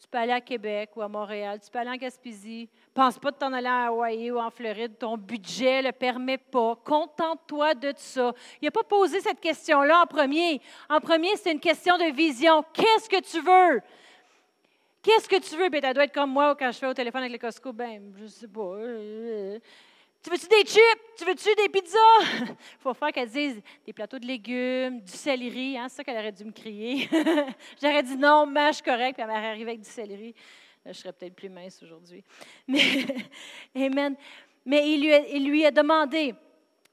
Tu 0.00 0.08
peux 0.08 0.16
aller 0.16 0.32
à 0.32 0.40
Québec 0.40 0.90
ou 0.96 1.02
à 1.02 1.08
Montréal, 1.08 1.60
tu 1.62 1.70
peux 1.70 1.78
aller 1.78 1.90
en 1.90 1.96
Gaspésie. 1.96 2.70
Pense 2.94 3.18
pas 3.18 3.30
de 3.32 3.36
t'en 3.36 3.52
aller 3.52 3.66
à 3.66 3.88
Hawaï 3.88 4.30
ou 4.30 4.38
en 4.38 4.50
Floride. 4.50 4.96
Ton 4.98 5.18
budget 5.18 5.82
ne 5.82 5.88
le 5.88 5.92
permet 5.92 6.38
pas. 6.38 6.74
Contente-toi 6.82 7.74
de 7.74 7.92
ça. 7.96 8.32
Il 8.62 8.64
n'a 8.64 8.70
pas 8.70 8.82
posé 8.82 9.20
cette 9.20 9.40
question-là 9.40 10.02
en 10.02 10.06
premier. 10.06 10.62
En 10.88 11.00
premier, 11.00 11.36
c'est 11.36 11.52
une 11.52 11.60
question 11.60 11.98
de 11.98 12.14
vision. 12.14 12.64
Qu'est-ce 12.72 13.10
que 13.10 13.20
tu 13.20 13.40
veux? 13.40 13.82
Qu'est-ce 15.02 15.28
que 15.28 15.36
tu 15.36 15.54
veux? 15.56 15.68
Ben, 15.68 15.82
tu 15.82 15.92
doit 15.92 16.04
être 16.04 16.14
comme 16.14 16.30
moi 16.30 16.56
quand 16.56 16.72
je 16.72 16.78
fais 16.78 16.86
au 16.86 16.94
téléphone 16.94 17.20
avec 17.20 17.32
le 17.32 17.38
Costco. 17.38 17.72
Ben, 17.72 18.12
je 18.18 18.26
sais 18.26 18.48
pas. 18.48 18.76
Tu 20.22 20.28
veux-tu 20.28 20.48
des 20.48 20.64
chips? 20.64 21.00
Tu 21.16 21.24
veux-tu 21.24 21.54
des 21.54 21.68
pizzas? 21.70 21.98
Il 22.42 22.56
faut 22.80 22.92
faire 22.92 23.10
qu'elle 23.10 23.30
dise 23.30 23.62
des 23.86 23.92
plateaux 23.92 24.18
de 24.18 24.26
légumes, 24.26 25.00
du 25.00 25.12
céleri. 25.12 25.78
Hein? 25.78 25.88
C'est 25.88 25.96
ça 25.96 26.04
qu'elle 26.04 26.18
aurait 26.18 26.32
dû 26.32 26.44
me 26.44 26.52
crier. 26.52 27.08
J'aurais 27.82 28.02
dit 28.02 28.16
non, 28.16 28.44
mâche 28.44 28.82
correct, 28.82 29.14
puis 29.14 29.22
elle 29.22 29.28
m'aurait 29.28 29.48
arrivé 29.48 29.70
avec 29.70 29.80
du 29.80 29.88
céleri. 29.88 30.34
je 30.84 30.92
serais 30.92 31.14
peut-être 31.14 31.34
plus 31.34 31.48
mince 31.48 31.82
aujourd'hui. 31.82 32.22
Mais, 32.68 33.06
Amen. 33.74 34.14
Mais 34.66 34.92
il 34.92 35.00
lui, 35.00 35.14
a, 35.14 35.26
il 35.26 35.48
lui 35.48 35.72
demandé, 35.72 36.34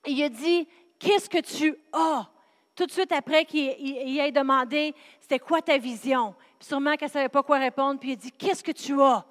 il 0.06 0.24
a 0.24 0.30
dit, 0.30 0.66
qu'est-ce 0.98 1.30
que 1.30 1.40
tu 1.40 1.76
as? 1.92 2.30
Tout 2.78 2.86
de 2.86 2.92
suite 2.92 3.12
après 3.12 3.44
qu'il 3.44 3.76
il, 3.78 4.20
ait 4.20 4.32
demandé, 4.32 4.94
c'était 5.20 5.40
quoi 5.40 5.62
ta 5.62 5.78
vision? 5.78 6.34
Puis 6.58 6.70
sûrement 6.70 6.96
qu'elle 6.96 7.10
ne 7.10 7.14
savait 7.14 7.30
pas 7.30 7.44
quoi 7.44 7.58
répondre, 7.58 8.00
puis 8.00 8.12
il 8.12 8.14
a 8.14 8.16
dit, 8.16 8.32
qu'est-ce 8.32 8.64
que 8.64 8.72
tu 8.72 9.02
as? 9.02 9.26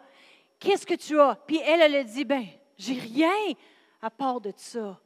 Qu'est-ce 0.59 0.84
que 0.84 0.94
tu 0.94 1.18
as? 1.18 1.36
Puis 1.47 1.61
elle, 1.64 1.80
elle 1.80 1.94
a 1.94 2.05
dit, 2.05 2.26
ben, 2.26 2.44
j'ai 2.76 2.94
rien 2.94 3.55
à 4.07 4.11
part 4.11 4.40
de 4.40 4.52
ça. 4.57 5.00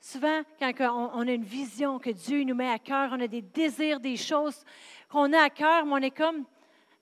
Souvent, 0.00 0.42
quand 0.58 0.72
on, 1.14 1.28
a 1.28 1.32
une 1.32 1.44
vision 1.44 2.00
que 2.00 2.10
Dieu 2.10 2.42
nous 2.42 2.56
met 2.56 2.68
à 2.68 2.80
cœur, 2.80 3.10
on 3.12 3.20
a 3.20 3.28
des 3.28 3.40
désirs, 3.40 4.00
des 4.00 4.16
choses 4.16 4.64
qu'on 5.08 5.32
a 5.32 5.42
à 5.42 5.48
cœur, 5.48 5.86
mais 5.86 5.92
on 5.92 5.98
est 5.98 6.10
comme, 6.10 6.44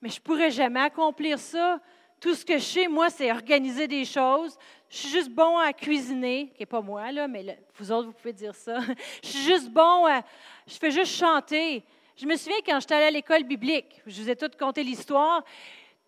mais 0.02 0.10
je 0.10 0.20
pourrais 0.20 0.50
jamais 0.50 0.80
accomplir 0.80 1.38
ça. 1.38 1.80
Tout 2.20 2.34
ce 2.34 2.44
que 2.44 2.58
je 2.58 2.64
sais, 2.64 2.88
moi, 2.88 3.08
c'est 3.08 3.32
organiser 3.32 3.88
des 3.88 4.04
choses. 4.04 4.58
Je 4.90 4.98
suis 4.98 5.08
juste 5.08 5.30
bon 5.30 5.56
à 5.56 5.72
cuisiner, 5.72 6.52
qui 6.54 6.60
n'est 6.60 6.66
pas 6.66 6.82
moi, 6.82 7.10
là, 7.10 7.26
mais 7.26 7.58
vous 7.76 7.90
autres, 7.90 8.08
vous 8.08 8.12
pouvez 8.12 8.34
dire 8.34 8.54
ça. 8.54 8.80
Je 9.22 9.28
suis 9.28 9.44
juste 9.44 9.70
bon 9.70 10.04
à. 10.04 10.22
Je 10.66 10.74
fais 10.74 10.90
juste 10.90 11.16
chanter. 11.16 11.82
Je 12.16 12.26
me 12.26 12.36
souviens 12.36 12.58
quand 12.66 12.78
j'étais 12.80 12.96
allée 12.96 13.06
à 13.06 13.10
l'école 13.10 13.44
biblique, 13.44 14.02
je 14.06 14.20
vous 14.20 14.28
ai 14.28 14.36
tout 14.36 14.50
conté 14.58 14.82
l'histoire, 14.82 15.42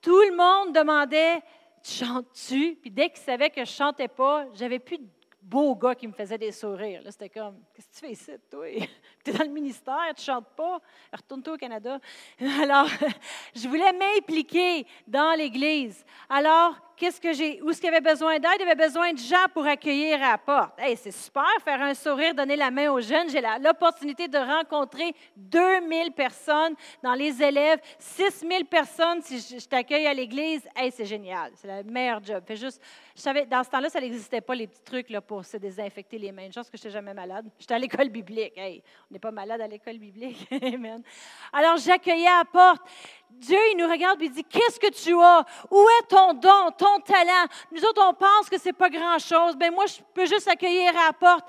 tout 0.02 0.20
le 0.20 0.36
monde 0.36 0.74
demandait 0.74 1.40
chantes-tu? 1.82 2.76
Puis 2.80 2.90
dès 2.90 3.10
qu'ils 3.10 3.22
savaient 3.22 3.50
que 3.50 3.64
je 3.64 3.70
chantais 3.70 4.08
pas, 4.08 4.46
j'avais 4.54 4.78
plus 4.78 4.98
de 4.98 5.06
beaux 5.42 5.74
gars 5.74 5.94
qui 5.94 6.06
me 6.06 6.12
faisaient 6.12 6.38
des 6.38 6.52
sourires. 6.52 7.02
C'était 7.10 7.28
comme, 7.28 7.58
qu'est-ce 7.74 7.88
que 7.88 7.94
tu 7.94 8.00
fais 8.00 8.12
ici, 8.12 8.32
toi? 8.50 8.66
Tu 9.24 9.30
es 9.30 9.34
dans 9.34 9.44
le 9.44 9.50
ministère, 9.50 10.12
tu 10.16 10.24
chantes 10.24 10.48
pas, 10.56 10.80
retourne-toi 11.12 11.54
au 11.54 11.56
Canada. 11.56 12.00
Alors, 12.60 12.88
je 13.54 13.68
voulais 13.68 13.92
m'impliquer 13.92 14.84
dans 15.06 15.36
l'Église. 15.36 16.04
Alors, 16.28 16.74
qu'est-ce 17.02 17.62
où 17.62 17.70
est-ce 17.70 17.80
qu'il 17.80 17.88
avait 17.88 18.00
besoin 18.00 18.38
d'aide? 18.38 18.60
Il 18.60 18.62
avait 18.62 18.86
besoin 18.86 19.12
de 19.12 19.18
gens 19.18 19.46
pour 19.52 19.66
accueillir 19.66 20.22
à 20.22 20.32
la 20.32 20.38
porte. 20.38 20.78
Hey, 20.78 20.96
c'est 20.96 21.10
super, 21.10 21.48
faire 21.64 21.82
un 21.82 21.94
sourire, 21.94 22.32
donner 22.32 22.54
la 22.54 22.70
main 22.70 22.92
aux 22.92 23.00
jeunes. 23.00 23.28
J'ai 23.28 23.42
l'opportunité 23.60 24.28
de 24.28 24.38
rencontrer 24.38 25.12
2000 25.36 26.12
personnes 26.12 26.76
dans 27.02 27.14
les 27.14 27.42
élèves, 27.42 27.80
6000 27.98 28.66
personnes 28.66 29.20
si 29.20 29.40
je, 29.40 29.66
t'accueille 29.66 30.06
à 30.06 30.14
l'église. 30.14 30.62
Hey, 30.76 30.92
c'est 30.92 31.04
génial. 31.04 31.50
C'est 31.56 31.66
le 31.66 31.90
meilleur 31.90 32.22
job. 32.22 32.44
Fais 32.46 32.56
juste, 32.56 32.80
je 33.16 33.20
savais, 33.20 33.46
dans 33.46 33.64
ce 33.64 33.70
temps-là, 33.70 33.88
ça 33.88 34.00
n'existait 34.00 34.40
pas, 34.40 34.54
les 34.54 34.68
petits 34.68 34.84
trucs 34.84 35.10
là, 35.10 35.20
pour 35.20 35.44
se 35.44 35.56
désinfecter 35.56 36.18
les 36.18 36.30
mains. 36.30 36.50
Je 36.50 36.54
pense 36.54 36.70
que 36.70 36.76
je 36.76 36.82
n'étais 36.82 36.94
jamais 36.94 37.14
malade. 37.14 37.50
J'étais 37.58 37.74
à 37.74 37.78
l'école 37.80 38.10
biblique. 38.10 38.56
Hey, 38.56 38.80
on 39.10 39.14
n'est 39.14 39.18
pas 39.18 39.32
malade 39.32 39.60
à 39.60 39.66
l'école 39.66 39.98
biblique. 39.98 40.48
Alors, 41.52 41.78
j'accueillais 41.78 42.28
à 42.28 42.38
la 42.38 42.44
porte. 42.44 42.82
Dieu, 43.38 43.58
il 43.72 43.76
nous 43.78 43.90
regarde 43.90 44.22
et 44.22 44.26
il 44.26 44.30
dit, 44.32 44.44
qu'est-ce 44.44 44.78
que 44.78 44.90
tu 44.90 45.14
as? 45.20 45.44
Où 45.70 45.88
est 45.88 46.08
ton 46.08 46.34
don, 46.34 46.70
ton 46.76 47.00
talent? 47.00 47.46
Nous 47.72 47.84
autres, 47.84 48.02
on 48.06 48.14
pense 48.14 48.48
que 48.48 48.58
c'est 48.58 48.72
pas 48.72 48.88
grand-chose. 48.88 49.56
Ben 49.56 49.72
moi, 49.72 49.86
je 49.86 50.00
peux 50.14 50.26
juste 50.26 50.48
accueillir 50.48 50.90
à 50.90 51.06
la 51.06 51.12
porte. 51.12 51.44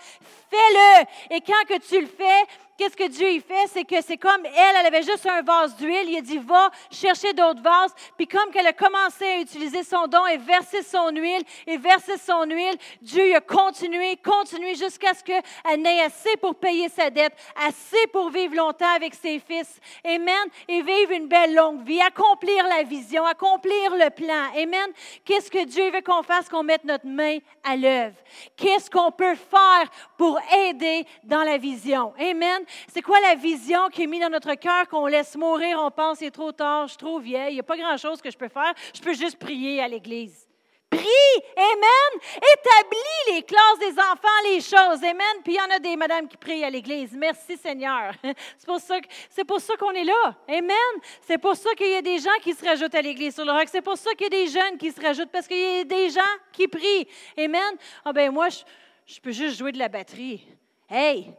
Fais-le. 0.50 1.36
Et 1.36 1.42
quand 1.42 1.66
que 1.68 1.80
tu 1.80 2.02
le 2.02 2.08
fais, 2.08 2.46
qu'est-ce 2.78 2.96
que 2.96 3.08
Dieu 3.08 3.30
y 3.30 3.40
fait? 3.40 3.68
C'est 3.68 3.84
que 3.84 4.02
c'est 4.02 4.18
comme 4.18 4.46
elle, 4.46 4.76
elle 4.80 4.86
avait 4.86 5.04
juste 5.04 5.26
un 5.26 5.42
vase 5.42 5.76
d'huile. 5.76 6.10
Il 6.10 6.18
a 6.18 6.22
dit, 6.22 6.38
va 6.38 6.70
chercher 6.92 7.34
d'autres 7.34 7.62
vases. 7.62 7.94
Puis 8.18 8.28
comme 8.28 8.52
qu'elle 8.52 8.68
a 8.68 8.74
commencé 8.74 9.26
à 9.26 9.40
utiliser 9.40 9.84
son 9.84 10.08
don 10.08 10.26
et 10.26 10.38
verser 10.38 10.84
son 10.84 11.10
huile 11.10 11.44
et 11.68 11.78
verser 11.78 12.18
son 12.18 12.44
huile, 12.44 12.76
Dieu 13.02 13.36
a 13.36 13.42
continué, 13.42 14.18
continué 14.18 14.76
jusqu'à 14.76 15.14
ce 15.14 15.24
qu'elle 15.24 15.82
n'ait 15.82 16.02
assez 16.02 16.36
pour 16.38 16.56
payer 16.56 16.90
sa 16.90 17.10
dette, 17.10 17.34
assez 17.56 18.08
pour 18.12 18.30
vivre 18.30 18.56
longtemps 18.56 18.94
avec 18.96 19.14
ses 19.14 19.40
fils. 19.40 19.80
Amen. 20.06 20.46
Et 20.68 20.82
vivre 20.82 21.12
une 21.12 21.28
belle 21.28 21.54
longue 21.54 21.84
vie, 21.84 22.02
accomplir 22.02 22.68
la 22.68 22.84
vision, 22.84 23.26
accomplir 23.26 23.96
le 23.96 24.10
plan. 24.10 24.52
Amen. 24.56 24.92
Qu'est-ce 25.26 25.50
que 25.50 25.66
Dieu 25.66 25.92
veut 25.92 26.02
qu'on 26.02 26.24
fasse, 26.24 26.50
qu'on 26.50 26.64
mette 26.64 26.84
notre 26.84 27.08
main 27.08 27.38
à 27.64 27.76
l'œuvre? 27.76 28.16
Qu'est-ce 28.56 28.90
qu'on 28.90 29.12
peut 29.12 29.36
faire 29.36 29.90
pour 30.18 30.40
aider 30.66 31.06
dans 31.24 31.44
la 31.44 31.58
vision? 31.58 32.14
Amen. 32.20 32.63
C'est 32.88 33.02
quoi 33.02 33.20
la 33.22 33.36
vision 33.36 33.90
qui 33.90 34.04
est 34.04 34.08
mise 34.08 34.22
dans 34.22 34.30
notre 34.30 34.54
cœur 34.56 34.88
qu'on 34.88 35.08
laisse 35.08 35.36
mourir? 35.36 35.80
On 35.82 35.92
pense, 35.92 36.20
c'est 36.20 36.32
trop 36.32 36.52
tard, 36.52 36.88
je 36.88 36.92
suis 36.92 36.98
trop 36.98 37.20
vieille, 37.20 37.52
il 37.52 37.56
n'y 37.56 37.60
a 37.60 37.64
pas 37.64 37.78
grand-chose 37.78 38.22
que 38.22 38.32
je 38.32 38.38
peux 38.38 38.48
faire. 38.48 38.74
Je 38.94 39.02
peux 39.02 39.14
juste 39.14 39.38
prier 39.38 39.82
à 39.82 39.88
l'Église. 39.88 40.48
Prie, 40.90 41.44
Amen. 41.58 42.22
Établis 42.38 43.36
les 43.36 43.42
classes 43.42 43.80
des 43.80 44.00
enfants, 44.00 44.28
les 44.46 44.62
choses, 44.62 45.04
Amen. 45.04 45.42
Puis 45.44 45.54
il 45.54 45.58
y 45.58 45.62
en 45.62 45.76
a 45.76 45.80
des 45.80 45.96
madames 45.96 46.28
qui 46.28 46.38
prient 46.38 46.64
à 46.64 46.70
l'Église. 46.70 47.14
Merci 47.14 47.58
Seigneur. 47.58 48.14
C'est 48.58 48.68
pour 48.68 48.80
ça, 48.80 49.00
c'est 49.30 49.44
pour 49.44 49.60
ça 49.60 49.76
qu'on 49.76 49.92
est 49.92 50.04
là, 50.04 50.36
Amen. 50.48 50.76
C'est 51.22 51.40
pour 51.40 51.56
ça 51.56 51.74
qu'il 51.76 51.92
y 51.92 51.96
a 51.96 52.02
des 52.02 52.20
gens 52.20 52.38
qui 52.42 52.54
se 52.54 52.64
rajoutent 52.64 52.94
à 52.94 53.02
l'Église 53.02 53.34
sur 53.34 53.46
le 53.46 53.52
roc. 53.52 53.68
C'est 53.72 53.82
pour 53.82 53.98
ça 53.98 54.12
qu'il 54.14 54.26
y 54.26 54.28
a 54.28 54.30
des 54.30 54.48
jeunes 54.48 54.78
qui 54.78 54.92
se 54.92 55.02
rajoutent 55.02 55.32
parce 55.32 55.48
qu'il 55.48 55.58
y 55.58 55.80
a 55.80 55.84
des 55.84 56.10
gens 56.10 56.22
qui 56.52 56.68
prient, 56.68 57.08
Amen. 57.38 57.76
Ah 58.06 58.14
ben 58.14 58.32
moi, 58.32 58.50
je, 58.50 58.60
je 59.08 59.20
peux 59.20 59.32
juste 59.32 59.58
jouer 59.58 59.72
de 59.72 59.80
la 59.80 59.90
batterie. 59.90 60.46
Hey, 60.90 61.34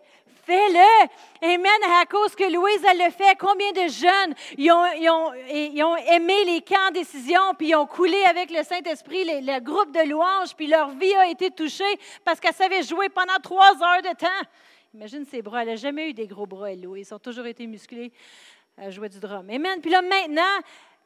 fais-le. 0.45 1.09
Amen. 1.43 2.01
À 2.01 2.07
cause 2.07 2.35
que 2.35 2.45
Louise, 2.45 2.85
elle 2.91 2.99
le 2.99 3.11
fait. 3.11 3.37
Combien 3.39 3.73
de 3.73 3.89
jeunes 3.89 4.35
ils 4.57 4.71
ont, 4.71 5.97
aimé 5.97 6.45
les 6.45 6.61
camps 6.63 6.91
décision, 6.93 7.55
puis 7.59 7.69
ils 7.69 7.75
ont 7.75 7.87
coulé 7.87 8.23
avec 8.29 8.51
le 8.51 8.63
Saint-Esprit, 8.63 9.25
le 9.25 9.61
groupe 9.61 9.93
de 9.93 10.09
louanges, 10.09 10.55
puis 10.57 10.67
leur 10.67 10.91
vie 10.91 11.15
a 11.15 11.29
été 11.29 11.51
touchée 11.51 11.99
parce 12.25 12.41
qu'elle 12.41 12.55
savait 12.55 12.83
jouer 12.83 13.09
pendant 13.09 13.39
trois 13.43 13.73
heures 13.73 14.03
de 14.03 14.17
temps. 14.17 14.49
Imagine 14.95 15.25
ses 15.25 15.43
bras. 15.43 15.63
Elle 15.63 15.71
n'a 15.71 15.77
jamais 15.77 16.11
eu 16.11 16.13
des 16.15 16.27
gros 16.27 16.47
bras, 16.47 16.71
elle, 16.71 16.83
Louise. 16.83 17.09
Ils 17.11 17.15
ont 17.15 17.19
toujours 17.19 17.47
été 17.47 17.67
musclés 17.67 18.13
à 18.77 18.91
jouer 18.91 19.09
du 19.09 19.19
drum. 19.19 19.49
Amen. 19.51 19.81
Puis 19.81 19.91
là, 19.91 20.03
maintenant, 20.03 20.43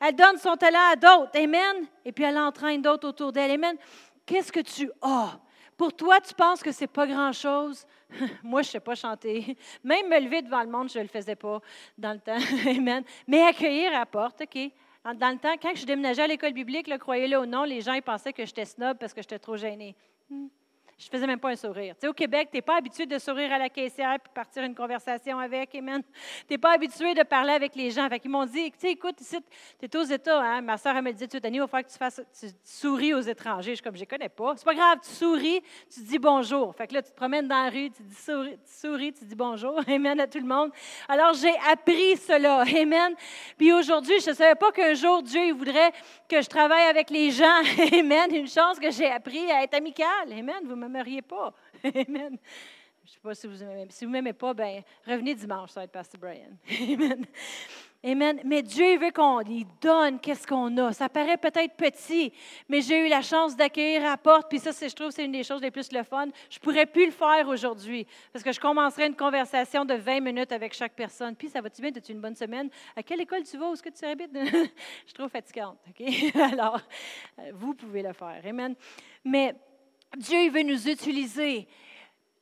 elle 0.00 0.14
donne 0.14 0.36
son 0.38 0.56
talent 0.56 0.92
à 0.92 0.96
d'autres. 0.96 1.36
Amen. 1.36 1.86
Et 2.04 2.12
puis 2.12 2.24
elle 2.24 2.38
entraîne 2.38 2.82
d'autres 2.82 3.08
autour 3.08 3.32
d'elle. 3.32 3.50
Amen. 3.52 3.76
Qu'est-ce 4.26 4.52
que 4.52 4.60
tu 4.60 4.90
as? 5.00 5.38
Pour 5.76 5.94
toi, 5.94 6.20
tu 6.20 6.34
penses 6.34 6.62
que 6.62 6.72
ce 6.72 6.82
n'est 6.82 6.88
pas 6.88 7.06
grand-chose? 7.06 7.86
Moi, 8.42 8.62
je 8.62 8.68
ne 8.68 8.72
sais 8.72 8.80
pas 8.80 8.94
chanter. 8.94 9.56
Même 9.84 10.08
me 10.08 10.20
lever 10.20 10.42
devant 10.42 10.62
le 10.62 10.70
monde, 10.70 10.90
je 10.90 10.98
ne 10.98 11.04
le 11.04 11.08
faisais 11.08 11.36
pas 11.36 11.60
dans 11.96 12.12
le 12.12 12.20
temps. 12.20 12.38
Amen. 12.68 13.04
Mais 13.26 13.42
accueillir 13.42 13.94
à 13.94 14.06
porte, 14.06 14.42
OK. 14.42 14.70
Dans 15.04 15.30
le 15.30 15.38
temps, 15.38 15.54
quand 15.60 15.74
je 15.74 15.86
déménageais 15.86 16.22
à 16.22 16.26
l'école 16.26 16.52
biblique, 16.52 16.90
croyez-le 16.98 17.38
ou 17.38 17.46
non, 17.46 17.64
les 17.64 17.80
gens 17.80 17.94
ils 17.94 18.02
pensaient 18.02 18.32
que 18.32 18.44
j'étais 18.44 18.66
snob 18.66 18.98
parce 18.98 19.14
que 19.14 19.22
j'étais 19.22 19.38
trop 19.38 19.56
gênée. 19.56 19.96
Hmm. 20.28 20.48
Je 20.98 21.08
faisais 21.08 21.28
même 21.28 21.38
pas 21.38 21.50
un 21.50 21.56
sourire. 21.56 21.94
Tu 21.94 22.00
sais, 22.00 22.08
au 22.08 22.12
Québec, 22.12 22.48
tu 22.50 22.56
n'es 22.56 22.62
pas 22.62 22.76
habitué 22.76 23.06
de 23.06 23.18
sourire 23.20 23.52
à 23.52 23.58
la 23.58 23.68
caissière 23.68 24.16
puis 24.18 24.32
partir 24.34 24.64
une 24.64 24.74
conversation 24.74 25.38
avec, 25.38 25.72
amen. 25.76 26.02
Tu 26.48 26.54
n'es 26.54 26.58
pas 26.58 26.72
habitué 26.72 27.14
de 27.14 27.22
parler 27.22 27.52
avec 27.52 27.76
les 27.76 27.92
gens. 27.92 28.08
Fait 28.08 28.18
qu'ils 28.18 28.32
m'ont 28.32 28.44
dit, 28.44 28.72
tu 28.72 28.78
sais, 28.80 28.90
écoute, 28.90 29.20
ici, 29.20 29.36
tu 29.78 29.86
es 29.86 29.96
aux 29.96 30.02
États, 30.02 30.42
hein? 30.42 30.60
Ma 30.60 30.76
soeur, 30.76 30.96
elle 30.96 31.04
me 31.04 31.12
dit, 31.12 31.28
tu 31.28 31.38
il 31.40 31.60
va 31.60 31.66
falloir 31.68 31.86
que 31.86 31.92
tu 31.92 31.98
fasses, 31.98 32.20
tu 32.38 32.48
souris 32.64 33.14
aux 33.14 33.20
étrangers. 33.20 33.70
Je 33.70 33.74
suis 33.76 33.84
comme, 33.84 33.94
je 33.94 34.00
ne 34.00 34.06
connais 34.06 34.28
pas. 34.28 34.54
C'est 34.56 34.64
pas 34.64 34.74
grave, 34.74 34.98
tu 35.00 35.10
souris, 35.10 35.62
tu 35.88 36.00
dis 36.00 36.18
bonjour. 36.18 36.74
Fait 36.74 36.88
que 36.88 36.94
là, 36.94 37.02
tu 37.02 37.12
te 37.12 37.16
promènes 37.16 37.46
dans 37.46 37.62
la 37.62 37.70
rue, 37.70 37.90
tu, 37.90 38.02
souris, 38.66 39.12
tu 39.12 39.24
dis 39.24 39.36
bonjour, 39.36 39.80
amen 39.88 40.18
à 40.18 40.26
tout 40.26 40.40
le 40.40 40.46
monde. 40.46 40.72
Alors, 41.08 41.32
j'ai 41.34 41.54
appris 41.70 42.16
cela, 42.16 42.62
amen. 42.62 43.14
Puis 43.56 43.72
aujourd'hui, 43.72 44.18
je 44.18 44.30
ne 44.30 44.34
savais 44.34 44.56
pas 44.56 44.72
qu'un 44.72 44.94
jour, 44.94 45.22
Dieu, 45.22 45.52
voudrait 45.52 45.92
que 46.28 46.42
je 46.42 46.48
travaille 46.48 46.88
avec 46.88 47.08
les 47.10 47.30
gens, 47.30 47.62
amen. 47.92 48.34
Une 48.34 48.48
chance 48.48 48.80
que 48.80 48.90
j'ai 48.90 49.06
appris 49.06 49.48
à 49.52 49.62
être 49.62 49.74
amical, 49.74 50.32
amen. 50.32 50.87
M'aimeriez 50.88 51.22
pas. 51.22 51.54
Amen. 51.84 52.38
Je 53.04 53.12
ne 53.12 53.14
sais 53.14 53.20
pas 53.22 53.34
si 53.34 53.46
vous 53.46 53.64
m'aimez. 53.64 53.86
Si 53.88 54.04
vous 54.04 54.10
m'aimez 54.10 54.32
pas, 54.34 54.52
ben, 54.52 54.82
revenez 55.06 55.34
dimanche, 55.34 55.70
ça 55.70 55.80
va 55.80 55.84
être 55.84 55.92
Pastor 55.92 56.20
Brian. 56.20 56.50
Amen. 56.94 57.24
Amen. 58.04 58.40
Mais 58.44 58.62
Dieu 58.62 58.96
veut 58.98 59.10
qu'on 59.10 59.40
lui 59.40 59.66
donne 59.80 60.20
qu'est-ce 60.20 60.46
qu'on 60.46 60.76
a. 60.76 60.92
Ça 60.92 61.08
paraît 61.08 61.36
peut-être 61.36 61.74
petit, 61.74 62.32
mais 62.68 62.80
j'ai 62.80 63.06
eu 63.06 63.08
la 63.08 63.22
chance 63.22 63.56
d'accueillir 63.56 64.04
à 64.04 64.16
porte, 64.16 64.48
puis 64.48 64.60
ça, 64.60 64.70
je 64.70 64.94
trouve 64.94 65.10
c'est 65.10 65.24
une 65.24 65.32
des 65.32 65.42
choses 65.42 65.60
les 65.60 65.72
plus 65.72 65.90
le 65.90 66.04
fun. 66.04 66.28
Je 66.48 66.58
pourrais 66.60 66.86
plus 66.86 67.06
le 67.06 67.10
faire 67.12 67.48
aujourd'hui, 67.48 68.06
parce 68.32 68.44
que 68.44 68.52
je 68.52 68.60
commencerai 68.60 69.06
une 69.06 69.16
conversation 69.16 69.84
de 69.84 69.94
20 69.94 70.20
minutes 70.20 70.52
avec 70.52 70.74
chaque 70.74 70.92
personne. 70.92 71.34
Puis, 71.34 71.48
ça 71.48 71.60
va-tu 71.60 71.82
bien? 71.82 71.90
As-tu 71.96 72.12
une 72.12 72.20
bonne 72.20 72.36
semaine? 72.36 72.70
À 72.94 73.02
quelle 73.02 73.22
école 73.22 73.42
tu 73.42 73.56
vas? 73.56 73.70
Où 73.70 73.72
est-ce 73.72 73.82
que 73.82 73.88
tu 73.88 74.04
habites? 74.04 74.30
je 74.34 74.68
suis 75.06 75.14
trop 75.14 75.28
fatigante? 75.28 75.78
Alors, 76.52 76.80
vous 77.54 77.74
pouvez 77.74 78.02
le 78.02 78.12
faire. 78.12 78.42
Amen. 78.44 78.76
Mais 79.24 79.56
Dieu 80.16 80.50
veut 80.50 80.62
nous 80.62 80.88
utiliser 80.88 81.68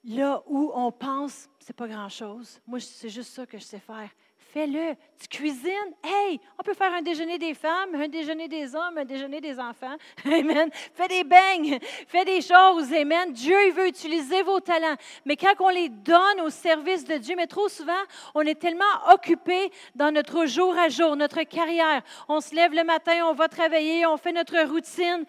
là 0.05 0.43
où 0.47 0.71
on 0.75 0.93
pense, 0.93 1.49
c'est 1.59 1.75
pas 1.75 1.89
grand-chose. 1.89 2.61
Moi, 2.67 2.79
c'est 2.81 3.09
juste 3.09 3.33
ça 3.33 3.45
que 3.45 3.59
je 3.59 3.65
sais 3.65 3.81
faire. 3.81 4.09
fais-le. 4.39 4.95
Tu 5.19 5.29
cuisines, 5.29 5.93
hey, 6.05 6.41
on 6.59 6.63
peut 6.63 6.73
faire 6.75 6.95
un 6.95 7.03
déjeuner 7.03 7.39
des 7.39 7.53
femmes, 7.55 7.95
un 7.95 8.09
déjeuner 8.09 8.49
des 8.49 8.75
hommes, 8.75 8.97
un 8.97 9.05
déjeuner 9.05 9.41
des 9.41 9.59
enfants. 9.59 9.97
Amen. 10.25 10.71
Fais 10.95 11.09
des 11.09 11.25
beignes, 11.25 11.79
fais 12.07 12.25
des 12.25 12.41
choses. 12.41 12.93
Amen. 12.93 13.33
Dieu, 13.33 13.57
il 13.67 13.73
veut 13.73 13.89
utiliser 13.89 14.43
vos 14.43 14.61
talents. 14.61 14.97
Mais 15.25 15.37
quand 15.37 15.55
on 15.59 15.69
les 15.69 15.89
donne 15.89 16.41
au 16.43 16.51
service 16.51 17.05
de 17.05 17.17
Dieu, 17.17 17.35
mais 17.37 17.47
trop 17.47 17.69
souvent, 17.69 17.93
on 18.35 18.43
est 18.43 18.59
tellement 18.59 18.85
occupé 19.13 19.71
dans 19.95 20.13
notre 20.13 20.47
jour 20.47 20.79
à 20.79 20.89
jour, 20.89 21.17
notre 21.17 21.43
carrière. 21.43 22.03
On 22.29 22.41
se 22.41 22.55
lève 22.55 22.73
le 22.73 22.85
matin, 22.85 23.27
on 23.27 23.35
va 23.35 23.49
travailler, 23.49 24.07
on 24.07 24.17
fait 24.17 24.33
notre 24.33 24.59
routine. 24.71 25.27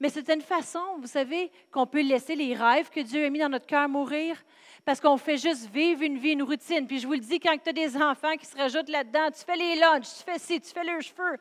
Mais 0.00 0.08
c'est 0.08 0.28
une 0.30 0.40
façon, 0.40 0.80
vous 0.98 1.06
savez, 1.06 1.52
qu'on 1.70 1.86
peut 1.86 2.00
laisser 2.00 2.34
les 2.34 2.54
rêves 2.54 2.88
que 2.88 3.00
Dieu 3.00 3.26
a 3.26 3.30
mis 3.30 3.38
dans 3.38 3.50
notre 3.50 3.66
cœur 3.66 3.88
mourir 3.88 4.42
parce 4.84 4.98
qu'on 4.98 5.18
fait 5.18 5.36
juste 5.36 5.70
vivre 5.70 6.02
une 6.02 6.18
vie, 6.18 6.30
une 6.30 6.42
routine. 6.42 6.86
Puis 6.86 7.00
je 7.00 7.06
vous 7.06 7.12
le 7.12 7.20
dis, 7.20 7.38
quand 7.38 7.56
tu 7.62 7.68
as 7.68 7.72
des 7.72 7.96
enfants 7.96 8.34
qui 8.38 8.46
se 8.46 8.56
rajoutent 8.56 8.88
là-dedans, 8.88 9.30
tu 9.30 9.44
fais 9.44 9.56
les 9.56 9.76
lunchs, 9.76 10.08
tu 10.18 10.24
fais 10.24 10.38
ci, 10.38 10.60
tu 10.60 10.70
fais 10.70 10.84
leurs 10.84 11.02
cheveux. 11.02 11.38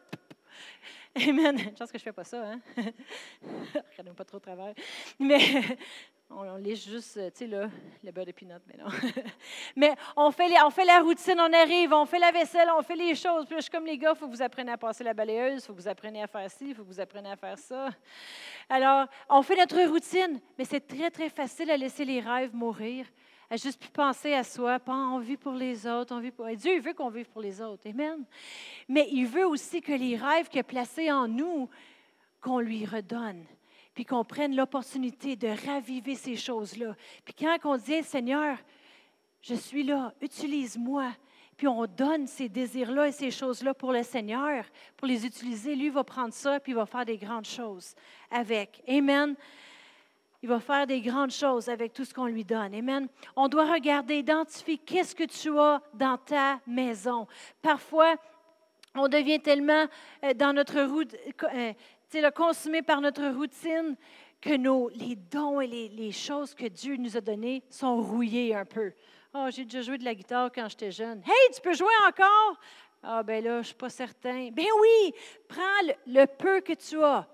Amen. 1.27 1.57
Je 1.57 1.69
pense 1.69 1.91
que 1.91 1.97
je 1.97 2.03
ne 2.03 2.05
fais 2.05 2.11
pas 2.11 2.25
ça, 2.25 2.51
hein? 2.51 2.59
Regardez 3.91 4.11
pas 4.15 4.25
trop 4.25 4.37
au 4.37 4.41
travers. 4.41 4.73
Mais 5.17 5.39
on, 6.29 6.41
on 6.41 6.63
juste, 6.63 7.13
tu 7.13 7.31
sais, 7.33 7.47
là, 7.47 7.69
le 8.03 8.11
beurre 8.11 8.25
de 8.25 8.31
pinot, 8.31 8.55
mais 8.67 8.83
non. 8.83 8.89
mais 9.75 9.95
on 10.15 10.31
fait, 10.31 10.49
on 10.63 10.69
fait 10.69 10.85
la 10.85 10.99
routine, 10.99 11.39
on 11.39 11.53
arrive, 11.53 11.93
on 11.93 12.05
fait 12.05 12.19
la 12.19 12.31
vaisselle, 12.31 12.69
on 12.77 12.81
fait 12.81 12.95
les 12.95 13.15
choses. 13.15 13.45
Puis 13.45 13.55
je 13.57 13.61
suis 13.61 13.71
comme 13.71 13.85
les 13.85 13.97
gars, 13.97 14.13
il 14.15 14.17
faut 14.17 14.27
que 14.27 14.35
vous 14.35 14.41
appreniez 14.41 14.71
à 14.71 14.77
passer 14.77 15.03
la 15.03 15.13
balayeuse, 15.13 15.63
il 15.63 15.65
faut 15.67 15.73
que 15.73 15.81
vous 15.81 15.87
appreniez 15.87 16.21
à 16.21 16.27
faire 16.27 16.49
ci, 16.51 16.69
il 16.69 16.75
faut 16.75 16.83
que 16.83 16.89
vous 16.89 16.99
appreniez 16.99 17.31
à 17.31 17.35
faire 17.35 17.57
ça. 17.57 17.89
Alors, 18.69 19.07
on 19.29 19.41
fait 19.41 19.55
notre 19.55 19.81
routine, 19.89 20.39
mais 20.57 20.65
c'est 20.65 20.85
très, 20.85 21.09
très 21.09 21.29
facile 21.29 21.71
à 21.71 21.77
laisser 21.77 22.05
les 22.05 22.19
rêves 22.19 22.53
mourir 22.53 23.05
à 23.49 23.57
juste 23.57 23.79
plus 23.79 23.89
penser 23.89 24.33
à 24.33 24.43
soi, 24.43 24.79
pas 24.79 24.93
envie 24.93 25.37
pour 25.37 25.53
les 25.53 25.87
autres. 25.87 26.13
Envie 26.13 26.31
pour... 26.31 26.45
Dieu, 26.55 26.75
il 26.75 26.81
veut 26.81 26.93
qu'on 26.93 27.09
vive 27.09 27.29
pour 27.29 27.41
les 27.41 27.59
autres. 27.61 27.89
Amen. 27.89 28.23
Mais 28.87 29.07
il 29.11 29.25
veut 29.25 29.47
aussi 29.47 29.81
que 29.81 29.91
les 29.91 30.15
rêves 30.15 30.49
qu'il 30.49 30.59
a 30.59 30.63
placés 30.63 31.11
en 31.11 31.27
nous, 31.27 31.67
qu'on 32.41 32.59
lui 32.59 32.85
redonne. 32.85 33.43
Puis 33.99 34.05
qu'on 34.05 34.23
prenne 34.23 34.55
l'opportunité 34.55 35.35
de 35.35 35.49
raviver 35.67 36.15
ces 36.15 36.37
choses-là. 36.37 36.95
Puis 37.25 37.33
quand 37.33 37.57
on 37.65 37.75
dit, 37.75 38.01
Seigneur, 38.01 38.57
je 39.41 39.55
suis 39.55 39.83
là, 39.83 40.13
utilise-moi. 40.21 41.11
Puis 41.57 41.67
on 41.67 41.85
donne 41.85 42.25
ces 42.25 42.47
désirs-là 42.47 43.09
et 43.09 43.11
ces 43.11 43.29
choses-là 43.29 43.73
pour 43.73 43.91
le 43.91 44.03
Seigneur, 44.03 44.63
pour 44.95 45.05
les 45.05 45.25
utiliser. 45.25 45.75
Lui 45.75 45.89
va 45.89 46.05
prendre 46.05 46.33
ça, 46.33 46.61
puis 46.61 46.71
il 46.71 46.75
va 46.75 46.85
faire 46.85 47.03
des 47.03 47.17
grandes 47.17 47.45
choses 47.45 47.93
avec. 48.31 48.81
Amen. 48.87 49.35
Il 50.41 50.47
va 50.47 50.61
faire 50.61 50.87
des 50.87 51.01
grandes 51.01 51.31
choses 51.31 51.67
avec 51.67 51.91
tout 51.91 52.05
ce 52.05 52.13
qu'on 52.13 52.27
lui 52.27 52.45
donne. 52.45 52.73
Amen. 52.73 53.09
On 53.35 53.49
doit 53.49 53.69
regarder, 53.69 54.19
identifier 54.19 54.77
qu'est-ce 54.77 55.13
que 55.13 55.25
tu 55.25 55.59
as 55.59 55.81
dans 55.93 56.15
ta 56.15 56.61
maison. 56.65 57.27
Parfois, 57.61 58.15
on 58.95 59.07
devient 59.07 59.39
tellement 59.39 59.85
euh, 60.23 60.33
dans 60.33 60.53
notre 60.53 60.81
route, 60.83 61.15
euh, 61.43 61.73
le 62.15 62.31
consumé 62.31 62.81
par 62.81 63.01
notre 63.01 63.27
routine 63.27 63.95
que 64.41 64.55
nos, 64.55 64.89
les 64.89 65.15
dons 65.15 65.61
et 65.61 65.67
les, 65.67 65.89
les 65.89 66.11
choses 66.11 66.53
que 66.55 66.65
Dieu 66.65 66.95
nous 66.97 67.15
a 67.15 67.21
données 67.21 67.63
sont 67.69 68.01
rouillés 68.01 68.55
un 68.55 68.65
peu. 68.65 68.93
Oh, 69.33 69.47
j'ai 69.49 69.63
déjà 69.63 69.81
joué 69.81 69.97
de 69.97 70.05
la 70.05 70.15
guitare 70.15 70.49
quand 70.53 70.67
j'étais 70.69 70.91
jeune. 70.91 71.19
Hey, 71.19 71.53
tu 71.53 71.61
peux 71.61 71.73
jouer 71.73 71.93
encore? 72.07 72.59
Ah, 73.03 73.21
ben 73.21 73.43
là, 73.43 73.53
je 73.53 73.57
ne 73.57 73.63
suis 73.63 73.75
pas 73.75 73.89
certain. 73.89 74.49
Ben 74.51 74.65
oui, 74.81 75.13
prends 75.47 75.61
le 76.07 76.25
peu 76.25 76.61
que 76.61 76.73
tu 76.73 77.01
as 77.03 77.27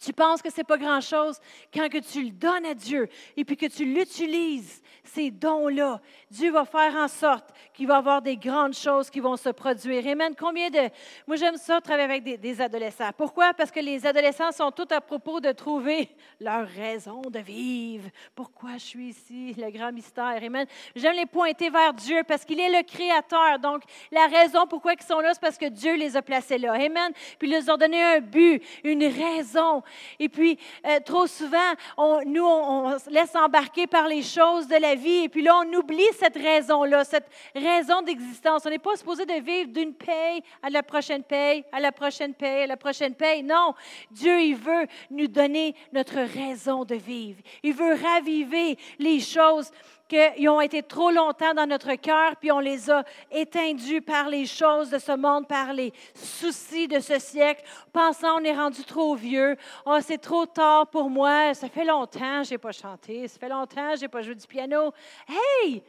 tu 0.00 0.12
penses 0.14 0.40
que 0.40 0.50
ce 0.50 0.58
n'est 0.58 0.64
pas 0.64 0.78
grand-chose 0.78 1.38
quand 1.72 1.88
que 1.90 1.98
tu 1.98 2.22
le 2.22 2.30
donnes 2.30 2.64
à 2.64 2.74
Dieu 2.74 3.08
et 3.36 3.44
puis 3.44 3.56
que 3.56 3.66
tu 3.66 3.84
l'utilises, 3.84 4.82
ces 5.04 5.30
dons-là. 5.30 6.00
Dieu 6.30 6.50
va 6.50 6.64
faire 6.64 6.94
en 6.94 7.08
sorte 7.08 7.50
qu'il 7.74 7.86
va 7.86 7.94
y 7.94 7.98
avoir 7.98 8.22
des 8.22 8.36
grandes 8.36 8.74
choses 8.74 9.10
qui 9.10 9.20
vont 9.20 9.36
se 9.36 9.50
produire. 9.50 10.06
Amen. 10.06 10.34
Combien 10.38 10.70
de... 10.70 10.88
Moi, 11.26 11.36
j'aime 11.36 11.56
ça, 11.56 11.80
travailler 11.80 12.04
avec 12.04 12.40
des, 12.40 12.60
adolescents. 12.60 13.10
Pourquoi? 13.16 13.52
Parce 13.52 13.70
que 13.70 13.80
les 13.80 14.06
adolescents 14.06 14.52
sont 14.52 14.70
tout 14.70 14.88
à 14.90 15.00
propos 15.00 15.40
de 15.40 15.52
trouver 15.52 16.08
leur 16.40 16.66
raison 16.66 17.22
de 17.22 17.38
vivre. 17.38 18.08
Pourquoi 18.34 18.74
je 18.74 18.84
suis 18.84 19.08
ici? 19.08 19.54
Le 19.58 19.70
grand 19.70 19.92
mystère? 19.92 20.40
Amen. 20.42 20.66
J'aime 20.94 21.16
les 21.16 21.26
pointer 21.26 21.70
vers 21.70 21.92
Dieu 21.92 22.22
parce 22.26 22.44
qu'il 22.44 22.60
est 22.60 22.70
le 22.70 22.82
Créateur. 22.84 23.58
Donc, 23.58 23.82
la 24.10 24.26
raison 24.26 24.66
pourquoi 24.66 24.94
ils 24.94 25.02
sont 25.02 25.20
là, 25.20 25.34
c'est 25.34 25.40
parce 25.40 25.58
que 25.58 25.66
Dieu 25.66 25.96
les 25.96 26.16
a 26.16 26.22
placés 26.22 26.58
là. 26.58 26.72
Amen. 26.72 27.12
Puis 27.38 27.48
il 27.48 27.52
leur 27.52 27.74
a 27.74 27.76
donné 27.76 28.02
un 28.02 28.20
but, 28.20 28.62
une 28.84 29.04
raison. 29.04 29.82
Et 30.18 30.28
puis, 30.28 30.58
euh, 30.86 31.00
trop 31.04 31.26
souvent, 31.26 31.58
on, 31.96 32.20
nous, 32.26 32.44
on, 32.44 32.98
se 32.98 33.10
laisse 33.10 33.34
embarquer 33.34 33.86
par 33.86 34.08
les 34.08 34.22
choses 34.22 34.66
de 34.66 34.76
la 34.76 34.94
vie. 34.94 35.24
Et 35.24 35.28
puis 35.28 35.42
là, 35.42 35.60
on 35.64 35.72
oublie 35.74 36.06
cette 36.18 36.36
raison-là, 36.36 37.04
cette 37.04 37.28
raison 37.54 38.02
d'existence. 38.02 38.62
On 38.66 38.70
n'est 38.70 38.78
pas 38.78 38.96
supposé 38.96 39.26
de 39.26 39.40
vivre 39.40 39.70
d'une 39.70 39.94
paye 39.94 40.42
à 40.62 40.70
la 40.70 40.82
prochaine 40.82 41.22
paye, 41.22 41.64
à 41.72 41.80
la 41.80 41.92
prochaine 41.92 42.34
paye, 42.34 42.62
à 42.62 42.66
la 42.66 42.76
prochaine 42.76 43.14
paye. 43.14 43.42
Non, 43.42 43.74
Dieu, 44.10 44.40
il 44.40 44.56
veut 44.56 44.86
nous 45.10 45.28
donner 45.28 45.74
notre 45.92 46.20
raison 46.20 46.84
de 46.84 46.94
vivre. 46.94 47.40
Il 47.62 47.74
veut 47.74 47.94
raviver 47.94 48.76
les 48.98 49.20
choses 49.20 49.70
qu'ils 50.10 50.48
ont 50.48 50.60
été 50.60 50.82
trop 50.82 51.10
longtemps 51.10 51.54
dans 51.54 51.66
notre 51.66 51.94
cœur, 51.94 52.36
puis 52.36 52.50
on 52.50 52.58
les 52.58 52.90
a 52.90 53.04
éteindus 53.30 54.02
par 54.02 54.28
les 54.28 54.44
choses 54.44 54.90
de 54.90 54.98
ce 54.98 55.12
monde, 55.12 55.46
par 55.46 55.72
les 55.72 55.92
soucis 56.14 56.88
de 56.88 56.98
ce 56.98 57.18
siècle, 57.18 57.62
pensant 57.92 58.40
on 58.40 58.44
est 58.44 58.54
rendu 58.54 58.82
trop 58.84 59.14
vieux, 59.14 59.56
oh, 59.86 59.98
c'est 60.00 60.18
trop 60.18 60.46
tard 60.46 60.88
pour 60.88 61.08
moi, 61.08 61.54
ça 61.54 61.68
fait 61.68 61.84
longtemps 61.84 62.42
que 62.42 62.48
je 62.48 62.50
n'ai 62.50 62.58
pas 62.58 62.72
chanté, 62.72 63.28
ça 63.28 63.38
fait 63.38 63.48
longtemps 63.48 63.92
que 63.92 63.96
je 63.96 64.02
n'ai 64.02 64.08
pas 64.08 64.22
joué 64.22 64.34
du 64.34 64.46
piano. 64.46 64.92
Hey! 65.28 65.82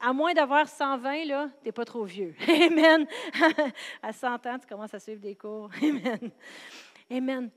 À 0.00 0.14
moins 0.14 0.32
d'avoir 0.32 0.66
120, 0.66 1.26
là, 1.26 1.48
tu 1.60 1.66
n'es 1.66 1.72
pas 1.72 1.84
trop 1.84 2.04
vieux. 2.04 2.34
Amen. 2.48 3.06
à 4.02 4.12
100 4.14 4.46
ans, 4.46 4.58
tu 4.58 4.66
commences 4.66 4.94
à 4.94 4.98
suivre 4.98 5.20
des 5.20 5.34
cours. 5.34 5.68
Amen. 5.82 6.30
Amen. 7.10 7.50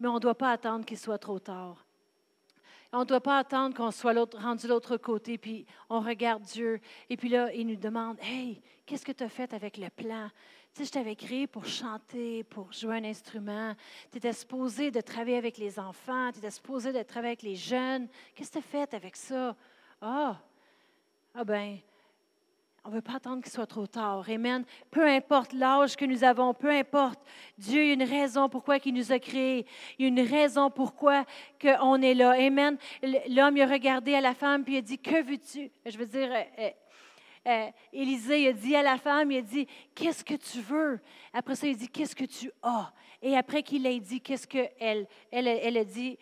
Mais 0.00 0.08
on 0.08 0.14
ne 0.14 0.18
doit 0.18 0.34
pas 0.34 0.50
attendre 0.50 0.84
qu'il 0.84 0.98
soit 0.98 1.18
trop 1.18 1.38
tard. 1.38 1.86
On 2.92 3.00
ne 3.00 3.04
doit 3.04 3.20
pas 3.20 3.38
attendre 3.38 3.76
qu'on 3.76 3.90
soit 3.92 4.14
rendu 4.36 4.64
de 4.64 4.68
l'autre 4.68 4.96
côté, 4.96 5.38
puis 5.38 5.64
on 5.88 6.00
regarde 6.00 6.42
Dieu. 6.42 6.80
Et 7.08 7.16
puis 7.16 7.28
là, 7.28 7.52
il 7.54 7.66
nous 7.66 7.76
demande, 7.76 8.18
Hey, 8.20 8.60
qu'est-ce 8.84 9.04
que 9.04 9.12
tu 9.12 9.22
as 9.22 9.28
fait 9.28 9.52
avec 9.52 9.76
le 9.76 9.88
plan? 9.90 10.28
Tu 10.74 10.80
sais, 10.80 10.86
je 10.86 10.92
t'avais 10.92 11.16
créé 11.16 11.46
pour 11.46 11.66
chanter, 11.66 12.44
pour 12.44 12.72
jouer 12.72 12.96
un 12.96 13.04
instrument. 13.04 13.74
Tu 14.10 14.18
étais 14.18 14.32
supposé 14.32 14.90
de 14.90 15.00
travailler 15.00 15.36
avec 15.36 15.58
les 15.58 15.78
enfants, 15.78 16.30
tu 16.32 16.38
étais 16.38 16.50
supposé 16.50 16.92
de 16.92 17.02
travailler 17.02 17.32
avec 17.32 17.42
les 17.42 17.56
jeunes. 17.56 18.08
Qu'est-ce 18.34 18.50
que 18.50 18.54
tu 18.54 18.58
as 18.58 18.62
fait 18.62 18.94
avec 18.94 19.16
ça? 19.16 19.56
Ah, 20.00 20.40
ah 21.34 21.44
ben, 21.44 21.78
on 22.84 22.90
ne 22.90 22.94
veut 22.94 23.02
pas 23.02 23.16
attendre 23.16 23.42
qu'il 23.42 23.52
soit 23.52 23.66
trop 23.66 23.86
tard. 23.86 24.24
Amen. 24.28 24.64
Peu 24.90 25.06
importe 25.06 25.52
l'âge 25.52 25.96
que 25.96 26.06
nous 26.06 26.24
avons, 26.24 26.54
peu 26.54 26.70
importe. 26.70 27.20
Dieu, 27.58 27.82
il 27.82 27.86
y 27.88 27.90
a 27.90 27.94
une 27.94 28.02
raison 28.02 28.48
pourquoi 28.48 28.78
il 28.82 28.94
nous 28.94 29.12
a 29.12 29.18
créés. 29.18 29.66
Il 29.98 30.02
y 30.02 30.04
a 30.06 30.08
une 30.08 30.26
raison 30.26 30.70
pourquoi 30.70 31.24
on 31.82 32.00
est 32.00 32.14
là. 32.14 32.30
Amen. 32.30 32.78
L'homme, 33.28 33.56
il 33.56 33.62
a 33.62 33.66
regardé 33.66 34.14
à 34.14 34.22
la 34.22 34.34
femme 34.34 34.64
puis 34.64 34.74
il 34.74 34.78
a 34.78 34.82
dit, 34.82 34.98
que 34.98 35.22
veux-tu? 35.22 35.70
Je 35.84 35.98
veux 35.98 36.06
dire, 36.06 36.30
euh, 36.32 36.42
euh, 36.58 36.70
euh, 37.48 37.70
Élisée 37.92 38.48
a 38.48 38.52
dit 38.52 38.74
à 38.74 38.82
la 38.82 38.96
femme, 38.96 39.30
il 39.30 39.38
a 39.38 39.42
dit, 39.42 39.66
qu'est-ce 39.94 40.24
que 40.24 40.34
tu 40.34 40.60
veux? 40.60 41.00
Après 41.34 41.56
ça, 41.56 41.66
il 41.66 41.74
a 41.74 41.78
dit, 41.78 41.88
qu'est-ce 41.88 42.16
que 42.16 42.24
tu 42.24 42.50
as? 42.62 42.92
Et 43.22 43.36
après 43.36 43.62
qu'il 43.62 43.86
ait 43.86 44.00
dit, 44.00 44.22
qu'est-ce 44.22 44.46
qu'elle, 44.46 45.06
elle, 45.30 45.46
elle, 45.46 45.76
a 45.76 45.84
dit, 45.84 46.16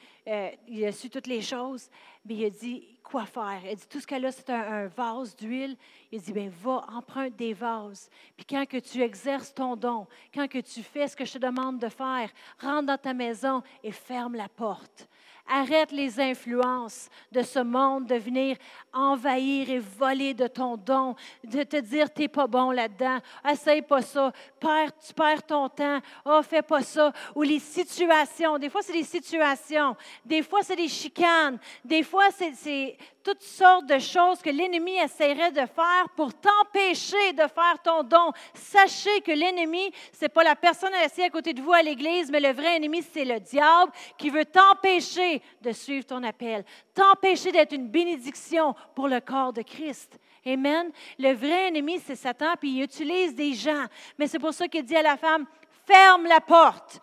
il 0.67 0.85
a 0.85 0.91
su 0.91 1.09
toutes 1.09 1.29
les 1.29 1.41
choses, 1.41 1.89
mais 2.25 2.35
il 2.35 2.45
a 2.47 2.51
dit, 2.51 2.99
quoi 3.09 3.25
faire? 3.25 3.61
Elle 3.65 3.77
dit, 3.77 3.87
tout 3.89 4.01
ce 4.01 4.07
qu'elle 4.07 4.25
a, 4.27 4.33
c'est 4.33 4.51
un, 4.51 4.87
vase 4.89 5.35
d'huile. 5.37 5.77
Il 6.11 6.23
dit, 6.23 6.33
bien, 6.33 6.51
va, 6.63 6.85
emprunte 6.89 7.37
des 7.37 7.53
vases. 7.53 8.09
Puis 8.37 8.47
quand 8.47 8.67
que 8.67 8.79
tu 8.79 9.03
exerces 9.03 9.53
ton 9.53 9.77
don, 9.77 10.07
quand 10.35 10.49
que 10.49 10.59
tu 10.59 10.83
fais 10.83 11.07
ce 11.07 11.15
que 11.15 11.25
je 11.25 11.35
te 11.35 11.39
demande 11.39 11.79
de 11.79 11.89
faire, 11.89 12.31
rentre 12.59 12.87
dans 12.87 12.99
ta 12.99 13.13
maison 13.13 13.63
et 13.85 13.93
ferme 13.93 14.35
la 14.35 14.49
porte. 14.49 15.07
Arrête 15.51 15.93
les 15.93 16.21
influences 16.21 17.09
de 17.33 17.43
ce 17.43 17.61
monde 17.61 18.07
de 18.07 18.17
venir 18.17 18.57
envahir 18.93 19.71
et 19.71 19.79
voler 19.79 20.35
de 20.35 20.47
ton 20.47 20.77
don, 20.77 21.15
de 21.43 21.63
te 21.63 21.77
dire 21.77 22.13
tu 22.13 22.23
n'es 22.23 22.29
pas 22.29 22.47
bon 22.47 22.71
là-dedans. 22.71 23.19
Essaye 23.51 23.81
pas 23.81 24.03
ça. 24.03 24.31
Perds, 24.61 24.99
tu 24.99 25.15
perds 25.15 25.43
ton 25.45 25.71
temps. 25.71 26.01
Oh, 26.27 26.41
fais 26.43 26.61
pas 26.61 26.83
ça. 26.83 27.13
Ou 27.35 27.43
les 27.43 27.61
situations. 27.61 28.59
Des 28.59 28.69
fois, 28.69 28.83
c'est 28.83 28.93
des 28.93 29.05
situations. 29.05 29.97
Des 30.23 30.43
fois, 30.43 30.63
c'est 30.63 30.77
des 30.77 30.89
chicanes. 30.89 31.59
Des 31.83 32.03
fois, 32.03 32.29
c'est 32.31 32.99
toutes 33.29 33.43
sortes 33.43 33.85
de 33.85 33.99
choses 33.99 34.41
que 34.41 34.49
l'ennemi 34.49 34.97
essaierait 34.97 35.53
de 35.53 35.67
faire 35.67 36.07
pour 36.17 36.33
t'empêcher 36.33 37.35
de 37.35 37.43
faire 37.43 37.77
ton 37.85 38.03
don. 38.03 38.33
Sachez 38.55 39.21
que 39.21 39.33
l'ennemi, 39.33 39.93
ce 40.19 40.25
n'est 40.25 40.29
pas 40.31 40.43
la 40.43 40.57
personne 40.57 40.95
assise 40.95 41.25
à 41.25 41.29
côté 41.29 41.53
de 41.53 41.61
vous 41.61 41.75
à 41.75 41.83
l'église, 41.83 42.31
mais 42.31 42.41
le 42.41 42.55
vrai 42.55 42.77
ennemi, 42.77 43.03
c'est 43.03 43.27
le 43.27 43.39
diable 43.39 43.93
qui 44.17 44.31
veut 44.31 44.47
t'empêcher 44.47 45.43
de 45.61 45.73
suivre 45.73 46.07
ton 46.07 46.23
appel, 46.23 46.65
t'empêcher 46.95 47.53
d'être 47.53 47.75
une 47.75 47.89
bénédiction 47.89 48.75
pour 48.95 49.09
le 49.09 49.21
corps 49.21 49.53
de 49.53 49.61
Christ. 49.61 50.19
Amen. 50.47 50.91
Le 51.19 51.35
vrai 51.35 51.69
ennemi, 51.69 52.01
c'est 52.01 52.17
Satan, 52.17 52.55
puis 52.59 52.79
il 52.79 52.83
utilise 52.83 53.35
des 53.35 53.53
gens. 53.53 53.85
Mais 54.19 54.27
c'est 54.27 54.39
pour 54.39 54.55
ça 54.55 54.69
qu'il 54.69 54.85
dit 54.85 54.97
à 54.97 55.03
la 55.03 55.19
femme, 55.19 55.45
ferme 55.89 56.27
la 56.27 56.41
porte. 56.41 57.01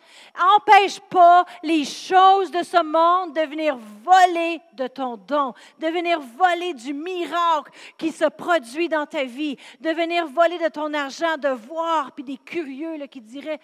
Empêche 0.57 0.99
pas 0.99 1.45
les 1.63 1.85
choses 1.85 2.51
de 2.51 2.61
ce 2.63 2.81
monde 2.83 3.33
de 3.33 3.41
venir 3.41 3.77
voler 4.03 4.61
de 4.73 4.87
ton 4.87 5.17
don, 5.17 5.53
de 5.79 5.87
venir 5.87 6.19
voler 6.19 6.73
du 6.73 6.93
miracle 6.93 7.71
qui 7.97 8.11
se 8.11 8.25
produit 8.25 8.89
dans 8.89 9.05
ta 9.05 9.23
vie, 9.23 9.57
de 9.79 9.89
venir 9.89 10.27
voler 10.27 10.57
de 10.57 10.69
ton 10.69 10.93
argent, 10.93 11.37
de 11.37 11.49
voir, 11.49 12.11
puis 12.11 12.23
des 12.23 12.37
curieux 12.37 12.97
là, 12.97 13.07
qui 13.07 13.21
diraient, 13.21 13.59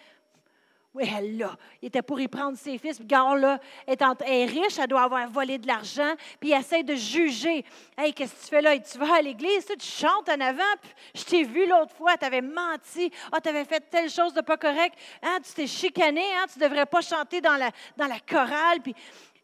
oui, 0.94 1.06
elle 1.18 1.38
l'a. 1.38 1.58
Il 1.82 1.88
était 1.88 2.02
pour 2.02 2.20
y 2.20 2.28
prendre 2.28 2.58
ses 2.58 2.78
fils. 2.78 2.98
Puis, 2.98 3.08
là, 3.08 3.60
est, 3.88 4.02
est 4.02 4.46
riche, 4.46 4.78
elle 4.78 4.88
doit 4.88 5.04
avoir 5.04 5.30
volé 5.30 5.58
de 5.58 5.66
l'argent. 5.66 6.14
Puis, 6.38 6.50
il 6.50 6.54
essaie 6.54 6.84
de 6.84 6.96
juger. 6.96 7.64
Hey, 7.98 8.14
qu'est-ce 8.14 8.36
que 8.36 8.42
tu 8.42 8.48
fais 8.48 8.62
là? 8.62 8.78
tu 8.78 8.98
vas 8.98 9.16
à 9.16 9.22
l'église, 9.22 9.66
tu 9.66 9.76
chantes 9.80 10.28
en 10.28 10.42
avant. 10.42 10.64
Puis, 10.82 10.92
je 11.16 11.24
t'ai 11.24 11.44
vu 11.44 11.66
l'autre 11.66 11.96
fois, 11.96 12.18
tu 12.18 12.26
avais 12.26 12.42
menti. 12.42 13.10
Ah, 13.32 13.40
tu 13.40 13.48
avais 13.48 13.64
fait 13.64 13.80
telle 13.90 14.10
chose 14.10 14.34
de 14.34 14.42
pas 14.42 14.58
correct. 14.58 14.96
Hein, 15.24 15.38
tu 15.46 15.54
t'es 15.54 15.68
chicané. 15.68 16.26
Hein, 16.36 16.46
tu 16.52 16.60
ne 16.60 16.66
devrais 16.66 16.86
pas 16.86 17.02
chanter 17.02 17.40
dans 17.40 17.56
la, 17.56 17.72
dans 17.96 18.08
la 18.08 18.20
chorale. 18.20 18.82
Puis, 18.84 18.94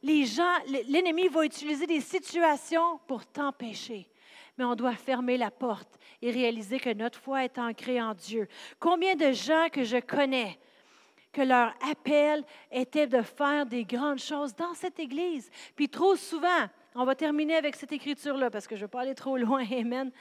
les 0.03 0.25
gens, 0.25 0.53
l'ennemi 0.89 1.29
va 1.29 1.45
utiliser 1.45 1.87
des 1.87 2.01
situations 2.01 2.99
pour 3.07 3.25
t'empêcher 3.25 4.07
mais 4.57 4.65
on 4.65 4.73
doit 4.73 4.95
fermer 4.95 5.37
la 5.37 5.51
porte 5.51 5.99
et 6.19 6.31
réaliser 6.31 6.79
que 6.79 6.91
notre 6.91 7.19
foi 7.19 7.45
est 7.45 7.59
ancrée 7.59 8.01
en 8.01 8.15
Dieu. 8.15 8.47
Combien 8.79 9.15
de 9.15 9.31
gens 9.31 9.67
que 9.71 9.83
je 9.83 9.97
connais 9.99 10.57
que 11.37 11.43
leur 11.43 11.71
appel 11.87 12.43
était 12.71 13.05
de 13.05 13.21
faire 13.21 13.67
des 13.67 13.85
grandes 13.85 14.17
choses 14.17 14.55
dans 14.55 14.73
cette 14.73 14.99
Église. 14.99 15.51
Puis 15.75 15.87
trop 15.87 16.15
souvent, 16.15 16.65
on 16.95 17.05
va 17.05 17.13
terminer 17.13 17.55
avec 17.55 17.75
cette 17.75 17.91
écriture-là 17.91 18.49
parce 18.49 18.65
que 18.65 18.75
je 18.75 18.81
ne 18.81 18.85
vais 18.87 18.91
pas 18.91 19.01
aller 19.01 19.13
trop 19.13 19.37
loin, 19.45 19.63
Amen. 19.71 20.11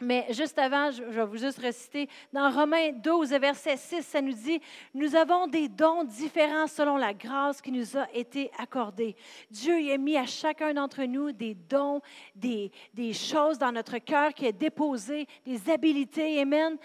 Mais 0.00 0.26
juste 0.30 0.58
avant, 0.58 0.90
je 0.90 1.02
vais 1.02 1.24
vous 1.24 1.36
juste 1.36 1.58
reciter, 1.58 2.08
dans 2.32 2.50
Romains 2.50 2.92
12, 2.92 3.30
verset 3.32 3.76
6, 3.76 4.02
ça 4.02 4.22
nous 4.22 4.32
dit, 4.32 4.60
nous 4.94 5.14
avons 5.14 5.46
des 5.48 5.68
dons 5.68 6.04
différents 6.04 6.66
selon 6.66 6.96
la 6.96 7.12
grâce 7.12 7.60
qui 7.60 7.72
nous 7.72 7.96
a 7.96 8.06
été 8.12 8.50
accordée. 8.58 9.16
Dieu 9.50 9.74
a 9.90 9.96
mis 9.98 10.16
à 10.16 10.26
chacun 10.26 10.72
d'entre 10.74 11.02
nous 11.04 11.32
des 11.32 11.54
dons, 11.54 12.00
des, 12.34 12.70
des 12.92 13.12
choses 13.12 13.58
dans 13.58 13.72
notre 13.72 13.98
cœur 13.98 14.32
qui 14.32 14.46
est 14.46 14.52
déposé, 14.52 15.26
des 15.46 15.70
habiletés, 15.70 16.40
Amen. 16.40 16.78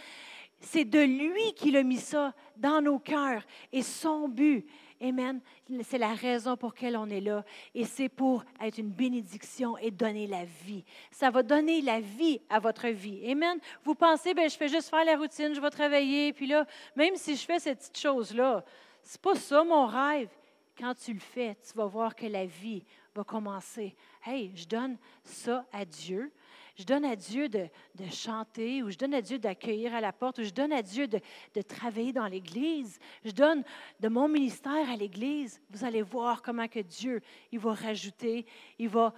C'est 0.61 0.85
de 0.85 0.99
lui 0.99 1.53
qu'il 1.55 1.75
a 1.75 1.83
mis 1.83 1.97
ça 1.97 2.33
dans 2.57 2.81
nos 2.81 2.99
cœurs. 2.99 3.43
Et 3.71 3.81
son 3.81 4.29
but, 4.29 4.65
Amen, 5.03 5.41
c'est 5.83 5.97
la 5.97 6.13
raison 6.13 6.55
pour 6.55 6.69
laquelle 6.69 6.95
on 6.95 7.09
est 7.09 7.21
là. 7.21 7.43
Et 7.73 7.85
c'est 7.85 8.07
pour 8.07 8.45
être 8.61 8.77
une 8.77 8.91
bénédiction 8.91 9.75
et 9.79 9.89
donner 9.89 10.27
la 10.27 10.45
vie. 10.45 10.85
Ça 11.09 11.31
va 11.31 11.41
donner 11.41 11.81
la 11.81 11.99
vie 11.99 12.39
à 12.49 12.59
votre 12.59 12.87
vie. 12.87 13.27
Amen. 13.27 13.57
Vous 13.83 13.95
pensez, 13.95 14.35
ben, 14.35 14.47
je 14.47 14.55
fais 14.55 14.67
juste 14.67 14.91
faire 14.91 15.03
la 15.03 15.17
routine, 15.17 15.55
je 15.55 15.59
vais 15.59 15.71
travailler, 15.71 16.33
puis 16.33 16.45
là, 16.45 16.67
même 16.95 17.15
si 17.15 17.35
je 17.35 17.43
fais 17.43 17.57
cette 17.57 17.79
petite 17.79 17.97
chose-là, 17.97 18.63
c'est 19.01 19.21
pas 19.21 19.33
ça 19.33 19.63
mon 19.63 19.87
rêve. 19.87 20.29
Quand 20.77 20.93
tu 20.93 21.13
le 21.13 21.19
fais, 21.19 21.57
tu 21.67 21.73
vas 21.75 21.87
voir 21.87 22.15
que 22.15 22.27
la 22.27 22.45
vie 22.45 22.83
va 23.15 23.23
commencer. 23.23 23.95
Hey, 24.23 24.51
je 24.55 24.67
donne 24.67 24.97
ça 25.23 25.65
à 25.73 25.83
Dieu 25.83 26.31
je 26.77 26.83
donne 26.83 27.05
à 27.05 27.15
Dieu 27.15 27.49
de, 27.49 27.67
chanter, 28.11 28.83
ou 28.83 28.89
je 28.89 28.97
donne 28.97 29.13
à 29.13 29.21
Dieu 29.21 29.39
d'accueillir 29.39 29.93
à 29.93 30.01
la 30.01 30.11
porte, 30.11 30.39
ou 30.39 30.43
je 30.43 30.51
donne 30.51 30.73
à 30.73 30.81
Dieu 30.81 31.07
de, 31.07 31.19
de 31.53 31.61
travailler 31.61 32.13
dans 32.13 32.27
l'Église, 32.27 32.99
je 33.23 33.31
donne 33.31 33.63
de 33.99 34.07
mon 34.07 34.27
ministère 34.27 34.89
à 34.89 34.95
l'Église, 34.95 35.61
vous 35.69 35.83
allez 35.83 36.01
voir 36.01 36.41
comment 36.41 36.67
que 36.67 36.79
Dieu, 36.79 37.21
il 37.51 37.59
va 37.59 37.73
rajouter, 37.73 38.45
il 38.79 38.89
va 38.89 39.13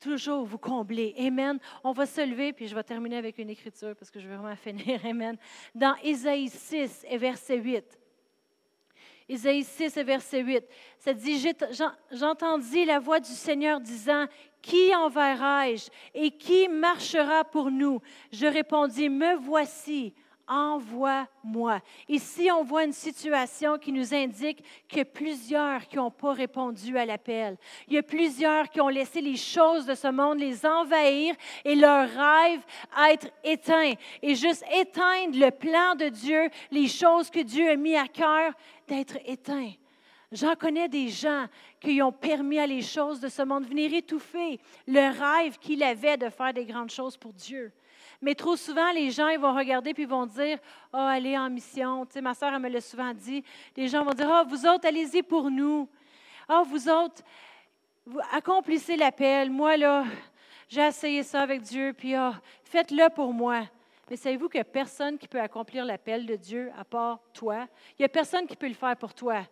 toujours 0.00 0.44
vous 0.44 0.58
combler. 0.58 1.14
Amen. 1.18 1.58
On 1.82 1.92
va 1.92 2.06
se 2.06 2.20
lever, 2.20 2.52
puis 2.52 2.68
je 2.68 2.74
vais 2.74 2.82
terminer 2.82 3.16
avec 3.16 3.38
une 3.38 3.48
écriture 3.48 3.96
parce 3.96 4.10
que 4.10 4.20
je 4.20 4.28
vais 4.28 4.36
vraiment 4.36 4.56
finir. 4.68 5.04
Amen. 5.04 5.36
Dans 5.74 5.96
Isaïe 6.02 6.50
6 6.50 7.06
et 7.08 7.16
verset 7.16 7.56
8. 7.56 7.98
Isaïe 9.28 9.64
6 9.64 9.96
et 9.96 10.04
verset 10.04 10.40
8, 10.40 10.64
ça 10.98 11.14
dit, 11.14 11.42
j'entendis 12.10 12.84
la 12.84 12.98
voix 12.98 13.20
du 13.20 13.32
Seigneur 13.32 13.80
disant, 13.80 14.26
qui 14.60 14.94
enverrai-je 14.94 15.88
et 16.14 16.30
qui 16.30 16.68
marchera 16.68 17.44
pour 17.44 17.70
nous? 17.70 18.00
Je 18.32 18.46
répondis, 18.46 19.08
me 19.08 19.36
voici, 19.36 20.14
envoie-moi. 20.46 21.80
Ici, 22.08 22.50
on 22.50 22.64
voit 22.64 22.84
une 22.84 22.92
situation 22.92 23.78
qui 23.78 23.92
nous 23.92 24.14
indique 24.14 24.64
a 24.98 25.04
plusieurs 25.04 25.86
qui 25.88 25.96
n'ont 25.96 26.10
pas 26.10 26.32
répondu 26.32 26.96
à 26.96 27.04
l'appel. 27.04 27.56
Il 27.88 27.94
y 27.94 27.98
a 27.98 28.02
plusieurs 28.02 28.68
qui 28.68 28.80
ont 28.80 28.88
laissé 28.88 29.20
les 29.20 29.36
choses 29.36 29.86
de 29.86 29.94
ce 29.94 30.08
monde 30.08 30.38
les 30.38 30.64
envahir 30.64 31.34
et 31.64 31.74
leur 31.74 32.08
rêve 32.08 32.60
être 33.10 33.28
éteint. 33.42 33.92
Et 34.22 34.34
juste 34.34 34.64
éteindre 34.72 35.38
le 35.38 35.50
plan 35.50 35.94
de 35.96 36.08
Dieu, 36.08 36.48
les 36.70 36.88
choses 36.88 37.30
que 37.30 37.40
Dieu 37.40 37.70
a 37.70 37.76
mis 37.76 37.96
à 37.96 38.06
cœur, 38.06 38.52
d'être 38.86 39.18
éteint. 39.24 39.72
J'en 40.32 40.56
connais 40.56 40.88
des 40.88 41.08
gens 41.08 41.46
qui 41.80 42.02
ont 42.02 42.12
permis 42.12 42.58
à 42.58 42.66
les 42.66 42.82
choses 42.82 43.20
de 43.20 43.28
ce 43.28 43.42
monde 43.42 43.66
venir 43.66 43.94
étouffer 43.94 44.58
le 44.86 45.18
rêve 45.18 45.58
qu'il 45.58 45.82
avait 45.82 46.16
de 46.16 46.28
faire 46.28 46.52
des 46.52 46.64
grandes 46.64 46.90
choses 46.90 47.16
pour 47.16 47.32
Dieu. 47.32 47.72
Mais 48.20 48.34
trop 48.34 48.56
souvent, 48.56 48.90
les 48.92 49.10
gens 49.10 49.28
ils 49.28 49.38
vont 49.38 49.54
regarder 49.54 49.94
puis 49.94 50.04
vont 50.04 50.26
dire 50.26 50.58
Oh, 50.92 50.96
allez 50.96 51.36
en 51.36 51.50
mission. 51.50 52.06
Tu 52.06 52.14
sais, 52.14 52.20
ma 52.20 52.34
soeur, 52.34 52.52
elle 52.52 52.60
me 52.60 52.68
l'a 52.68 52.80
souvent 52.80 53.12
dit. 53.12 53.44
Les 53.76 53.88
gens 53.88 54.04
vont 54.04 54.12
dire 54.12 54.28
Oh, 54.30 54.48
vous 54.48 54.66
autres, 54.66 54.86
allez-y 54.86 55.22
pour 55.22 55.50
nous. 55.50 55.88
Oh, 56.48 56.62
vous 56.66 56.88
autres, 56.88 57.22
vous 58.06 58.20
accomplissez 58.32 58.96
l'appel. 58.96 59.50
Moi, 59.50 59.76
là, 59.76 60.04
j'ai 60.68 60.82
essayé 60.82 61.22
ça 61.22 61.42
avec 61.42 61.62
Dieu, 61.62 61.94
puis 61.96 62.14
oh, 62.16 62.32
faites-le 62.64 63.08
pour 63.10 63.32
moi. 63.32 63.62
Mais 64.10 64.16
savez-vous 64.16 64.48
qu'il 64.48 64.58
n'y 64.58 64.62
a 64.62 64.64
personne 64.64 65.16
qui 65.16 65.26
peut 65.26 65.40
accomplir 65.40 65.84
l'appel 65.84 66.26
de 66.26 66.36
Dieu 66.36 66.70
à 66.78 66.84
part 66.84 67.20
toi? 67.32 67.66
Il 67.98 68.02
n'y 68.02 68.04
a 68.04 68.08
personne 68.08 68.46
qui 68.46 68.56
peut 68.56 68.68
le 68.68 68.74
faire 68.74 68.96
pour 68.96 69.14
toi. 69.14 69.46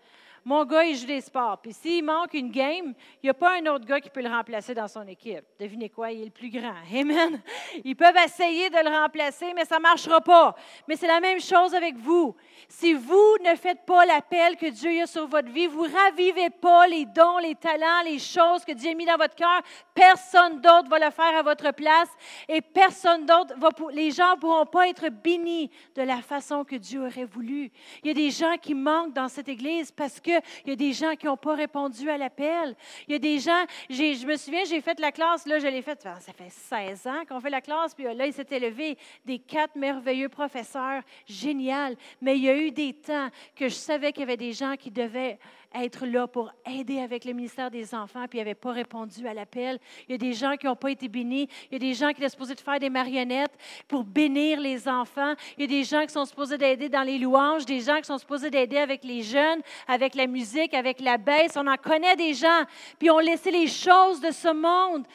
Mon 0.45 0.65
gars, 0.65 0.85
il 0.85 0.97
joue 0.97 1.07
des 1.07 1.21
sports. 1.21 1.59
Puis 1.63 1.73
s'il 1.73 2.05
manque 2.05 2.35
une 2.35 2.51
game, 2.51 2.95
il 3.23 3.27
n'y 3.27 3.31
a 3.31 3.35
pas 3.35 3.59
un 3.59 3.67
autre 3.67 3.85
gars 3.85 4.01
qui 4.01 4.11
peut 4.11 4.23
le 4.23 4.29
remplacer 4.29 4.75
dans 4.75 4.89
son 4.89 5.07
équipe. 5.07 5.45
Devinez 5.59 5.89
quoi? 5.89 6.11
Il 6.11 6.23
est 6.23 6.25
le 6.25 6.31
plus 6.31 6.51
grand. 6.51 6.75
Amen. 6.95 7.41
Ils 7.85 7.95
peuvent 7.95 8.17
essayer 8.25 8.69
de 8.69 8.77
le 8.77 8.91
remplacer, 8.91 9.53
mais 9.55 9.65
ça 9.65 9.77
ne 9.77 9.83
marchera 9.83 10.21
pas. 10.21 10.55
Mais 10.89 10.97
c'est 10.97 11.07
la 11.07 11.21
même 11.21 11.41
chose 11.41 11.75
avec 11.75 11.97
vous. 11.97 12.35
Si 12.69 12.93
vous 12.93 13.37
ne 13.45 13.55
faites 13.55 13.85
pas 13.87 14.05
l'appel 14.05 14.57
que 14.57 14.67
Dieu 14.67 15.03
a 15.03 15.07
sur 15.07 15.27
votre 15.27 15.51
vie, 15.51 15.67
vous 15.67 15.87
ravivez 15.87 16.51
pas 16.51 16.87
les 16.89 17.05
dons, 17.05 17.39
les 17.39 17.55
talents, 17.55 18.03
les 18.05 18.19
choses 18.19 18.65
que 18.65 18.73
Dieu 18.73 18.91
a 18.91 18.95
mis 18.95 19.07
dans 19.07 19.17
votre 19.17 19.37
cœur, 19.37 19.63
personne 19.95 20.61
d'autre 20.61 20.89
va 20.89 20.99
le 20.99 21.11
faire 21.11 21.37
à 21.37 21.43
votre 21.43 21.73
place 21.73 22.09
et 22.49 22.61
personne 22.61 23.27
d'autre 23.27 23.55
va, 23.59 23.69
les 23.93 24.11
gens 24.11 24.35
ne 24.35 24.41
pourront 24.41 24.67
pas 24.67 24.89
être 24.89 25.09
bénis 25.09 25.71
de 25.95 26.03
la 26.03 26.21
façon 26.23 26.65
que 26.65 26.77
Dieu 26.77 27.05
aurait 27.07 27.25
voulu. 27.25 27.71
Il 28.03 28.09
y 28.09 28.11
a 28.11 28.15
des 28.15 28.31
gens 28.31 28.57
qui 28.61 28.75
manquent 28.75 29.13
dans 29.13 29.29
cette 29.29 29.49
église 29.49 29.93
parce 29.93 30.21
qu'il 30.41 30.71
y 30.71 30.73
a 30.73 30.77
des 30.77 30.93
gens 30.93 31.15
qui 31.15 31.27
n'ont 31.27 31.37
pas 31.37 31.55
répondu 31.55 32.09
à 32.09 32.17
l'appel. 32.17 32.75
Il 33.07 33.13
y 33.13 33.17
a 33.17 33.19
des 33.19 33.39
gens, 33.39 33.65
je 33.89 34.27
me 34.27 34.37
souviens, 34.37 34.65
j'ai 34.65 34.81
fait 34.81 34.99
la 35.01 35.13
classe, 35.13 35.47
là, 35.47 35.59
je 35.59 35.67
l'ai 35.67 35.83
faite, 35.83 36.03
ça 36.03 36.33
fait 36.33 36.51
16 36.51 37.07
ans 37.07 37.23
qu'on 37.29 37.41
fait 37.41 37.51
la 37.51 37.61
classe, 37.61 37.95
puis 37.95 38.05
là, 38.05 38.27
il 38.27 38.33
s'est 38.33 38.47
élevé 38.51 38.97
des 39.25 39.39
quatre 39.39 39.77
merveilleux 39.77 40.29
professeurs, 40.29 41.03
génial. 41.27 41.97
Mais 42.21 42.37
il 42.37 42.45
y 42.45 42.49
a 42.49 42.57
eu 42.57 42.71
des 42.71 42.93
temps 42.95 43.29
que 43.57 43.69
je 43.69 43.75
savais 43.75 44.13
qu'il 44.13 44.21
y 44.21 44.25
avait 44.25 44.37
des 44.37 44.53
gens 44.53 44.77
qui 44.77 44.91
devaient 44.91 45.39
être 45.75 46.07
là 46.07 46.27
pour 46.27 46.51
aider 46.67 47.01
avec 47.01 47.25
le 47.25 47.33
ministère 47.33 47.71
des 47.71 47.95
enfants, 47.95 48.27
puis 48.29 48.39
ils 48.39 48.43
n'avaient 48.43 48.55
pas 48.55 48.73
répondu 48.73 49.27
à 49.27 49.35
l'appel. 49.35 49.79
Il 50.09 50.13
y 50.13 50.15
a 50.15 50.19
des 50.19 50.33
gens 50.33 50.57
qui 50.57 50.67
n'ont 50.67 50.77
pas 50.77 50.91
été 50.91 51.09
bénis. 51.09 51.49
Il 51.71 51.73
y 51.73 51.77
a 51.77 51.79
des 51.79 51.95
gens 51.95 52.09
qui 52.11 52.21
étaient 52.21 52.29
supposés 52.29 52.55
de 52.55 52.61
faire 52.61 52.79
des 52.79 52.91
marionnettes 52.91 53.57
pour 53.89 54.05
bénir 54.05 54.61
les 54.61 54.89
enfants. 54.89 55.35
Il 55.57 55.63
y 55.63 55.65
a 55.65 55.67
des 55.67 55.85
gens 55.85 56.03
qui 56.03 56.13
sont 56.13 56.25
supposés 56.25 56.59
d'aider 56.59 56.89
dans 56.89 57.03
les 57.03 57.19
louanges, 57.19 57.67
des 57.67 57.81
gens 57.81 57.99
qui 57.99 58.05
sont 58.05 58.19
supposés 58.19 58.51
d'aider 58.51 58.79
avec 58.79 59.05
les 59.05 59.23
jeunes, 59.23 59.61
avec 59.87 60.15
la 60.15 60.27
musique, 60.27 60.75
avec 60.75 61.01
la 61.01 61.19
baisse. 61.19 61.57
On 61.57 61.67
en 61.67 61.77
connaît 61.77 62.17
des 62.17 62.35
gens, 62.35 62.63
puis 62.99 63.11
ont 63.11 63.19
laissé 63.19 63.51
les 63.51 63.67
choses 63.67 64.21
de 64.21 64.31
ce 64.31 64.53
monde 64.53 65.07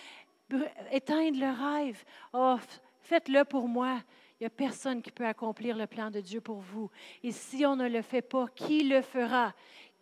éteindre 0.92 1.40
le 1.40 1.50
rêve. 1.50 2.04
Oh, 2.34 2.56
faites-le 3.02 3.44
pour 3.44 3.68
moi. 3.68 4.00
Il 4.40 4.44
n'y 4.44 4.48
a 4.48 4.52
personne 4.52 5.02
qui 5.02 5.12
peut 5.12 5.26
accomplir 5.26 5.76
le 5.76 5.88
plan 5.88 6.12
de 6.12 6.22
Dieu 6.22 6.42
pour 6.42 6.60
vous. 6.60 6.92
Et 7.24 7.32
si 7.32 7.66
on 7.66 7.76
ne 7.76 7.90
le 7.90 8.04
fait 8.04 8.22
pas, 8.22 8.46
qui 8.56 8.84
le 8.84 9.02
fera? 9.02 9.54